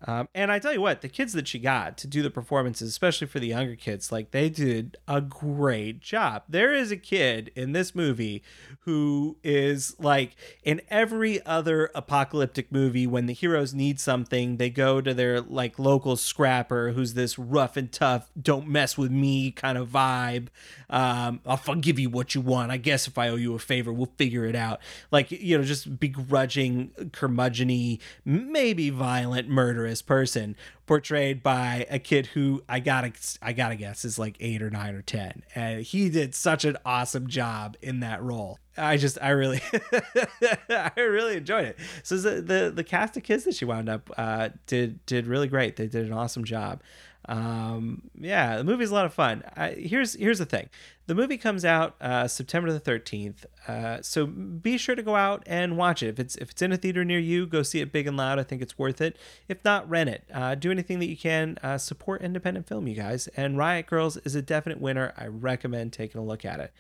Um, 0.07 0.27
and 0.33 0.51
I 0.51 0.59
tell 0.59 0.73
you 0.73 0.81
what, 0.81 1.01
the 1.01 1.09
kids 1.09 1.33
that 1.33 1.47
she 1.47 1.59
got 1.59 1.97
to 1.99 2.07
do 2.07 2.23
the 2.23 2.31
performances, 2.31 2.89
especially 2.89 3.27
for 3.27 3.39
the 3.39 3.47
younger 3.47 3.75
kids, 3.75 4.11
like 4.11 4.31
they 4.31 4.49
did 4.49 4.97
a 5.07 5.21
great 5.21 5.99
job. 5.99 6.43
There 6.49 6.73
is 6.73 6.91
a 6.91 6.97
kid 6.97 7.51
in 7.55 7.73
this 7.73 7.93
movie 7.93 8.41
who 8.81 9.37
is 9.43 9.95
like 9.99 10.35
in 10.63 10.81
every 10.89 11.45
other 11.45 11.91
apocalyptic 11.93 12.71
movie, 12.71 13.05
when 13.05 13.27
the 13.27 13.33
heroes 13.33 13.73
need 13.75 13.99
something, 13.99 14.57
they 14.57 14.71
go 14.71 15.01
to 15.01 15.13
their 15.13 15.39
like 15.39 15.77
local 15.77 16.15
scrapper 16.15 16.91
who's 16.91 17.13
this 17.13 17.37
rough 17.37 17.77
and 17.77 17.91
tough, 17.91 18.31
don't 18.41 18.67
mess 18.67 18.97
with 18.97 19.11
me 19.11 19.51
kind 19.51 19.77
of 19.77 19.89
vibe. 19.89 20.47
Um, 20.89 21.41
I'll 21.45 21.57
forgive 21.57 21.99
you 21.99 22.09
what 22.09 22.33
you 22.33 22.41
want. 22.41 22.71
I 22.71 22.77
guess 22.77 23.07
if 23.07 23.17
I 23.17 23.29
owe 23.29 23.35
you 23.35 23.53
a 23.53 23.59
favor, 23.59 23.93
we'll 23.93 24.11
figure 24.17 24.45
it 24.45 24.55
out. 24.55 24.79
Like, 25.11 25.29
you 25.31 25.57
know, 25.57 25.63
just 25.63 25.99
begrudging, 25.99 26.89
curmudgeony, 27.11 27.99
maybe 28.25 28.89
violent, 28.89 29.47
murderous 29.47 29.90
person 29.99 30.56
portrayed 30.86 31.41
by 31.41 31.88
a 31.89 31.97
kid 31.97 32.27
who 32.27 32.62
I 32.69 32.80
gotta 32.80 33.13
I 33.41 33.54
gotta 33.54 33.75
guess 33.75 34.06
is 34.06 34.19
like 34.19 34.38
eight 34.39 34.62
or 34.62 34.69
nine 34.69 34.93
or 34.93 35.01
ten, 35.01 35.43
and 35.56 35.82
he 35.82 36.10
did 36.10 36.36
such 36.36 36.65
an 36.65 36.77
awesome 36.86 37.27
job 37.27 37.77
in 37.82 38.01
that 38.01 38.21
role. 38.21 38.60
I 38.77 38.97
just 38.97 39.17
I 39.19 39.30
really 39.30 39.62
I 40.69 40.91
really 40.95 41.38
enjoyed 41.38 41.65
it. 41.65 41.80
So 42.04 42.17
the, 42.17 42.41
the 42.41 42.71
the 42.75 42.84
cast 42.84 43.17
of 43.17 43.23
kids 43.23 43.43
that 43.45 43.56
she 43.56 43.65
wound 43.65 43.89
up 43.89 44.12
uh, 44.17 44.49
did 44.67 45.04
did 45.08 45.25
really 45.25 45.47
great. 45.47 45.77
They 45.77 45.88
did 45.88 46.06
an 46.06 46.13
awesome 46.13 46.43
job 46.43 46.82
um, 47.25 48.10
yeah, 48.19 48.57
the 48.57 48.63
movie's 48.63 48.89
a 48.89 48.93
lot 48.93 49.05
of 49.05 49.13
fun. 49.13 49.43
I, 49.55 49.71
here's 49.71 50.15
here's 50.15 50.39
the 50.39 50.45
thing: 50.45 50.69
the 51.05 51.15
movie 51.15 51.38
comes 51.38 51.63
out 51.63 51.95
uh, 52.01 52.27
September 52.27 52.71
the 52.71 52.79
thirteenth, 52.79 53.45
uh, 53.67 54.01
so 54.01 54.25
be 54.25 54.77
sure 54.77 54.95
to 54.95 55.03
go 55.03 55.15
out 55.15 55.43
and 55.45 55.77
watch 55.77 56.01
it. 56.01 56.07
If 56.07 56.19
it's 56.19 56.36
if 56.38 56.51
it's 56.51 56.62
in 56.62 56.71
a 56.71 56.77
theater 56.77 57.05
near 57.05 57.19
you, 57.19 57.45
go 57.45 57.62
see 57.62 57.79
it 57.79 57.91
big 57.91 58.07
and 58.07 58.17
loud. 58.17 58.39
I 58.39 58.43
think 58.43 58.62
it's 58.62 58.77
worth 58.77 59.01
it. 59.01 59.17
If 59.47 59.63
not, 59.63 59.88
rent 59.89 60.10
it. 60.10 60.23
Uh, 60.34 60.55
do 60.55 60.71
anything 60.71 60.99
that 60.99 61.10
you 61.10 61.17
can. 61.17 61.57
Uh, 61.62 61.77
support 61.77 62.21
independent 62.21 62.67
film, 62.67 62.88
you 62.88 62.95
guys. 62.95 63.27
And 63.38 63.57
Riot 63.57 63.86
Girls 63.86 64.17
is 64.17 64.34
a 64.34 64.41
definite 64.41 64.81
winner. 64.81 65.13
I 65.15 65.27
recommend 65.27 65.93
taking 65.93 66.19
a 66.19 66.23
look 66.23 66.43
at 66.43 66.60
it. 66.60 66.73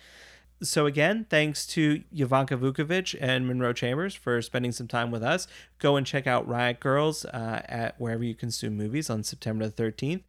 So 0.63 0.85
again, 0.85 1.25
thanks 1.27 1.65
to 1.67 2.03
Jovanka 2.13 2.55
Vuckovic 2.55 3.15
and 3.19 3.47
Munro 3.47 3.73
Chambers 3.73 4.13
for 4.13 4.39
spending 4.43 4.71
some 4.71 4.87
time 4.87 5.09
with 5.09 5.23
us. 5.23 5.47
Go 5.79 5.95
and 5.95 6.05
check 6.05 6.27
out 6.27 6.47
Riot 6.47 6.79
Girls 6.79 7.25
uh, 7.25 7.63
at 7.67 7.99
wherever 7.99 8.23
you 8.23 8.35
consume 8.35 8.77
movies 8.77 9.09
on 9.09 9.23
September 9.23 9.67
the 9.67 9.83
13th. 9.83 10.21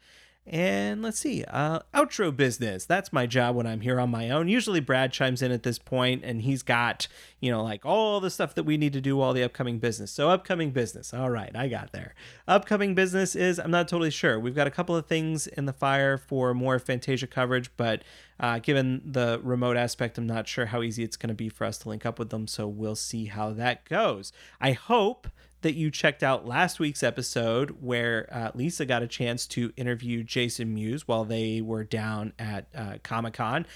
And 0.45 1.03
let's 1.03 1.21
see, 1.21 1.45
uh, 1.45 1.81
outro 1.95 2.37
business. 2.37 2.85
That's 2.85 3.13
my 3.13 3.27
job 3.27 3.55
when 3.55 3.65
I'm 3.65 3.81
here 3.81 4.01
on 4.01 4.11
my 4.11 4.29
own. 4.29 4.49
Usually 4.49 4.81
Brad 4.81 5.13
chimes 5.13 5.41
in 5.41 5.53
at 5.53 5.63
this 5.63 5.79
point 5.79 6.25
and 6.25 6.43
he's 6.43 6.65
got, 6.65 7.07
you 7.39 7.49
know, 7.53 7.63
like 7.63 7.87
all 7.87 8.19
the 8.19 8.29
stuff 8.29 8.57
that 8.57 8.65
we 8.65 8.77
need 8.77 8.93
to 8.95 9.01
do, 9.01 9.21
all 9.21 9.35
the 9.35 9.45
upcoming 9.45 9.79
business. 9.79 10.11
So, 10.11 10.31
upcoming 10.31 10.73
business. 10.73 11.15
All 11.15 11.31
right, 11.31 11.55
I 11.55 11.69
got 11.69 11.93
there. 11.93 12.17
Upcoming 12.49 12.97
business 12.97 13.37
is, 13.37 13.61
I'm 13.61 13.71
not 13.71 13.87
totally 13.87 14.11
sure. 14.11 14.41
We've 14.41 14.55
got 14.55 14.67
a 14.67 14.71
couple 14.73 14.97
of 14.97 15.07
things 15.07 15.47
in 15.47 15.67
the 15.67 15.73
fire 15.73 16.19
for 16.19 16.55
more 16.55 16.81
Fantasia 16.81 17.29
coverage, 17.29 17.71
but 17.77 18.03
uh, 18.41 18.59
given 18.59 19.01
the 19.05 19.41
remote 19.45 19.77
aspect, 19.77 20.19
I'm 20.19 20.27
not 20.27 20.49
sure 20.49 20.67
how 20.67 20.83
easy 20.83 21.05
it's 21.05 21.17
going 21.17 21.29
to 21.29 21.35
be 21.35 21.51
for 21.51 21.65
us 21.65 21.79
to 21.79 21.89
link 21.89 22.05
up 22.05 22.19
with 22.19 22.31
them. 22.31 22.49
So, 22.49 22.67
we'll 22.67 22.97
see 22.97 23.27
how 23.27 23.53
that 23.53 23.85
goes. 23.85 24.33
I 24.61 24.73
hope 24.73 25.29
that 25.63 25.75
you 25.75 25.91
checked 25.91 26.23
out 26.23 26.47
last 26.47 26.79
week's 26.79 27.03
episode 27.03 27.77
where 27.81 28.29
uh, 28.31 28.51
Lisa 28.55 28.85
got 28.85 29.03
a 29.03 29.07
chance 29.07 29.47
to 29.49 29.73
interview 29.77 30.23
Jason 30.23 30.75
Mewes 30.75 31.09
while 31.09 31.25
they 31.25 31.61
were 31.61 31.85
down 31.85 32.33
at 32.39 32.67
uh, 32.75 32.95
Comic 33.03 33.35
Con. 33.35 33.67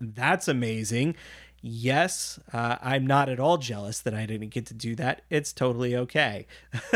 That's 0.00 0.48
amazing. 0.48 1.14
Yes, 1.62 2.38
uh, 2.52 2.76
I'm 2.82 3.06
not 3.06 3.30
at 3.30 3.40
all 3.40 3.56
jealous 3.56 4.00
that 4.00 4.12
I 4.12 4.26
didn't 4.26 4.50
get 4.50 4.66
to 4.66 4.74
do 4.74 4.94
that. 4.96 5.22
It's 5.30 5.52
totally 5.52 5.96
okay. 5.96 6.46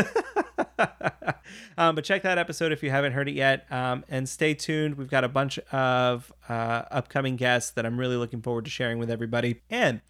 um, 1.77 1.95
but 1.95 2.03
check 2.03 2.21
that 2.21 2.37
episode 2.37 2.71
if 2.71 2.83
you 2.83 2.91
haven't 2.91 3.13
heard 3.13 3.27
it 3.27 3.33
yet. 3.33 3.65
Um, 3.71 4.05
and 4.09 4.29
stay 4.29 4.53
tuned. 4.53 4.95
We've 4.95 5.09
got 5.09 5.23
a 5.23 5.29
bunch 5.29 5.57
of 5.71 6.31
uh, 6.47 6.83
upcoming 6.91 7.35
guests 7.35 7.71
that 7.71 7.85
I'm 7.85 7.99
really 7.99 8.15
looking 8.15 8.41
forward 8.43 8.65
to 8.65 8.71
sharing 8.71 8.99
with 8.99 9.09
everybody. 9.09 9.61
And 9.71 10.01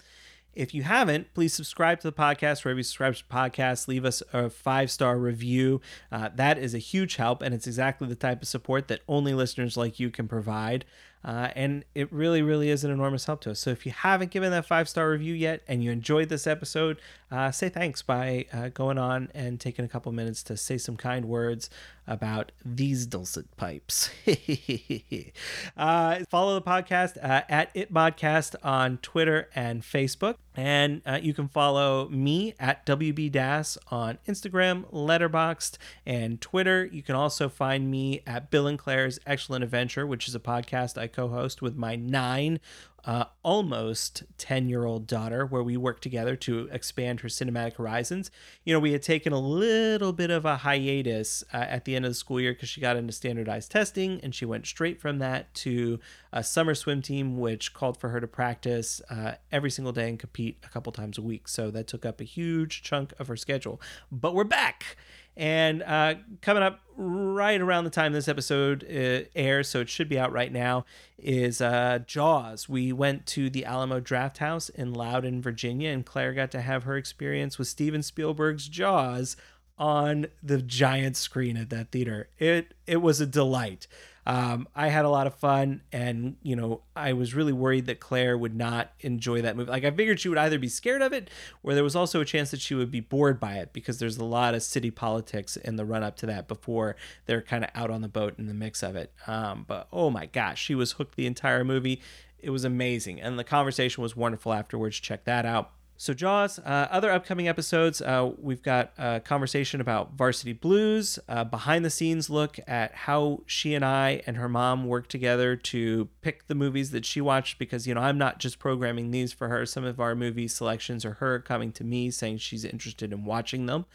if 0.53 0.73
you 0.73 0.83
haven't, 0.83 1.33
please 1.33 1.53
subscribe 1.53 1.99
to 2.01 2.07
the 2.07 2.13
podcast 2.13 2.63
wherever 2.63 2.79
you 2.79 2.83
subscribe 2.83 3.15
to 3.15 3.23
podcasts. 3.25 3.88
Leave 3.88 4.05
us 4.05 4.21
a 4.33 4.49
five 4.49 4.91
star 4.91 5.17
review. 5.17 5.81
Uh, 6.12 6.29
that 6.35 6.57
is 6.57 6.73
a 6.73 6.79
huge 6.79 7.15
help, 7.15 7.41
and 7.41 7.53
it's 7.53 7.67
exactly 7.67 8.07
the 8.07 8.15
type 8.15 8.41
of 8.41 8.47
support 8.47 8.88
that 8.88 9.01
only 9.07 9.33
listeners 9.33 9.77
like 9.77 9.99
you 9.99 10.09
can 10.09 10.27
provide. 10.27 10.85
Uh, 11.23 11.49
and 11.53 11.83
it 11.93 12.12
really, 12.13 12.41
really 12.41 12.69
is 12.69 12.85
an 12.85 12.91
enormous 12.91 13.25
help 13.25 13.41
to 13.41 13.51
us. 13.51 13.59
So 13.59 13.71
if 13.71 13.85
you 13.85 13.91
haven't 13.91 14.31
given 14.31 14.51
that 14.51 14.65
five 14.65 14.88
star 14.88 15.09
review 15.09 15.33
yet 15.33 15.62
and 15.67 15.83
you 15.83 15.91
enjoyed 15.91 16.29
this 16.29 16.47
episode, 16.47 16.99
uh, 17.29 17.51
say 17.51 17.67
thanks 17.67 18.01
by 18.01 18.45
uh, 18.53 18.69
going 18.69 18.97
on 18.97 19.29
and 19.33 19.59
taking 19.59 19.83
a 19.83 19.89
couple 19.89 20.12
minutes 20.13 20.41
to 20.43 20.55
say 20.55 20.77
some 20.77 20.95
kind 20.95 21.25
words 21.25 21.69
about 22.10 22.52
these 22.65 23.06
dulcet 23.06 23.56
pipes. 23.56 24.10
uh, 25.78 26.26
follow 26.28 26.56
the 26.56 26.62
podcast 26.62 27.17
uh, 27.24 27.43
at 27.48 27.69
It 27.76 27.93
Podcast 27.93 28.56
on 28.63 28.98
Twitter 28.98 29.48
and 29.56 29.84
Facebook. 29.84 30.36
And 30.56 31.02
uh, 31.06 31.19
you 31.22 31.34
can 31.34 31.48
follow 31.48 32.10
me 32.10 32.56
at 32.60 32.86
WB 32.86 33.32
Dass 33.32 33.78
on 33.91 34.17
Instagram, 34.28 34.91
Letterboxd, 34.91 35.78
and 36.06 36.41
Twitter. 36.41 36.86
You 36.91 37.04
can 37.04 37.15
also 37.15 37.48
find 37.48 37.89
me 37.89 38.22
at 38.28 38.50
Bill 38.50 38.67
and 38.67 38.78
Claire's 38.78 39.19
Excellent 39.26 39.63
Adventure, 39.63 40.06
which 40.06 40.28
is 40.28 40.36
a 40.36 40.39
podcast 40.39 40.98
I 40.98 41.08
co 41.08 41.30
host 41.30 41.62
with 41.62 41.78
my 41.78 41.95
nine 41.95 42.60
uh, 43.05 43.25
almost 43.43 44.23
10 44.38 44.69
year 44.69 44.85
old 44.85 45.07
daughter, 45.07 45.45
where 45.45 45.63
we 45.63 45.77
worked 45.77 46.03
together 46.03 46.35
to 46.35 46.69
expand 46.71 47.21
her 47.21 47.27
cinematic 47.27 47.75
horizons. 47.75 48.31
You 48.63 48.73
know, 48.73 48.79
we 48.79 48.91
had 48.91 49.01
taken 49.01 49.33
a 49.33 49.39
little 49.39 50.13
bit 50.13 50.31
of 50.31 50.45
a 50.45 50.57
hiatus 50.57 51.43
uh, 51.53 51.57
at 51.57 51.85
the 51.85 51.95
end 51.95 52.05
of 52.05 52.12
the 52.12 52.15
school 52.15 52.39
year 52.39 52.53
because 52.53 52.69
she 52.69 52.81
got 52.81 52.97
into 52.97 53.13
standardized 53.13 53.71
testing 53.71 54.19
and 54.21 54.33
she 54.33 54.45
went 54.45 54.65
straight 54.67 54.99
from 54.99 55.19
that 55.19 55.53
to 55.55 55.99
a 56.31 56.43
summer 56.43 56.75
swim 56.75 57.01
team, 57.01 57.38
which 57.38 57.73
called 57.73 57.99
for 57.99 58.09
her 58.09 58.19
to 58.19 58.27
practice 58.27 59.01
uh, 59.09 59.33
every 59.51 59.71
single 59.71 59.93
day 59.93 60.09
and 60.09 60.19
compete 60.19 60.57
a 60.63 60.69
couple 60.69 60.91
times 60.91 61.17
a 61.17 61.21
week. 61.21 61.47
So 61.47 61.71
that 61.71 61.88
took 61.88 62.05
up 62.05 62.21
a 62.21 62.25
huge 62.25 62.83
chunk 62.83 63.13
of 63.19 63.27
her 63.27 63.38
schedule. 63.38 63.81
But 64.12 64.35
we're 64.35 64.43
back. 64.43 64.97
And 65.39 65.84
uh, 65.84 66.15
coming 66.41 66.63
up 66.63 66.82
right 66.97 67.62
around 67.62 67.86
the 67.86 67.89
time 67.89 68.12
this 68.12 68.28
episode 68.28 68.84
uh, 68.84 69.23
airs, 69.34 69.69
so 69.69 69.80
it 69.80 69.88
should 69.88 70.10
be 70.10 70.19
out 70.19 70.34
right 70.34 70.52
now, 70.52 70.84
is 71.17 71.62
uh, 71.62 71.99
Jaws. 72.06 72.67
We 72.67 72.91
went 72.91 73.25
to 73.28 73.49
the 73.49 73.63
Alamo 73.63 74.02
Drafthouse 74.02 74.69
in 74.69 74.93
Loudoun, 74.93 75.41
Virginia, 75.41 75.91
and 75.91 76.06
Claire 76.06 76.34
got 76.34 76.52
to 76.52 76.62
have 76.62 76.84
her 76.84 76.97
experience 76.97 77.58
with 77.58 77.69
Steven 77.69 78.04
Spielberg's 78.04 78.67
Jaws 78.67 79.38
on 79.78 80.28
the 80.43 80.62
giant 80.62 81.15
screen 81.15 81.56
at 81.56 81.69
that 81.69 81.89
theater. 81.91 82.28
It 82.38 82.73
it 82.86 82.97
was 82.97 83.21
a 83.21 83.25
delight. 83.25 83.88
Um, 84.25 84.67
I 84.75 84.89
had 84.89 85.05
a 85.05 85.10
lot 85.10 85.27
of 85.27 85.36
fun, 85.36 85.82
and 85.91 86.36
you 86.43 86.55
know, 86.55 86.82
I 86.95 87.13
was 87.13 87.34
really 87.34 87.53
worried 87.53 87.86
that 87.88 87.99
Claire 87.99 88.38
would 88.38 88.55
not 88.55 88.91
enjoy 88.99 89.41
that 89.41 89.55
movie. 89.55 89.71
Like, 89.71 89.86
I 89.86 89.91
figured 89.91 90.19
she 90.19 90.29
would 90.29 90.38
either 90.38 90.60
be 90.60 90.67
scared 90.67 91.01
of 91.01 91.13
it, 91.13 91.29
or 91.63 91.73
there 91.73 91.84
was 91.84 91.95
also 91.95 92.21
a 92.21 92.25
chance 92.25 92.51
that 92.51 92.62
she 92.62 92.75
would 92.75 92.91
be 92.91 92.99
bored 92.99 93.39
by 93.39 93.55
it 93.55 93.73
because 93.73 93.99
there's 93.99 94.17
a 94.17 94.25
lot 94.25 94.53
of 94.53 94.63
city 94.63 94.91
politics 94.91 95.58
in 95.58 95.77
the 95.77 95.86
run 95.86 96.03
up 96.03 96.15
to 96.17 96.25
that 96.27 96.47
before 96.47 96.95
they're 97.25 97.41
kind 97.41 97.63
of 97.63 97.69
out 97.73 97.89
on 97.89 98.02
the 98.02 98.08
boat 98.08 98.35
in 98.37 98.48
the 98.48 98.54
mix 98.54 98.83
of 98.83 98.96
it. 98.96 99.12
Um, 99.27 99.65
but 99.67 99.87
oh 99.91 100.10
my 100.10 100.25
gosh, 100.25 100.62
she 100.62 100.75
was 100.75 100.94
hooked 100.94 101.15
the 101.15 101.25
entire 101.25 101.63
movie. 101.63 102.02
It 102.37 102.52
was 102.52 102.63
amazing, 102.63 103.19
and 103.19 103.37
the 103.37 103.44
conversation 103.44 104.02
was 104.02 104.15
wonderful 104.15 104.54
afterwards. 104.54 105.00
Check 105.00 105.25
that 105.25 105.46
out. 105.46 105.71
So, 106.02 106.13
Jaws, 106.13 106.60
uh, 106.60 106.87
other 106.89 107.12
upcoming 107.12 107.50
episodes, 107.50 108.02
uh, 108.02 108.31
we've 108.37 108.63
got 108.63 108.93
a 108.97 109.19
conversation 109.19 109.81
about 109.81 110.13
Varsity 110.13 110.54
Blues, 110.54 111.19
a 111.27 111.43
behind 111.43 111.83
the 111.83 111.89
scenes 111.89 112.29
look 112.29 112.58
at 112.65 112.95
how 112.95 113.41
she 113.45 113.75
and 113.75 113.83
I 113.83 114.21
and 114.25 114.37
her 114.37 114.47
mom 114.47 114.87
work 114.87 115.10
together 115.10 115.58
to 115.58 116.08
pick 116.21 116.47
the 116.47 116.56
movies 116.56 116.91
that 116.91 117.04
she 117.04 117.19
watched 117.19 117.60
because, 117.60 117.85
you 117.85 117.93
know, 117.93 118.00
I'm 118.00 118.17
not 118.17 118.39
just 118.39 118.60
programming 118.60 119.12
these 119.12 119.33
for 119.33 119.50
her. 119.50 119.65
Some 119.65 119.83
of 119.83 120.00
our 120.00 120.15
movie 120.15 120.47
selections 120.47 121.04
are 121.04 121.15
her 121.15 121.37
coming 121.37 121.73
to 121.73 121.83
me 121.83 122.12
saying 122.12 122.37
she's 122.37 122.63
interested 122.63 123.12
in 123.12 123.25
watching 123.25 123.65
them. 123.65 123.85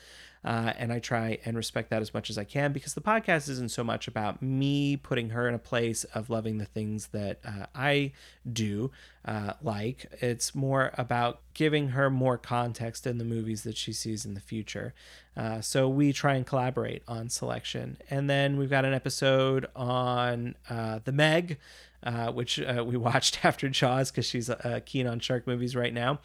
Uh, 0.45 0.75
and 0.77 0.93
I 0.93 0.99
try 0.99 1.39
and 1.45 1.57
respect 1.57 1.89
that 1.91 2.03
as 2.03 2.13
much 2.13 2.29
as 2.29 2.37
I 2.37 2.45
can 2.45 2.73
because 2.73 2.93
the 2.93 3.01
podcast 3.01 3.49
isn't 3.49 3.71
so 3.71 3.83
much 3.83 4.07
about 4.07 4.43
me 4.43 4.97
putting 4.97 5.31
her 5.31 5.49
in 5.49 5.55
a 5.55 5.59
place 5.59 6.05
of 6.05 6.29
loving 6.29 6.59
the 6.59 6.67
things 6.67 7.09
that 7.09 7.39
uh, 7.45 7.67
I 7.75 8.13
do 8.51 8.91
uh, 9.25 9.55
like. 9.63 10.07
It's 10.21 10.55
more 10.55 10.93
about 10.99 11.41
giving 11.55 11.91
her 11.91 12.11
more 12.11 12.37
context 12.37 13.07
in 13.07 13.17
the 13.17 13.25
movies 13.25 13.63
that 13.63 13.79
she 13.79 13.95
sees 13.95 14.27
in 14.27 14.35
the 14.35 14.41
future. 14.41 14.93
Uh, 15.35 15.63
so 15.63 15.89
we 15.89 16.13
try 16.13 16.35
and 16.35 16.47
collaborate 16.47 17.03
on 17.09 17.31
selection. 17.31 17.97
And 18.11 18.29
then 18.29 18.59
we've 18.59 18.71
got 18.71 18.85
an 18.85 18.93
episode 18.93 19.67
on 19.75 20.57
uh, 20.69 21.01
The 21.05 21.13
Meg. 21.13 21.59
Uh, 22.03 22.31
which 22.31 22.59
we 22.59 22.97
watched 22.99 23.47
after 23.47 23.67
Jaws 23.71 24.11
because 24.11 24.27
she's 24.27 24.51
keen 24.85 25.07
on 25.07 25.21
shark 25.21 25.47
movies 25.47 25.75
right 25.75 25.95
now. 25.95 26.21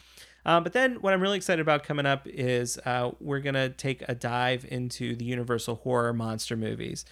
Um, 0.46 0.64
but 0.64 0.74
then 0.74 0.96
what 0.96 1.14
I'm 1.14 1.22
really 1.22 1.38
excited 1.38 1.62
about 1.62 1.84
coming 1.84 2.06
up 2.06 2.26
is 2.26 2.78
uh, 2.86 3.12
we're 3.20 3.40
going 3.40 3.56
to 3.56 3.70
take 3.70 4.04
a 4.08 4.16
dive 4.16 4.66
into 4.70 5.16
the 5.16 5.26
Universal 5.26 5.76
horror 5.76 6.14
monster 6.14 6.56
movies. 6.56 7.06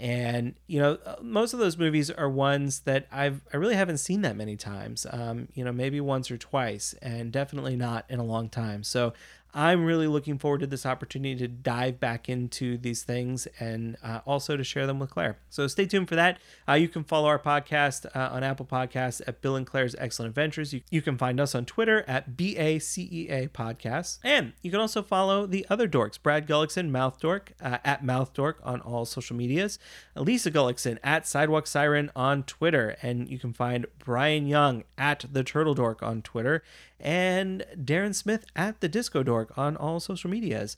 And, 0.00 0.54
you 0.66 0.80
know, 0.80 0.98
uh, 1.04 1.16
most 1.20 1.52
of 1.52 1.60
those 1.60 1.76
movies 1.76 2.10
are 2.10 2.28
ones 2.28 2.80
that 2.80 3.06
I've, 3.12 3.42
I 3.52 3.58
really 3.58 3.76
haven't 3.76 3.98
seen 3.98 4.22
that 4.22 4.34
many 4.34 4.56
times, 4.56 5.06
um, 5.10 5.48
you 5.54 5.62
know, 5.62 5.72
maybe 5.72 6.00
once 6.00 6.30
or 6.30 6.38
twice, 6.38 6.94
and 7.02 7.30
definitely 7.30 7.76
not 7.76 8.06
in 8.08 8.18
a 8.18 8.24
long 8.24 8.48
time. 8.48 8.82
So 8.82 9.12
I'm 9.52 9.84
really 9.84 10.06
looking 10.06 10.38
forward 10.38 10.60
to 10.60 10.66
this 10.66 10.86
opportunity 10.86 11.34
to 11.36 11.48
dive 11.48 11.98
back 11.98 12.28
into 12.28 12.78
these 12.78 13.02
things 13.02 13.48
and 13.58 13.96
uh, 14.02 14.20
also 14.24 14.56
to 14.56 14.62
share 14.62 14.86
them 14.86 14.98
with 14.98 15.10
Claire. 15.10 15.38
So 15.48 15.66
stay 15.66 15.86
tuned 15.86 16.08
for 16.08 16.14
that. 16.14 16.38
Uh, 16.68 16.74
you 16.74 16.88
can 16.88 17.02
follow 17.02 17.28
our 17.28 17.38
podcast 17.38 18.06
uh, 18.14 18.32
on 18.32 18.44
Apple 18.44 18.66
Podcasts 18.66 19.20
at 19.26 19.40
Bill 19.40 19.56
and 19.56 19.66
Claire's 19.66 19.96
Excellent 19.98 20.30
Adventures. 20.30 20.72
You, 20.72 20.82
you 20.90 21.02
can 21.02 21.18
find 21.18 21.40
us 21.40 21.54
on 21.54 21.64
Twitter 21.64 22.04
at 22.06 22.36
BACEA 22.36 23.50
Podcasts. 23.50 24.18
And 24.22 24.52
you 24.62 24.70
can 24.70 24.80
also 24.80 25.02
follow 25.02 25.46
the 25.46 25.66
other 25.68 25.88
dorks, 25.88 26.20
Brad 26.22 26.46
Gullickson, 26.46 26.90
Mouth 26.90 27.18
Dork, 27.18 27.52
uh, 27.60 27.78
at 27.84 28.04
Mouth 28.04 28.32
Dork 28.32 28.60
on 28.62 28.80
all 28.80 29.04
social 29.04 29.36
medias, 29.36 29.78
Lisa 30.14 30.50
Gullickson 30.50 30.98
at 31.02 31.26
Sidewalk 31.26 31.66
Siren 31.66 32.10
on 32.14 32.42
Twitter. 32.42 32.96
And 33.02 33.28
you 33.28 33.38
can 33.38 33.52
find 33.52 33.86
Brian 33.98 34.46
Young 34.46 34.84
at 34.98 35.24
The 35.32 35.44
Turtle 35.44 35.74
Dork 35.74 36.02
on 36.02 36.22
Twitter 36.22 36.62
and 36.98 37.64
Darren 37.76 38.14
Smith 38.14 38.46
at 38.54 38.80
the 38.80 38.88
Disco 38.88 39.22
Dork 39.22 39.56
on 39.56 39.76
all 39.76 40.00
social 40.00 40.30
medias. 40.30 40.76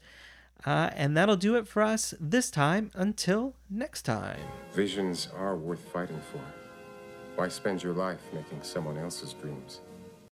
Uh, 0.65 0.91
and 0.95 1.17
that'll 1.17 1.37
do 1.37 1.57
it 1.57 1.67
for 1.67 1.83
us 1.83 2.15
this 2.21 2.51
time. 2.51 2.91
Until 2.95 3.55
next 3.69 4.03
time. 4.03 4.39
Visions 4.73 5.29
are 5.37 5.57
worth 5.57 5.81
fighting 5.93 6.21
for. 6.31 6.41
Why 7.35 7.49
spend 7.49 7.83
your 7.83 7.95
life 7.95 8.21
making 8.33 8.63
someone 8.63 8.99
else's 8.99 9.33
dreams? 9.33 9.81